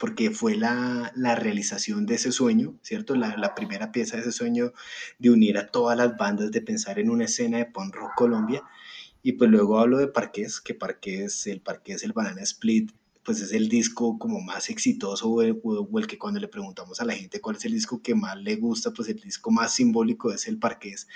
porque 0.00 0.30
fue 0.30 0.56
la, 0.56 1.12
realización 1.14 2.06
de 2.06 2.14
ese 2.14 2.32
sueño, 2.32 2.74
¿cierto? 2.80 3.14
La, 3.16 3.54
primera 3.54 3.92
pieza 3.92 4.16
de 4.16 4.22
ese 4.22 4.32
sueño 4.32 4.72
de 5.18 5.28
unir 5.28 5.58
a 5.58 5.66
todas 5.66 5.94
las 5.94 6.16
bandas, 6.16 6.50
de 6.50 6.62
pensar 6.62 6.98
en 6.98 7.10
una 7.10 7.26
escena 7.26 7.58
de 7.58 7.66
punk 7.66 7.94
rock 7.94 8.12
Colombia. 8.16 8.62
Y 9.22 9.32
pues 9.32 9.50
luego 9.50 9.78
hablo 9.78 9.98
de 9.98 10.08
Parqués, 10.08 10.62
que 10.62 10.72
Parqués, 10.72 11.46
el 11.46 11.60
Parqués, 11.60 12.02
el 12.02 12.14
Banana 12.14 12.40
Split, 12.40 12.90
pues 13.24 13.40
es 13.40 13.52
el 13.52 13.68
disco 13.68 14.18
como 14.18 14.40
más 14.40 14.70
exitoso 14.70 15.28
o 15.28 15.42
el, 15.42 15.60
que 16.06 16.18
cuando 16.18 16.40
le 16.40 16.48
preguntamos 16.48 17.00
a 17.00 17.04
la 17.04 17.14
gente 17.14 17.40
cuál 17.40 17.56
es 17.56 17.64
el 17.64 17.72
disco 17.72 18.00
que 18.02 18.14
más 18.14 18.36
le 18.38 18.56
gusta, 18.56 18.92
pues 18.92 19.08
el 19.08 19.20
disco 19.20 19.50
más 19.50 19.74
simbólico 19.74 20.32
es 20.32 20.48
el 20.48 20.58
Parqués. 20.58 21.06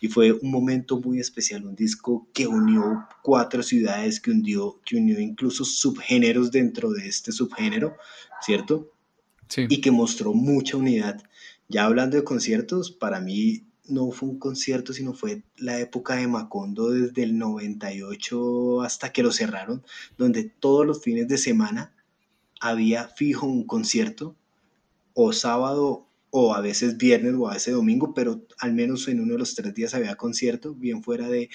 Y 0.00 0.08
fue 0.08 0.32
un 0.32 0.50
momento 0.50 1.00
muy 1.00 1.20
especial, 1.20 1.64
un 1.64 1.74
disco 1.74 2.28
que 2.34 2.46
unió 2.46 3.06
cuatro 3.22 3.62
ciudades, 3.62 4.20
que 4.20 4.30
unió, 4.30 4.80
que 4.84 4.96
unió 4.96 5.18
incluso 5.18 5.64
subgéneros 5.64 6.50
dentro 6.50 6.90
de 6.90 7.08
este 7.08 7.32
subgénero, 7.32 7.96
¿cierto? 8.42 8.92
Sí. 9.48 9.66
Y 9.68 9.80
que 9.80 9.90
mostró 9.90 10.34
mucha 10.34 10.76
unidad. 10.76 11.22
Ya 11.68 11.84
hablando 11.84 12.16
de 12.16 12.24
conciertos, 12.24 12.90
para 12.92 13.20
mí 13.20 13.64
no 13.86 14.10
fue 14.10 14.28
un 14.30 14.38
concierto, 14.38 14.92
sino 14.92 15.12
fue 15.12 15.42
la 15.56 15.78
época 15.78 16.16
de 16.16 16.26
Macondo 16.26 16.90
desde 16.90 17.22
el 17.22 17.38
98 17.38 18.82
hasta 18.82 19.12
que 19.12 19.22
lo 19.22 19.32
cerraron, 19.32 19.84
donde 20.16 20.44
todos 20.44 20.86
los 20.86 21.02
fines 21.02 21.28
de 21.28 21.38
semana 21.38 21.94
había 22.60 23.08
fijo 23.08 23.46
un 23.46 23.66
concierto, 23.66 24.36
o 25.12 25.32
sábado, 25.32 26.06
o 26.30 26.54
a 26.54 26.60
veces 26.60 26.96
viernes, 26.96 27.34
o 27.38 27.48
a 27.48 27.54
veces 27.54 27.74
domingo, 27.74 28.14
pero 28.14 28.42
al 28.58 28.72
menos 28.72 29.06
en 29.08 29.20
uno 29.20 29.34
de 29.34 29.38
los 29.38 29.54
tres 29.54 29.74
días 29.74 29.94
había 29.94 30.16
concierto, 30.16 30.74
bien 30.74 31.02
fuera 31.02 31.28
de 31.28 31.50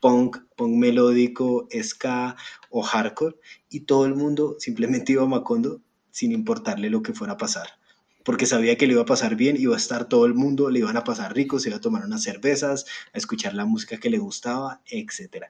punk, 0.00 0.38
punk 0.56 0.76
melódico, 0.76 1.68
ska 1.82 2.36
o 2.70 2.82
hardcore, 2.82 3.36
y 3.68 3.80
todo 3.80 4.06
el 4.06 4.14
mundo 4.14 4.56
simplemente 4.58 5.12
iba 5.12 5.22
a 5.22 5.26
Macondo 5.26 5.80
sin 6.10 6.32
importarle 6.32 6.90
lo 6.90 7.02
que 7.02 7.12
fuera 7.12 7.34
a 7.34 7.38
pasar 7.38 7.68
porque 8.24 8.46
sabía 8.46 8.76
que 8.76 8.86
le 8.86 8.94
iba 8.94 9.02
a 9.02 9.06
pasar 9.06 9.36
bien, 9.36 9.56
iba 9.56 9.74
a 9.74 9.78
estar 9.78 10.08
todo 10.08 10.26
el 10.26 10.34
mundo, 10.34 10.70
le 10.70 10.80
iban 10.80 10.96
a 10.96 11.04
pasar 11.04 11.34
rico, 11.34 11.60
se 11.60 11.68
iba 11.68 11.76
a 11.76 11.80
tomar 11.80 12.04
unas 12.04 12.22
cervezas, 12.22 12.86
a 13.12 13.18
escuchar 13.18 13.54
la 13.54 13.66
música 13.66 13.98
que 13.98 14.10
le 14.10 14.18
gustaba, 14.18 14.82
etc. 14.86 15.46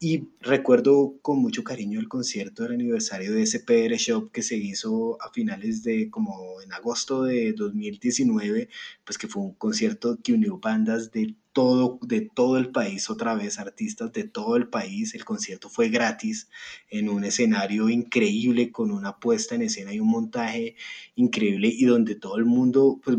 Y 0.00 0.28
recuerdo 0.40 1.16
con 1.22 1.38
mucho 1.38 1.62
cariño 1.64 2.00
el 2.00 2.08
concierto 2.08 2.62
del 2.62 2.72
aniversario 2.72 3.32
de 3.32 3.46
SPR 3.46 3.94
Shop 3.96 4.30
que 4.32 4.42
se 4.42 4.56
hizo 4.56 5.20
a 5.22 5.30
finales 5.30 5.82
de, 5.82 6.10
como 6.10 6.60
en 6.62 6.72
agosto 6.72 7.22
de 7.24 7.52
2019, 7.52 8.68
pues 9.04 9.18
que 9.18 9.28
fue 9.28 9.42
un 9.42 9.54
concierto 9.54 10.18
que 10.22 10.32
unió 10.32 10.58
bandas 10.58 11.10
de 11.12 11.34
todo, 11.54 11.98
de 12.02 12.20
todo 12.20 12.58
el 12.58 12.70
país, 12.70 13.08
otra 13.08 13.34
vez 13.34 13.58
artistas 13.58 14.12
de 14.12 14.24
todo 14.24 14.56
el 14.56 14.68
país. 14.68 15.14
El 15.14 15.24
concierto 15.24 15.70
fue 15.70 15.88
gratis 15.88 16.50
en 16.90 17.08
un 17.08 17.24
escenario 17.24 17.88
increíble 17.88 18.70
con 18.72 18.90
una 18.90 19.18
puesta 19.18 19.54
en 19.54 19.62
escena 19.62 19.94
y 19.94 20.00
un 20.00 20.08
montaje 20.08 20.76
increíble 21.14 21.68
y 21.72 21.86
donde 21.86 22.16
todo 22.16 22.36
el 22.36 22.44
mundo, 22.44 23.00
pues 23.02 23.16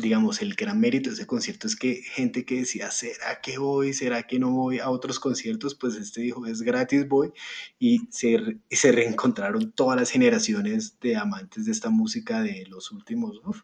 digamos, 0.00 0.40
el 0.40 0.54
gran 0.54 0.80
mérito 0.80 1.10
de 1.10 1.16
ese 1.16 1.26
concierto 1.26 1.66
es 1.66 1.76
que 1.76 1.96
gente 2.02 2.44
que 2.44 2.60
decía, 2.60 2.90
¿será 2.90 3.40
que 3.42 3.58
voy? 3.58 3.92
¿Será 3.92 4.22
que 4.22 4.38
no 4.38 4.50
voy 4.50 4.78
a 4.78 4.90
otros 4.90 5.18
conciertos? 5.18 5.74
Pues 5.74 5.96
este 5.96 6.22
dijo, 6.22 6.46
es 6.46 6.62
gratis, 6.62 7.08
voy. 7.08 7.32
Y 7.78 8.00
se, 8.10 8.60
se 8.70 8.92
reencontraron 8.92 9.72
todas 9.72 9.98
las 9.98 10.10
generaciones 10.10 10.98
de 11.00 11.16
amantes 11.16 11.66
de 11.66 11.72
esta 11.72 11.90
música 11.90 12.42
de 12.42 12.66
los 12.68 12.90
últimos, 12.90 13.40
uf, 13.44 13.62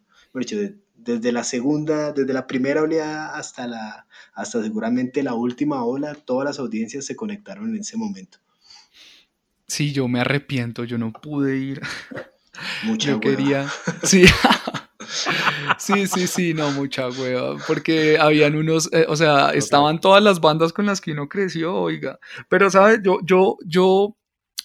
desde 0.98 1.32
la 1.32 1.44
segunda, 1.44 2.12
desde 2.12 2.32
la 2.32 2.46
primera 2.46 2.82
oleada 2.82 3.34
hasta, 3.36 3.66
la, 3.66 4.06
hasta 4.34 4.62
seguramente 4.62 5.22
la 5.22 5.34
última 5.34 5.84
ola, 5.84 6.14
todas 6.14 6.44
las 6.44 6.58
audiencias 6.58 7.06
se 7.06 7.16
conectaron 7.16 7.70
en 7.70 7.80
ese 7.80 7.96
momento. 7.96 8.38
Sí, 9.66 9.92
yo 9.92 10.08
me 10.08 10.20
arrepiento, 10.20 10.84
yo 10.84 10.98
no 10.98 11.12
pude 11.12 11.56
ir. 11.56 11.80
Mucha 12.84 13.10
yo 13.10 13.20
quería. 13.20 13.68
Sí. 14.02 14.24
Sí, 15.78 16.06
sí, 16.06 16.26
sí, 16.26 16.54
no, 16.54 16.70
mucha 16.72 17.08
hueva, 17.08 17.56
porque 17.66 18.18
habían 18.18 18.56
unos, 18.56 18.92
eh, 18.92 19.06
o 19.08 19.16
sea, 19.16 19.50
estaban 19.50 20.00
todas 20.00 20.22
las 20.22 20.40
bandas 20.40 20.72
con 20.72 20.84
las 20.84 21.00
que 21.00 21.12
uno 21.12 21.28
creció, 21.28 21.74
oiga, 21.74 22.18
pero, 22.50 22.68
¿sabes? 22.68 23.00
Yo, 23.02 23.18
yo, 23.24 23.56
yo, 23.64 24.16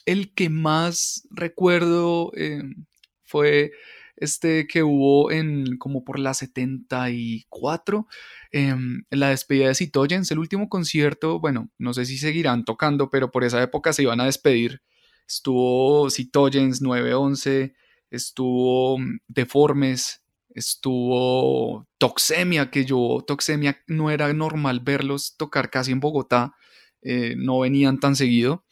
el 0.06 0.34
que 0.34 0.50
más 0.50 1.26
recuerdo 1.32 2.32
em, 2.36 2.86
fue 3.24 3.72
este 4.16 4.68
que 4.68 4.84
hubo 4.84 5.32
en 5.32 5.78
como 5.78 6.04
por 6.04 6.20
la 6.20 6.34
74, 6.34 8.08
em, 8.52 9.04
la 9.10 9.30
despedida 9.30 9.68
de 9.68 9.76
Citogens, 9.76 10.32
el 10.32 10.40
último 10.40 10.70
concierto, 10.70 11.40
bueno, 11.40 11.70
no 11.78 11.94
sé 11.94 12.06
si 12.06 12.18
seguirán 12.18 12.66
tocando, 12.66 13.10
pero 13.10 13.32
por 13.32 13.44
esa 13.44 13.62
época 13.62 13.94
se 13.94 14.04
iban 14.04 14.22
a 14.22 14.26
despedir. 14.26 14.82
Estuvo 15.28 16.10
Citogens 16.10 16.82
911, 16.82 17.74
estuvo 18.12 19.00
mm, 19.00 19.20
Deformes, 19.28 20.24
estuvo 20.50 21.88
Toxemia, 21.98 22.70
que 22.72 22.86
yo, 22.86 23.24
Toxemia 23.26 23.80
no 23.88 24.12
era 24.12 24.32
normal 24.34 24.82
verlos 24.82 25.36
tocar 25.38 25.70
casi 25.70 25.92
en 25.92 26.00
Bogotá, 26.00 26.54
eh, 27.02 27.36
no 27.38 27.60
venían 27.60 28.00
tan 28.00 28.16
seguido. 28.16 28.66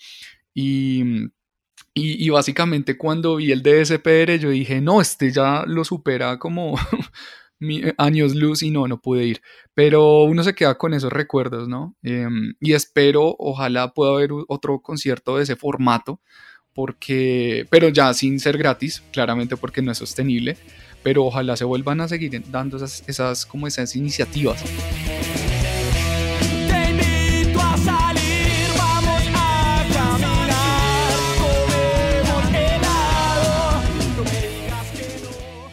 Y, 0.54 1.04
y, 1.94 2.30
básicamente 2.30 2.98
cuando 2.98 3.36
vi 3.36 3.52
el 3.52 3.64
DSPR 3.64 4.40
yo 4.40 4.50
dije, 4.50 4.82
no, 4.82 5.02
este 5.02 5.32
ya 5.32 5.64
lo 5.68 5.84
supera 5.84 6.40
como 6.40 6.78
años 7.98 8.36
luz 8.36 8.64
y 8.64 8.72
no, 8.72 8.88
no 8.88 9.02
pude 9.02 9.26
ir. 9.26 9.42
Pero 9.74 10.24
uno 10.24 10.44
se 10.44 10.56
queda 10.56 10.78
con 10.78 10.94
esos 10.94 11.12
recuerdos, 11.12 11.68
¿no? 11.68 11.96
Em, 12.02 12.54
y 12.60 12.74
espero, 12.74 13.36
ojalá 13.38 13.94
pueda 13.94 14.14
haber 14.14 14.32
otro 14.48 14.82
concierto 14.82 15.38
de 15.38 15.44
ese 15.44 15.56
formato, 15.56 16.22
porque, 16.74 17.68
pero 17.70 17.90
ya 17.90 18.14
sin 18.14 18.40
ser 18.40 18.58
gratis, 18.58 19.04
claramente 19.12 19.58
porque 19.58 19.82
no 19.82 19.92
es 19.92 19.98
sostenible 19.98 20.58
pero 21.04 21.26
ojalá 21.26 21.56
se 21.58 21.66
vuelvan 21.66 22.02
a 22.02 22.08
seguir 22.08 22.44
dando 22.50 22.78
esas, 22.78 23.04
esas 23.08 23.46
como 23.46 23.68
esas 23.68 23.96
iniciativas. 23.96 24.64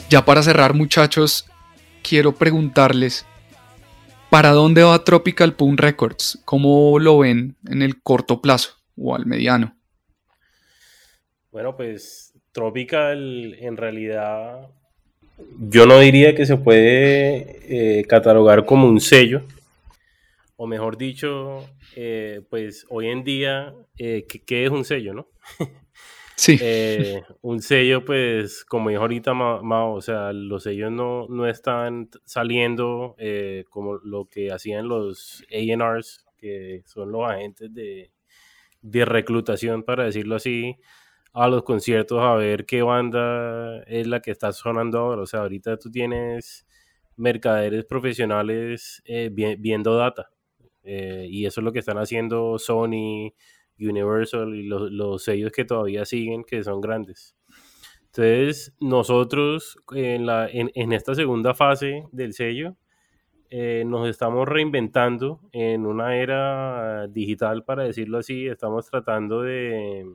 Ya 0.08 0.24
para 0.24 0.42
cerrar 0.42 0.72
muchachos, 0.72 1.44
quiero 2.02 2.34
preguntarles, 2.34 3.26
¿para 4.30 4.52
dónde 4.52 4.82
va 4.82 5.04
Tropical 5.04 5.54
Poon 5.54 5.76
Records? 5.76 6.40
¿Cómo 6.46 6.98
lo 6.98 7.18
ven 7.18 7.56
en 7.68 7.82
el 7.82 8.00
corto 8.00 8.40
plazo 8.40 8.70
o 8.96 9.14
al 9.14 9.26
mediano? 9.26 9.76
Bueno, 11.52 11.76
pues 11.76 12.32
Tropical 12.52 13.54
en 13.60 13.76
realidad 13.76 14.70
yo 15.58 15.86
no 15.86 15.98
diría 15.98 16.34
que 16.34 16.46
se 16.46 16.56
puede 16.56 17.98
eh, 18.00 18.04
catalogar 18.06 18.64
como 18.64 18.88
un 18.88 19.00
sello, 19.00 19.42
o 20.56 20.66
mejor 20.66 20.98
dicho, 20.98 21.68
eh, 21.94 22.40
pues 22.50 22.84
hoy 22.88 23.08
en 23.08 23.22
día, 23.22 23.74
eh, 23.96 24.26
¿qué, 24.26 24.64
es 24.64 24.70
un 24.70 24.84
sello, 24.84 25.14
no? 25.14 25.28
Sí. 26.38 26.56
un 27.42 27.60
sello, 27.60 28.04
pues, 28.04 28.64
como 28.64 28.90
dijo 28.90 29.02
ahorita 29.02 29.34
Mao, 29.34 29.94
o 29.94 30.00
sea, 30.00 30.32
los 30.32 30.62
sellos 30.62 30.92
no, 30.92 31.26
no 31.28 31.48
están 31.48 32.08
saliendo 32.24 33.16
como 33.70 33.96
lo 33.96 34.26
que 34.26 34.52
hacían 34.52 34.86
los 34.88 35.44
ARs, 35.80 36.24
que 36.36 36.82
son 36.86 37.10
los 37.10 37.28
agentes 37.28 37.74
de, 37.74 38.12
de 38.82 39.04
reclutación, 39.04 39.82
para 39.82 40.04
decirlo 40.04 40.36
así, 40.36 40.76
a 41.32 41.48
los 41.48 41.62
conciertos 41.62 42.20
a 42.22 42.34
ver 42.34 42.66
qué 42.66 42.82
banda 42.82 43.82
es 43.86 44.06
la 44.06 44.20
que 44.20 44.30
está 44.30 44.52
sonando 44.52 44.98
ahora. 44.98 45.22
O 45.22 45.26
sea, 45.26 45.40
ahorita 45.40 45.76
tú 45.78 45.90
tienes 45.90 46.66
mercaderes 47.16 47.84
profesionales 47.84 49.02
eh, 49.04 49.30
viendo 49.32 49.96
data. 49.96 50.30
Eh, 50.84 51.26
y 51.28 51.46
eso 51.46 51.60
es 51.60 51.64
lo 51.64 51.72
que 51.72 51.80
están 51.80 51.98
haciendo 51.98 52.58
Sony, 52.58 53.34
Universal 53.80 54.54
y 54.54 54.64
los, 54.64 55.22
sellos 55.22 55.52
que 55.52 55.64
todavía 55.64 56.04
siguen, 56.04 56.44
que 56.44 56.62
son 56.62 56.80
grandes. 56.80 57.36
Entonces, 58.06 58.74
nosotros 58.80 59.78
en, 59.94 60.26
la, 60.26 60.48
en, 60.50 60.92
esta 60.92 61.14
segunda 61.14 61.54
fase 61.54 62.04
del 62.12 62.32
sello, 62.32 62.76
eh, 63.50 63.84
nos 63.86 64.08
estamos 64.08 64.48
reinventando 64.48 65.40
en 65.52 65.86
una 65.86 66.16
era 66.16 67.06
digital, 67.08 67.64
para 67.64 67.84
decirlo 67.84 68.18
así. 68.18 68.46
Estamos 68.46 68.90
tratando 68.90 69.42
de, 69.42 70.06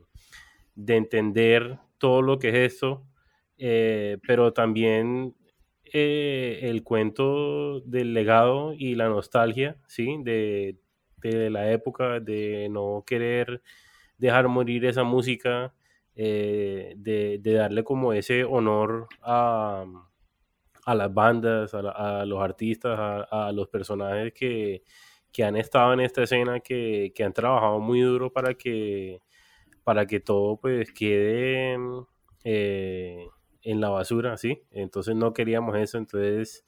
de 0.76 0.96
entender 0.96 1.80
todo 1.98 2.22
lo 2.22 2.40
que 2.40 2.50
es 2.50 2.74
esto, 2.74 3.06
eh, 3.58 4.18
pero 4.28 4.54
también 4.54 5.36
eh, 5.86 6.60
el 6.64 6.84
cuento 6.84 7.82
del 7.82 8.14
legado 8.14 8.74
y 8.74 8.96
la 8.96 9.10
nostalgia, 9.10 9.78
¿sí? 9.88 10.18
De, 10.24 10.78
la 11.24 11.72
época, 11.72 12.20
de 12.20 12.68
no 12.70 13.04
querer 13.06 13.62
dejar 14.18 14.48
morir 14.48 14.86
esa 14.86 15.04
música, 15.04 15.74
eh, 16.16 16.94
de, 16.98 17.40
darle 17.44 17.84
como 17.84 18.14
ese 18.14 18.44
honor 18.44 19.08
a, 19.22 19.86
las 20.88 21.14
bandas, 21.14 21.74
a, 21.74 22.26
los 22.26 22.42
artistas, 22.42 23.28
a, 23.32 23.52
los 23.54 23.68
personajes 23.70 24.34
que, 24.34 24.84
han 25.44 25.56
estado 25.56 25.94
en 25.94 26.02
esta 26.02 26.24
escena, 26.24 26.60
que, 26.60 27.12
que 27.16 27.24
han 27.24 27.34
trabajado 27.34 27.80
muy 27.80 28.02
duro 28.02 28.32
para 28.32 28.54
que 28.54 29.22
para 29.84 30.06
que 30.06 30.20
todo 30.20 30.58
pues 30.58 30.92
quede 30.92 31.78
eh, 32.44 33.28
en 33.62 33.82
la 33.82 33.90
basura, 33.90 34.38
¿sí? 34.38 34.64
Entonces 34.72 35.16
no 35.16 35.34
queríamos 35.34 35.76
eso, 35.78 35.98
entonces 35.98 36.66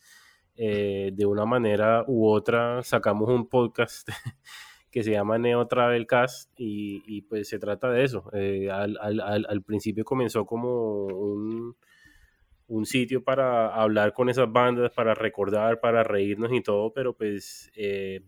eh, 0.55 1.11
de 1.13 1.25
una 1.25 1.45
manera 1.45 2.03
u 2.07 2.27
otra 2.27 2.83
sacamos 2.83 3.29
un 3.29 3.47
podcast 3.47 4.09
que 4.91 5.03
se 5.03 5.11
llama 5.11 5.37
Neo 5.37 5.67
Travel 5.67 6.07
Cast 6.07 6.51
y, 6.57 7.21
pues 7.23 7.49
se 7.49 7.59
trata 7.59 7.89
de 7.89 8.03
eso. 8.03 8.29
Eh, 8.33 8.69
al, 8.71 9.63
principio 9.65 10.05
comenzó 10.05 10.45
como 10.45 11.05
un, 11.05 11.75
un, 12.67 12.85
sitio 12.85 13.23
para 13.23 13.75
hablar 13.75 14.13
con 14.13 14.29
esas 14.29 14.51
bandas, 14.51 14.91
para 14.93 15.13
recordar, 15.13 15.81
para 15.81 16.03
reírnos 16.03 16.53
y 16.53 16.61
todo, 16.61 16.93
pero 16.93 17.15
pues 17.15 17.71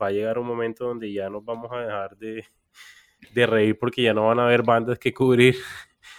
va 0.01 0.07
a 0.07 0.11
llegar 0.11 0.39
un 0.39 0.47
momento 0.47 0.85
donde 0.85 1.11
ya 1.13 1.29
nos 1.29 1.45
vamos 1.45 1.71
a 1.71 1.79
dejar 1.79 2.17
de 2.17 2.43
de 3.33 3.45
reír 3.45 3.77
porque 3.77 4.01
ya 4.01 4.13
no 4.13 4.27
van 4.27 4.39
a 4.39 4.45
haber 4.45 4.63
bandas 4.63 4.99
que 4.99 5.13
cubrir 5.13 5.55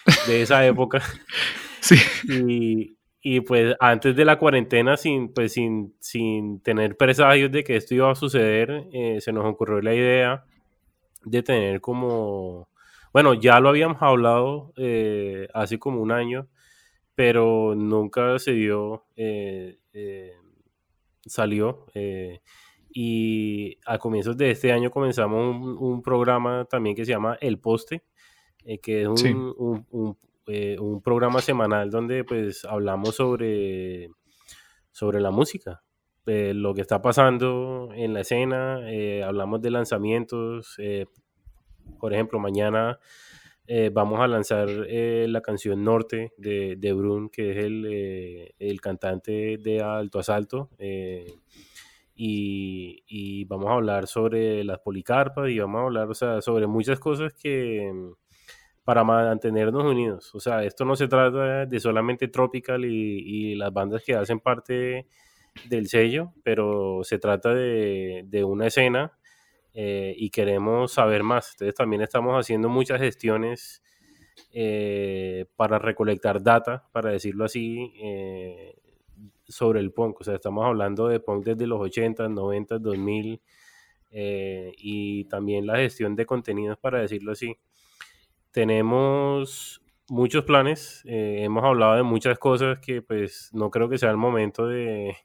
de 0.26 0.42
esa 0.42 0.66
época. 0.66 1.02
Sí. 1.80 1.96
Y, 2.28 2.97
y, 3.30 3.42
pues 3.42 3.76
antes 3.78 4.16
de 4.16 4.24
la 4.24 4.38
cuarentena, 4.38 4.96
sin, 4.96 5.34
pues 5.34 5.52
sin, 5.52 5.94
sin 6.00 6.60
tener 6.62 6.96
presagios 6.96 7.52
de 7.52 7.62
que 7.62 7.76
esto 7.76 7.94
iba 7.94 8.10
a 8.10 8.14
suceder, 8.14 8.88
eh, 8.90 9.20
se 9.20 9.32
nos 9.32 9.44
ocurrió 9.44 9.82
la 9.82 9.94
idea 9.94 10.46
de 11.26 11.42
tener 11.42 11.82
como, 11.82 12.70
bueno, 13.12 13.34
ya 13.34 13.60
lo 13.60 13.68
habíamos 13.68 14.00
hablado 14.00 14.72
eh, 14.78 15.46
hace 15.52 15.78
como 15.78 16.00
un 16.00 16.10
año, 16.10 16.48
pero 17.14 17.74
nunca 17.74 18.38
se 18.38 18.52
dio, 18.52 19.04
eh, 19.14 19.76
salió. 21.26 21.84
Y 22.90 23.76
a 23.84 23.98
comienzos 23.98 24.38
de 24.38 24.52
este 24.52 24.72
año 24.72 24.90
comenzamos 24.90 25.78
un, 25.78 26.00
programa 26.02 26.64
también 26.64 26.96
que 26.96 27.04
se 27.04 27.12
llama 27.12 27.36
El 27.42 27.58
Poste, 27.58 28.04
que 28.82 29.02
es 29.02 29.08
un, 29.08 30.16
eh, 30.48 30.76
un, 30.78 31.02
programa 31.02 31.40
semanal 31.40 31.90
donde 31.90 32.24
pues 32.24 32.64
hablamos 32.64 33.16
sobre, 33.16 34.08
sobre 34.90 35.20
la 35.20 35.30
música, 35.30 35.82
lo 36.24 36.74
que 36.74 36.82
está 36.82 37.00
pasando 37.00 37.88
en 37.94 38.12
la 38.12 38.20
escena, 38.20 38.80
eh, 38.90 39.22
hablamos 39.22 39.62
de 39.62 39.70
lanzamientos, 39.70 40.76
por 41.98 42.12
ejemplo, 42.12 42.38
mañana 42.38 42.98
vamos 43.92 44.20
a 44.20 44.26
lanzar 44.26 44.68
la 44.68 45.40
canción 45.40 45.84
Norte 45.84 46.32
de, 46.36 46.76
de 46.76 46.92
Brun, 46.92 47.30
que 47.30 47.52
es 47.52 47.56
el, 47.64 48.54
el 48.58 48.80
cantante 48.82 49.56
de 49.58 49.80
Alto 49.80 50.18
Asalto 50.18 50.70
y, 52.18 53.44
vamos 53.44 53.68
a 53.70 53.74
hablar 53.74 54.06
sobre 54.08 54.64
las 54.64 54.80
policarpas 54.80 55.48
y 55.50 55.58
vamos 55.58 55.80
a 55.80 55.84
hablar, 55.84 56.08
o 56.08 56.14
sea, 56.14 56.42
sobre 56.42 56.66
muchas 56.66 56.98
cosas 56.98 57.32
que 57.32 57.92
para 58.88 59.04
mantenernos 59.04 59.84
unidos. 59.84 60.34
O 60.34 60.40
sea, 60.40 60.64
esto 60.64 60.86
no 60.86 60.96
se 60.96 61.08
trata 61.08 61.66
de 61.66 61.78
solamente 61.78 62.28
Tropical 62.28 62.86
y, 62.86 63.54
las 63.54 63.70
bandas 63.70 64.02
que 64.02 64.14
hacen 64.14 64.40
parte 64.40 65.06
del 65.68 65.88
sello, 65.88 66.32
pero 66.42 67.00
se 67.02 67.18
trata 67.18 67.52
de, 67.52 68.44
una 68.46 68.68
escena 68.68 69.12
eh, 69.74 70.14
y 70.16 70.30
queremos 70.30 70.92
saber 70.92 71.22
más. 71.22 71.52
Entonces 71.52 71.74
también 71.74 72.00
estamos 72.00 72.34
haciendo 72.40 72.70
muchas 72.70 72.98
gestiones 72.98 73.82
eh, 74.54 75.44
para 75.54 75.78
recolectar 75.78 76.42
data, 76.42 76.88
para 76.90 77.10
decirlo 77.10 77.44
así, 77.44 77.92
eh, 78.00 78.74
sobre 79.46 79.80
el 79.80 79.92
punk. 79.92 80.22
O 80.22 80.24
sea, 80.24 80.36
estamos 80.36 80.64
hablando 80.64 81.08
de 81.08 81.20
punk 81.20 81.44
desde 81.44 81.66
los 81.66 81.78
80, 81.78 82.26
90, 82.30 82.78
2000 82.78 83.42
y 84.78 85.24
también 85.24 85.66
la 85.66 85.76
gestión 85.76 86.16
de 86.16 86.24
contenidos, 86.24 86.78
para 86.78 87.02
decirlo 87.02 87.32
así. 87.32 87.54
Tenemos 88.52 89.82
muchos 90.08 90.44
planes, 90.44 91.02
eh, 91.06 91.44
hemos 91.44 91.64
hablado 91.64 91.96
de 91.96 92.02
muchas 92.02 92.38
cosas 92.38 92.78
que 92.80 93.02
pues 93.02 93.50
no 93.52 93.70
creo 93.70 93.88
que 93.88 93.98
sea 93.98 94.10
el 94.10 94.16
momento 94.16 94.66
de, 94.66 95.16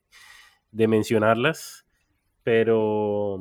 de 0.72 0.88
mencionarlas, 0.88 1.86
pero 2.44 3.40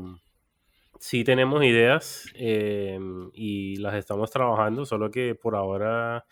sí 1.01 1.25
tenemos 1.25 1.65
ideas 1.65 2.27
eh, 2.37 2.99
y 3.35 3.77
las 3.77 3.95
estamos 3.95 4.31
trabajando, 4.31 4.87
solo 4.87 5.11
que 5.11 5.35
por 5.35 5.57
ahora 5.57 6.27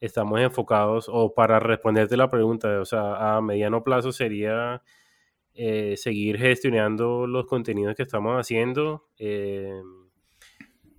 estamos 0.00 0.40
enfocados, 0.40 1.08
o 1.10 1.34
para 1.34 1.60
responderte 1.60 2.16
la 2.16 2.30
pregunta, 2.30 2.80
o 2.80 2.84
sea, 2.84 3.36
a 3.36 3.40
mediano 3.42 3.82
plazo 3.84 4.12
sería 4.12 4.82
eh, 5.54 5.96
seguir 5.96 6.38
gestionando 6.38 7.26
los 7.26 7.46
contenidos 7.46 7.94
que 7.96 8.02
estamos 8.02 8.34
haciendo 8.38 9.08
eh, 9.18 9.80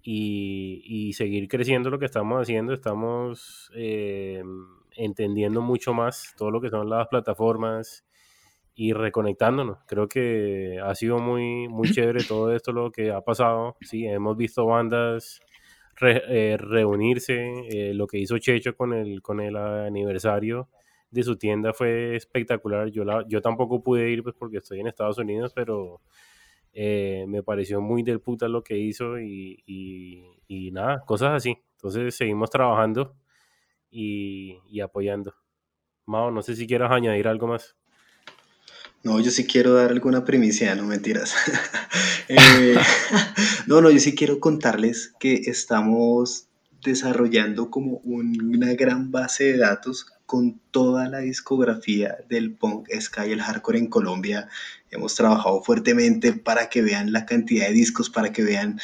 y, 0.10 1.14
seguir 1.14 1.50
creciendo 1.50 1.90
lo 1.90 2.00
que 2.00 2.06
estamos 2.06 2.42
haciendo. 2.42 2.74
Estamos 2.74 3.70
eh, 3.76 4.42
entendiendo 4.96 5.62
mucho 5.62 5.94
más 5.94 6.34
todo 6.38 6.50
lo 6.50 6.62
que 6.62 6.70
son 6.70 6.90
las 6.90 7.08
plataformas 7.08 8.06
y 8.74 8.94
reconectándonos. 8.94 9.80
Creo 9.86 10.08
que 10.08 10.80
ha 10.82 10.96
sido 10.96 11.20
muy, 11.20 11.68
muy 11.68 11.92
chévere 11.92 12.24
todo 12.24 12.54
esto, 12.56 12.72
lo 12.72 12.92
que 12.92 13.12
ha 13.12 13.22
pasado. 13.22 13.76
Sí, 13.82 14.06
hemos 14.06 14.38
visto 14.38 14.66
bandas 14.66 15.42
eh, 16.02 16.56
reunirse. 16.58 17.68
Eh, 17.70 17.94
lo 17.94 18.08
que 18.08 18.20
hizo 18.20 18.38
Checho 18.38 18.78
con 18.78 18.94
el, 18.94 19.22
con 19.22 19.42
el 19.42 19.58
aniversario 19.58 20.70
de 21.12 21.24
su 21.24 21.36
tienda 21.38 21.74
fue 21.74 22.16
espectacular. 22.16 22.90
Yo, 22.92 23.04
la, 23.04 23.26
yo 23.28 23.42
tampoco 23.42 23.84
pude 23.84 24.10
ir 24.10 24.24
pues, 24.24 24.36
porque 24.40 24.58
estoy 24.58 24.80
en 24.80 24.88
Estados 24.88 25.18
Unidos, 25.18 25.52
pero 25.54 26.00
eh, 26.80 27.26
me 27.28 27.42
pareció 27.42 27.82
muy 27.82 28.04
del 28.04 28.22
puta 28.22 28.48
lo 28.48 28.64
que 28.64 28.78
hizo 28.78 29.20
y, 29.20 29.64
y, 29.66 30.72
nada, 30.72 31.04
cosas 31.08 31.34
así. 31.34 31.58
Entonces 31.72 32.16
seguimos 32.16 32.52
trabajando 32.52 33.16
y, 33.90 34.60
y 34.70 34.82
apoyando. 34.82 35.34
Mao, 36.06 36.30
no 36.30 36.44
sé 36.44 36.56
si 36.56 36.68
quieras 36.68 36.92
añadir 36.92 37.28
algo 37.28 37.48
más. 37.48 37.76
No, 39.02 39.20
yo 39.20 39.32
sí 39.32 39.48
quiero 39.48 39.74
dar 39.74 39.90
alguna 39.90 40.24
primicia, 40.24 40.76
no 40.76 40.84
mentiras. 40.84 41.36
Eh, 42.30 42.76
no, 43.68 43.80
no, 43.80 43.90
yo 43.90 44.00
sí 44.00 44.14
quiero 44.14 44.42
contarles 44.42 45.14
que 45.18 45.34
estamos 45.46 46.50
desarrollando 46.84 47.72
como 47.72 48.02
una 48.04 48.74
gran 48.74 49.12
base 49.12 49.46
de 49.46 49.58
datos 49.60 50.08
con 50.28 50.60
toda 50.72 51.08
la 51.10 51.20
discografía 51.20 52.18
del 52.30 52.54
punk, 52.54 52.90
ska 53.00 53.26
y 53.26 53.32
el 53.32 53.42
hardcore 53.42 53.80
en 53.80 53.88
Colombia. 53.88 54.50
Hemos 54.92 55.16
trabajado 55.16 55.64
fuertemente 55.64 56.34
para 56.34 56.70
que 56.70 56.82
vean 56.84 57.14
la 57.14 57.26
cantidad 57.26 57.68
de 57.68 57.74
discos, 57.74 58.10
para 58.10 58.32
que 58.34 58.44
vean 58.44 58.80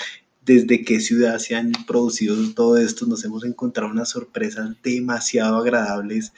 desde 0.45 0.83
qué 0.83 1.01
ciudad 1.01 1.37
se 1.39 1.55
han 1.55 1.73
producido 1.85 2.35
todo 2.55 2.77
esto. 2.77 3.05
Nos 3.05 3.25
hemos 3.25 3.43
encontrado 3.43 3.91
unas 3.91 4.09
sorpresas 4.09 4.71
demasiado 4.81 5.57
agradables 5.57 6.31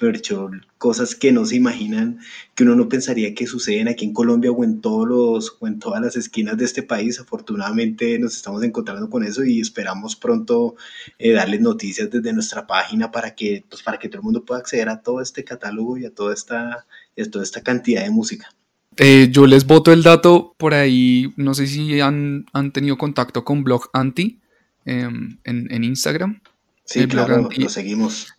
hecho 0.00 0.50
cosas 0.78 1.14
que 1.14 1.32
no 1.32 1.44
se 1.44 1.56
imaginan, 1.56 2.20
que 2.54 2.64
uno 2.64 2.76
no 2.76 2.88
pensaría 2.88 3.34
que 3.34 3.46
suceden 3.46 3.88
aquí 3.88 4.04
en 4.04 4.12
Colombia 4.12 4.50
o 4.50 4.64
en, 4.64 4.80
todos 4.80 5.08
los, 5.08 5.56
o 5.60 5.66
en 5.66 5.78
todas 5.78 6.00
las 6.00 6.16
esquinas 6.16 6.56
de 6.56 6.64
este 6.64 6.82
país. 6.82 7.20
Afortunadamente 7.20 8.18
nos 8.18 8.36
estamos 8.36 8.62
encontrando 8.62 9.10
con 9.10 9.24
eso 9.24 9.44
y 9.44 9.60
esperamos 9.60 10.16
pronto 10.16 10.76
eh, 11.18 11.32
darles 11.32 11.60
noticias 11.60 12.10
desde 12.10 12.32
nuestra 12.32 12.66
página 12.66 13.10
para 13.10 13.34
que, 13.34 13.64
pues, 13.68 13.82
para 13.82 13.98
que 13.98 14.08
todo 14.08 14.18
el 14.18 14.24
mundo 14.24 14.44
pueda 14.44 14.60
acceder 14.60 14.88
a 14.88 15.02
todo 15.02 15.20
este 15.20 15.44
catálogo 15.44 15.98
y 15.98 16.06
a 16.06 16.10
toda 16.14 16.34
esta, 16.34 16.86
a 17.18 17.30
toda 17.30 17.44
esta 17.44 17.62
cantidad 17.62 18.02
de 18.02 18.10
música. 18.10 18.48
Eh, 18.96 19.28
yo 19.30 19.46
les 19.46 19.66
voto 19.66 19.92
el 19.92 20.02
dato 20.02 20.54
por 20.58 20.74
ahí, 20.74 21.32
no 21.36 21.54
sé 21.54 21.66
si 21.66 22.00
han, 22.00 22.46
han 22.52 22.72
tenido 22.72 22.98
contacto 22.98 23.44
con 23.44 23.62
Blog 23.64 23.88
Anti 23.92 24.40
em, 24.84 25.38
en, 25.44 25.72
en, 25.72 25.84
Instagram. 25.84 26.40
Sí, 26.84 27.06
claro, 27.06 27.48
lo 27.56 27.68
seguimos. 27.68 28.34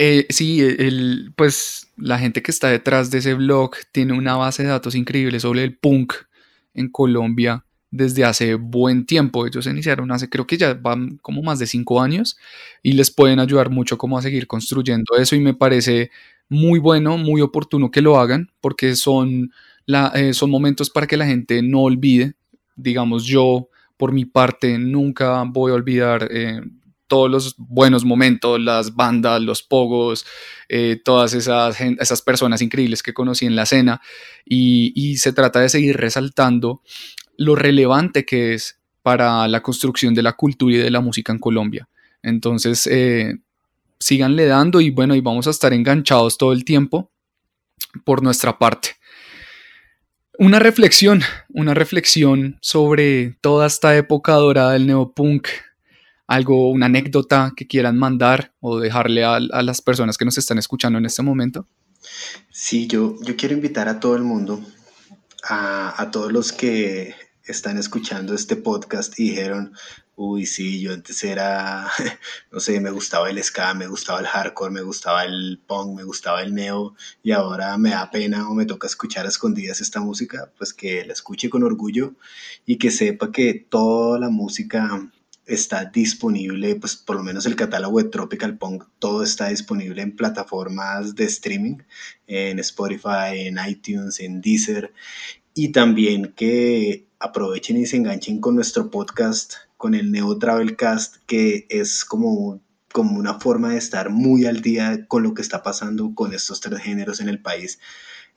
Eh, 0.00 0.26
sí, 0.30 0.60
el, 0.60 1.32
pues 1.34 1.88
la 1.96 2.20
gente 2.20 2.40
que 2.40 2.52
está 2.52 2.68
detrás 2.68 3.10
de 3.10 3.18
ese 3.18 3.34
blog 3.34 3.72
tiene 3.90 4.12
una 4.12 4.36
base 4.36 4.62
de 4.62 4.68
datos 4.68 4.94
increíble 4.94 5.40
sobre 5.40 5.64
el 5.64 5.76
punk 5.76 6.12
en 6.74 6.88
Colombia 6.88 7.64
desde 7.90 8.24
hace 8.24 8.54
buen 8.54 9.06
tiempo. 9.06 9.44
Ellos 9.44 9.66
iniciaron 9.66 10.12
hace, 10.12 10.28
creo 10.28 10.46
que 10.46 10.56
ya 10.56 10.74
van 10.74 11.16
como 11.20 11.42
más 11.42 11.58
de 11.58 11.66
cinco 11.66 12.00
años 12.00 12.38
y 12.80 12.92
les 12.92 13.10
pueden 13.10 13.40
ayudar 13.40 13.70
mucho 13.70 13.98
como 13.98 14.16
a 14.16 14.22
seguir 14.22 14.46
construyendo 14.46 15.16
eso 15.18 15.34
y 15.34 15.40
me 15.40 15.54
parece 15.54 16.12
muy 16.48 16.78
bueno, 16.78 17.18
muy 17.18 17.40
oportuno 17.40 17.90
que 17.90 18.00
lo 18.00 18.20
hagan 18.20 18.50
porque 18.60 18.94
son, 18.94 19.50
la, 19.84 20.12
eh, 20.14 20.32
son 20.32 20.48
momentos 20.50 20.90
para 20.90 21.08
que 21.08 21.16
la 21.16 21.26
gente 21.26 21.60
no 21.60 21.80
olvide. 21.80 22.34
Digamos, 22.76 23.24
yo 23.24 23.68
por 23.96 24.12
mi 24.12 24.26
parte 24.26 24.78
nunca 24.78 25.42
voy 25.42 25.72
a 25.72 25.74
olvidar 25.74 26.28
eh, 26.30 26.60
todos 27.08 27.30
los 27.30 27.54
buenos 27.56 28.04
momentos, 28.04 28.60
las 28.60 28.94
bandas, 28.94 29.42
los 29.42 29.62
pogos, 29.62 30.24
eh, 30.68 31.00
todas 31.04 31.34
esas, 31.34 31.80
esas 31.80 32.22
personas 32.22 32.62
increíbles 32.62 33.02
que 33.02 33.14
conocí 33.14 33.46
en 33.46 33.56
la 33.56 33.62
escena 33.62 34.00
y, 34.44 35.16
se 35.16 35.32
trata 35.32 35.60
de 35.60 35.68
seguir 35.68 35.96
resaltando 35.96 36.82
lo 37.36 37.54
relevante 37.56 38.24
que 38.24 38.54
es 38.54 38.78
para 39.02 39.48
la 39.48 39.62
construcción 39.62 40.14
de 40.14 40.22
la 40.22 40.34
cultura 40.34 40.76
y 40.76 40.78
de 40.78 40.90
la 40.90 41.00
música 41.00 41.32
en 41.32 41.38
Colombia. 41.38 41.88
Entonces, 42.22 42.86
eh, 42.86 43.38
síganle 43.98 44.46
dando 44.46 44.80
y 44.80 44.90
bueno, 44.90 45.14
y 45.14 45.20
vamos 45.20 45.46
a 45.46 45.50
estar 45.50 45.72
enganchados 45.72 46.36
todo 46.36 46.52
el 46.52 46.64
tiempo 46.64 47.10
por 48.04 48.22
nuestra 48.22 48.58
parte. 48.58 48.90
Una 50.38 50.60
reflexión, 50.60 51.22
una 51.48 51.74
reflexión 51.74 52.58
sobre 52.60 53.36
toda 53.40 53.66
esta 53.66 53.96
época 53.96 54.34
dorada 54.34 54.72
del 54.72 54.86
neopunk, 54.86 55.48
algo, 56.28 56.70
una 56.70 56.86
anécdota 56.86 57.52
que 57.56 57.66
quieran 57.66 57.98
mandar 57.98 58.52
o 58.60 58.78
dejarle 58.78 59.24
a, 59.24 59.40
las 59.40 59.82
personas 59.82 60.16
que 60.16 60.24
nos 60.24 60.38
están 60.38 60.58
escuchando 60.58 60.98
en 60.98 61.06
este 61.06 61.22
momento? 61.22 61.66
Sí, 62.50 62.86
yo, 62.86 63.16
yo 63.22 63.34
quiero 63.34 63.54
invitar 63.54 63.88
a 63.88 63.98
todo 63.98 64.14
el 64.14 64.22
mundo, 64.22 64.62
a, 65.42 66.00
a 66.00 66.10
todos 66.10 66.30
los 66.30 66.52
que 66.52 67.14
están 67.44 67.78
escuchando 67.78 68.34
este 68.34 68.56
podcast 68.56 69.18
y 69.18 69.30
dijeron, 69.30 69.72
uy, 70.16 70.44
sí, 70.46 70.80
yo 70.80 70.92
antes 70.92 71.24
era, 71.24 71.88
no 72.52 72.60
sé, 72.60 72.78
me 72.80 72.90
gustaba 72.90 73.30
el 73.30 73.42
ska, 73.42 73.72
me 73.72 73.86
gustaba 73.86 74.20
el 74.20 74.26
hardcore, 74.26 74.70
me 74.70 74.82
gustaba 74.82 75.24
el 75.24 75.60
punk, 75.66 75.96
me 75.96 76.04
gustaba 76.04 76.42
el 76.42 76.54
neo 76.54 76.94
y 77.22 77.30
ahora 77.30 77.78
me 77.78 77.90
da 77.90 78.10
pena 78.10 78.50
o 78.50 78.54
me 78.54 78.66
toca 78.66 78.86
escuchar 78.86 79.24
a 79.24 79.30
escondidas 79.30 79.80
esta 79.80 80.00
música, 80.00 80.52
pues 80.58 80.74
que 80.74 81.06
la 81.06 81.14
escuche 81.14 81.48
con 81.48 81.62
orgullo 81.62 82.14
y 82.66 82.76
que 82.76 82.90
sepa 82.90 83.32
que 83.32 83.54
toda 83.54 84.18
la 84.18 84.28
música 84.28 85.08
está 85.48 85.86
disponible, 85.86 86.76
pues 86.76 86.96
por 86.96 87.16
lo 87.16 87.22
menos 87.22 87.46
el 87.46 87.56
catálogo 87.56 87.98
de 87.98 88.08
Tropical 88.08 88.58
Punk, 88.58 88.84
todo 88.98 89.22
está 89.22 89.48
disponible 89.48 90.02
en 90.02 90.14
plataformas 90.14 91.14
de 91.14 91.24
streaming, 91.24 91.78
en 92.26 92.58
Spotify, 92.58 93.46
en 93.46 93.58
iTunes, 93.66 94.20
en 94.20 94.40
Deezer, 94.40 94.92
y 95.54 95.72
también 95.72 96.32
que 96.36 97.06
aprovechen 97.18 97.76
y 97.78 97.86
se 97.86 97.96
enganchen 97.96 98.40
con 98.40 98.54
nuestro 98.54 98.90
podcast, 98.90 99.54
con 99.76 99.94
el 99.94 100.12
Neo 100.12 100.38
Travelcast, 100.38 101.16
que 101.26 101.66
es 101.68 102.04
como, 102.04 102.60
como 102.92 103.18
una 103.18 103.40
forma 103.40 103.70
de 103.70 103.78
estar 103.78 104.10
muy 104.10 104.46
al 104.46 104.60
día 104.60 105.06
con 105.08 105.22
lo 105.22 105.34
que 105.34 105.42
está 105.42 105.62
pasando 105.62 106.14
con 106.14 106.32
estos 106.34 106.60
tres 106.60 106.80
géneros 106.80 107.20
en 107.20 107.28
el 107.28 107.40
país. 107.40 107.80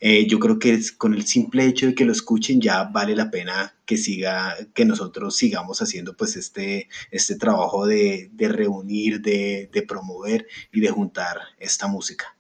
Eh, 0.04 0.26
yo 0.26 0.40
creo 0.40 0.58
que 0.58 0.80
con 0.98 1.14
el 1.14 1.28
simple 1.28 1.64
hecho 1.64 1.86
de 1.86 1.94
que 1.94 2.06
lo 2.06 2.12
escuchen 2.12 2.60
ya 2.60 2.86
vale 2.86 3.16
la 3.16 3.30
pena 3.30 3.76
que 3.86 3.98
siga, 3.98 4.58
que 4.74 4.84
nosotros 4.84 5.38
sigamos 5.38 5.80
haciendo 5.80 6.18
pues 6.18 6.36
este, 6.36 6.90
este 7.12 7.36
trabajo 7.36 7.86
de, 7.86 8.32
reunir, 8.36 9.22
de, 9.22 9.70
promover 9.88 10.48
y 10.74 10.82
de 10.82 10.90
juntar 10.90 11.38
esta 11.60 11.86
música. 11.86 12.36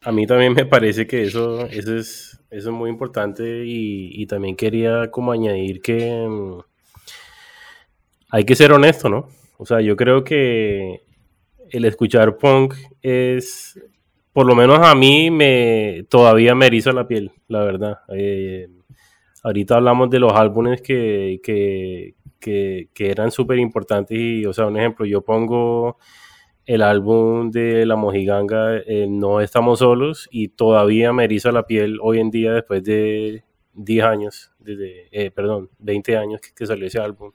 A 0.00 0.10
mí 0.10 0.26
también 0.26 0.52
me 0.52 0.66
parece 0.66 1.06
que 1.06 1.22
eso, 1.22 1.66
eso, 1.66 1.96
es, 1.96 2.40
eso 2.50 2.70
es 2.70 2.74
muy 2.74 2.90
importante 2.90 3.62
y, 3.64 4.26
también 4.26 4.56
quería 4.56 5.08
como 5.12 5.30
añadir 5.30 5.80
que 5.80 6.26
mm, 6.28 6.58
hay 8.30 8.44
que 8.44 8.56
ser 8.56 8.72
honesto, 8.72 9.08
¿no? 9.08 9.28
O 9.56 9.66
sea, 9.66 9.80
yo 9.82 9.94
creo 9.94 10.24
que 10.24 11.02
el 11.70 11.84
escuchar 11.84 12.38
punk 12.38 12.74
es 13.02 13.78
por 14.32 14.46
lo 14.46 14.54
menos 14.54 14.78
a 14.80 14.94
mí 14.94 15.30
me 15.30 16.04
todavía 16.08 16.54
me 16.54 16.66
eriza 16.66 16.92
la 16.92 17.06
piel, 17.06 17.32
la 17.48 17.64
verdad. 17.64 17.98
Eh, 18.08 18.68
ahorita 19.42 19.76
hablamos 19.76 20.10
de 20.10 20.20
los 20.20 20.32
álbumes 20.32 20.82
que, 20.82 21.40
que, 21.42 22.14
eran 22.98 23.30
súper 23.30 23.58
importantes 23.58 24.16
y, 24.18 24.44
o 24.46 24.52
sea, 24.52 24.66
un 24.66 24.78
ejemplo, 24.78 25.04
yo 25.06 25.22
pongo 25.22 25.98
el 26.66 26.82
álbum 26.82 27.50
de 27.50 27.84
La 27.86 27.96
Mojiganga, 27.96 28.78
eh, 28.78 29.06
No 29.08 29.40
Estamos 29.40 29.80
Solos, 29.80 30.28
y 30.30 30.48
todavía 30.48 31.12
me 31.12 31.24
eriza 31.24 31.50
la 31.52 31.66
piel 31.66 31.98
hoy 32.00 32.20
en 32.20 32.30
día 32.30 32.52
después 32.52 32.84
de 32.84 33.44
10 33.74 34.04
años, 34.04 34.52
desde, 34.58 35.08
eh, 35.10 35.30
perdón, 35.30 35.70
20 35.78 36.16
años 36.16 36.40
que, 36.40 36.66
salió 36.66 36.86
ese 36.86 37.00
álbum. 37.00 37.32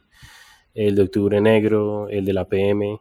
El 0.74 0.96
de 0.96 1.04
Octubre 1.04 1.42
Negro, 1.42 2.08
el 2.10 2.26
de 2.26 2.34
la 2.34 2.48
PM. 2.48 3.00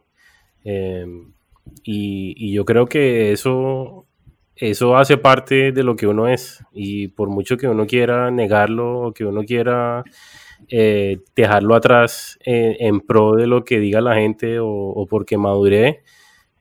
Y, 1.83 2.53
yo 2.53 2.65
creo 2.65 2.87
que 2.87 3.31
eso, 3.31 4.07
eso 4.55 4.97
hace 4.97 5.17
parte 5.17 5.71
de 5.71 5.83
lo 5.83 5.95
que 5.95 6.07
uno 6.07 6.27
es. 6.27 6.63
Y 6.73 7.09
por 7.09 7.29
mucho 7.29 7.57
que 7.57 7.67
uno 7.67 7.85
quiera 7.85 8.31
negarlo 8.31 8.99
o 9.01 9.13
que 9.13 9.25
uno 9.25 9.43
quiera 9.43 10.03
eh, 10.69 11.19
dejarlo 11.35 11.75
atrás 11.75 12.39
en, 12.41 13.01
pro 13.01 13.35
de 13.35 13.47
lo 13.47 13.63
que 13.63 13.79
diga 13.79 14.01
la 14.01 14.15
gente 14.15 14.57
o, 14.59 15.05
porque 15.09 15.37
maduré, 15.37 16.03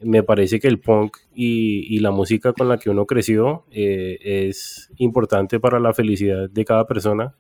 me 0.01 0.23
parece 0.23 0.61
que 0.61 0.69
el 0.69 0.81
punk 0.81 1.17
y, 1.35 1.99
la 2.01 2.11
música 2.11 2.53
con 2.53 2.69
la 2.69 2.79
que 2.79 2.91
uno 2.91 3.07
creció 3.07 3.65
eh, 3.71 4.19
es 4.21 4.91
importante 4.99 5.61
para 5.61 5.81
la 5.81 5.95
felicidad 5.95 6.51
de 6.51 6.65
cada 6.65 6.87
persona 6.87 7.35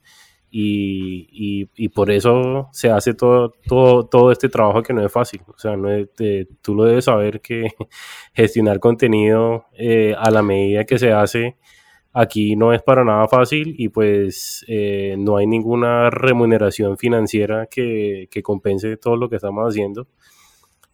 y, 0.56 1.68
y, 1.74 1.88
por 1.88 2.12
eso 2.12 2.68
se 2.70 2.88
hace 2.88 3.12
todo, 3.12 3.54
todo, 3.66 4.06
todo 4.06 4.30
este 4.30 4.48
trabajo 4.48 4.84
que 4.84 4.92
no 4.92 5.04
es 5.04 5.10
fácil. 5.10 5.40
O 5.48 5.58
sea, 5.58 5.76
no 5.76 5.88
tú 6.62 6.76
lo 6.76 6.84
debes 6.84 7.06
saber 7.06 7.40
que 7.40 7.72
gestionar 8.34 8.78
contenido 8.78 9.66
eh, 9.76 10.14
a 10.16 10.30
la 10.30 10.42
medida 10.42 10.84
que 10.84 10.96
se 10.96 11.12
hace 11.12 11.56
aquí 12.12 12.54
no 12.54 12.72
es 12.72 12.82
para 12.82 13.04
nada 13.04 13.26
fácil 13.26 13.74
y 13.76 13.88
pues 13.88 14.64
eh, 14.68 15.16
no 15.18 15.38
hay 15.38 15.48
ninguna 15.48 16.08
remuneración 16.10 16.98
financiera 16.98 17.66
que, 17.66 18.28
que, 18.30 18.42
compense 18.44 18.96
todo 18.96 19.16
lo 19.16 19.28
que 19.28 19.36
estamos 19.36 19.68
haciendo. 19.68 20.06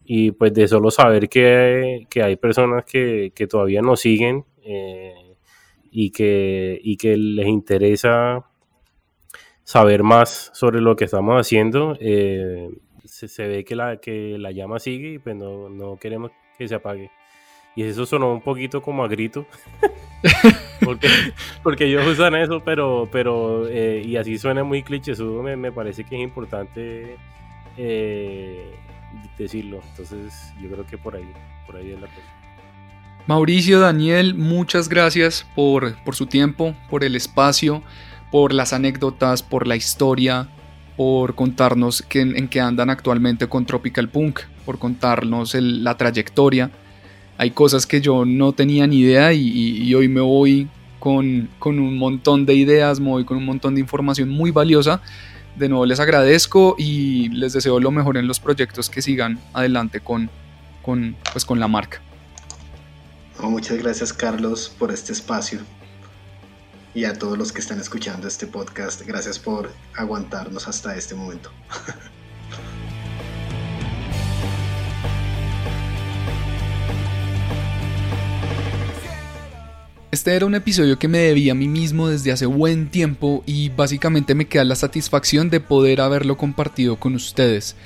Y 0.05 0.31
pues 0.33 0.55
de 0.55 0.69
solo 0.69 0.91
saber 0.91 1.29
que, 1.29 2.07
que 2.09 2.23
hay 2.23 2.37
personas 2.37 2.87
que, 2.87 3.33
que 3.35 3.47
todavía 3.47 3.83
nos 3.83 4.01
siguen. 4.01 4.47
Eh, 4.63 5.13
y 5.91 6.11
que, 6.13 6.81
y 6.83 6.97
que 6.97 7.17
les 7.17 7.49
interesa 7.49 8.50
saber 9.71 10.03
más 10.03 10.51
sobre 10.53 10.81
lo 10.81 10.97
que 10.97 11.05
estamos 11.05 11.41
haciendo. 11.41 11.97
Eh, 12.01 12.71
se, 13.05 13.47
ve 13.47 13.65
que 13.65 13.77
la, 13.77 13.99
que 13.99 14.37
la 14.37 14.51
llama 14.51 14.81
sigue 14.81 15.13
y 15.13 15.19
pues 15.21 15.37
no, 15.37 15.69
no 15.69 15.97
queremos 15.97 16.33
que 16.59 16.67
se 16.67 16.75
apague. 16.75 17.13
Y 17.77 17.85
eso 17.85 18.05
sonó 18.05 18.33
un 18.33 18.41
poquito 18.41 18.83
como 18.83 19.05
a 19.05 19.09
grito. 19.09 19.47
porque, 20.85 21.07
porque 21.63 21.85
ellos 21.85 22.05
usan 22.05 22.35
eso, 22.35 22.65
pero, 22.65 23.09
pero 23.13 23.69
eh, 23.69 24.03
y 24.05 24.17
así 24.17 24.39
suena 24.39 24.65
muy 24.65 24.83
cliché 24.83 25.15
me, 25.23 25.57
me 25.57 25.71
parece 25.71 26.03
que 26.03 26.17
es 26.17 26.23
importante 26.23 27.17
eh, 27.77 28.75
decirlo. 29.39 29.83
Entonces, 29.91 30.53
yo 30.61 30.69
creo 30.69 30.85
que 30.85 30.99
por 30.99 31.15
ahí, 31.15 31.33
por 31.67 31.77
ahí 31.77 31.93
es 31.93 32.01
la 32.01 32.09
cosa. 32.09 32.27
Mauricio, 33.29 33.79
Daniel, 33.79 34.35
muchas 34.35 34.89
gracias 34.89 35.47
por, 35.55 35.95
por 36.03 36.17
su 36.17 36.27
tiempo, 36.27 36.75
por 36.89 37.05
el 37.05 37.15
espacio, 37.15 37.85
por 38.31 38.53
las 38.53 38.73
anécdotas, 38.73 39.43
por 39.43 39.67
la 39.67 39.77
historia, 39.77 40.49
por 40.97 41.35
contarnos 41.35 42.05
en, 42.11 42.49
qué 42.49 42.61
andan 42.61 42.91
actualmente 42.91 43.49
con 43.49 43.67
Tropical 43.67 44.09
Punk, 44.09 44.41
por 44.65 44.79
contarnos 44.79 45.55
la 45.55 45.97
trayectoria. 45.97 46.71
Hay 47.39 47.53
cosas 47.53 47.87
que 47.87 48.01
yo 48.01 48.25
no 48.25 48.53
tenía 48.53 48.87
ni 48.87 48.99
idea 48.99 49.33
y, 49.33 49.95
hoy 49.95 50.09
me 50.09 50.21
voy 50.21 50.69
con, 50.99 51.49
con, 51.59 51.79
un 51.79 51.97
montón 51.97 52.45
de 52.45 52.55
ideas, 52.55 53.01
me 53.01 53.09
voy 53.09 53.25
con 53.25 53.39
un 53.39 53.47
montón 53.47 53.75
de 53.75 53.81
información 53.81 54.29
muy 54.29 54.51
valiosa. 54.51 55.01
De 55.57 55.69
nuevo 55.69 55.85
les 55.87 55.99
agradezco 56.01 56.77
y 56.79 57.29
les 57.31 57.55
deseo 57.55 57.81
lo 57.81 57.91
mejor 57.91 58.17
en 58.17 58.29
los 58.29 58.39
proyectos 58.39 58.89
que 58.89 59.03
sigan 59.03 59.41
adelante 59.53 60.01
con, 60.01 60.31
con, 60.83 61.17
pues, 61.33 61.45
con 61.45 61.59
la 61.59 61.67
marca. 61.67 62.01
muchas 63.43 63.79
gracias 63.79 64.13
Carlos 64.13 64.73
por 64.79 64.93
este 64.93 65.13
espacio 65.13 65.61
y 66.95 67.05
a 67.05 67.15
todos 67.15 67.39
los 67.39 67.53
que 67.53 67.61
están 67.61 67.81
escuchando 67.81 68.27
este 68.27 68.47
podcast. 68.47 69.03
Gracias 69.03 69.39
por 69.39 69.73
aguantarnos 69.95 70.67
hasta 70.69 70.97
este 70.97 71.15
momento. 71.15 71.51
Este 80.13 80.35
era 80.35 80.45
un 80.45 80.57
episodio 80.57 80.99
que 80.99 81.07
me 81.07 81.19
debía 81.19 81.53
a 81.53 81.55
mí 81.55 81.69
mismo 81.69 82.09
desde 82.09 82.33
hace 82.33 82.45
buen 82.45 82.89
tiempo 82.89 83.45
y 83.47 83.69
básicamente 83.69 84.35
me 84.35 84.49
queda 84.49 84.65
la 84.65 84.75
satisfacción 84.75 85.51
de 85.51 85.61
poder 85.61 86.01
haberlo 86.01 86.37
compartido 86.37 86.99
con 86.99 87.15
ustedes. 87.15 87.77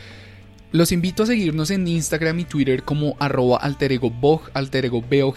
Los 0.72 0.90
invito 0.90 1.22
a 1.22 1.26
seguirnos 1.26 1.70
en 1.70 1.86
Instagram 1.86 2.40
y 2.40 2.44
Twitter 2.46 2.82
como 2.82 3.14
arroba 3.20 3.58
alteregobog, 3.58 4.50
alteregobog 4.54 5.36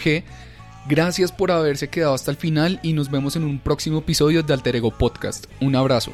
Gracias 0.88 1.34
por 1.34 1.52
haberse 1.52 1.90
quedado 1.90 2.14
hasta 2.14 2.32
el 2.32 2.38
final 2.38 2.80
y 2.82 2.94
nos 2.94 3.12
vemos 3.12 3.36
en 3.36 3.44
un 3.44 3.60
próximo 3.60 4.00
episodio 4.00 4.42
de 4.42 4.54
Alter 4.54 4.78
Ego 4.78 4.92
Podcast. 4.92 5.46
Un 5.60 5.76
abrazo. 5.76 6.14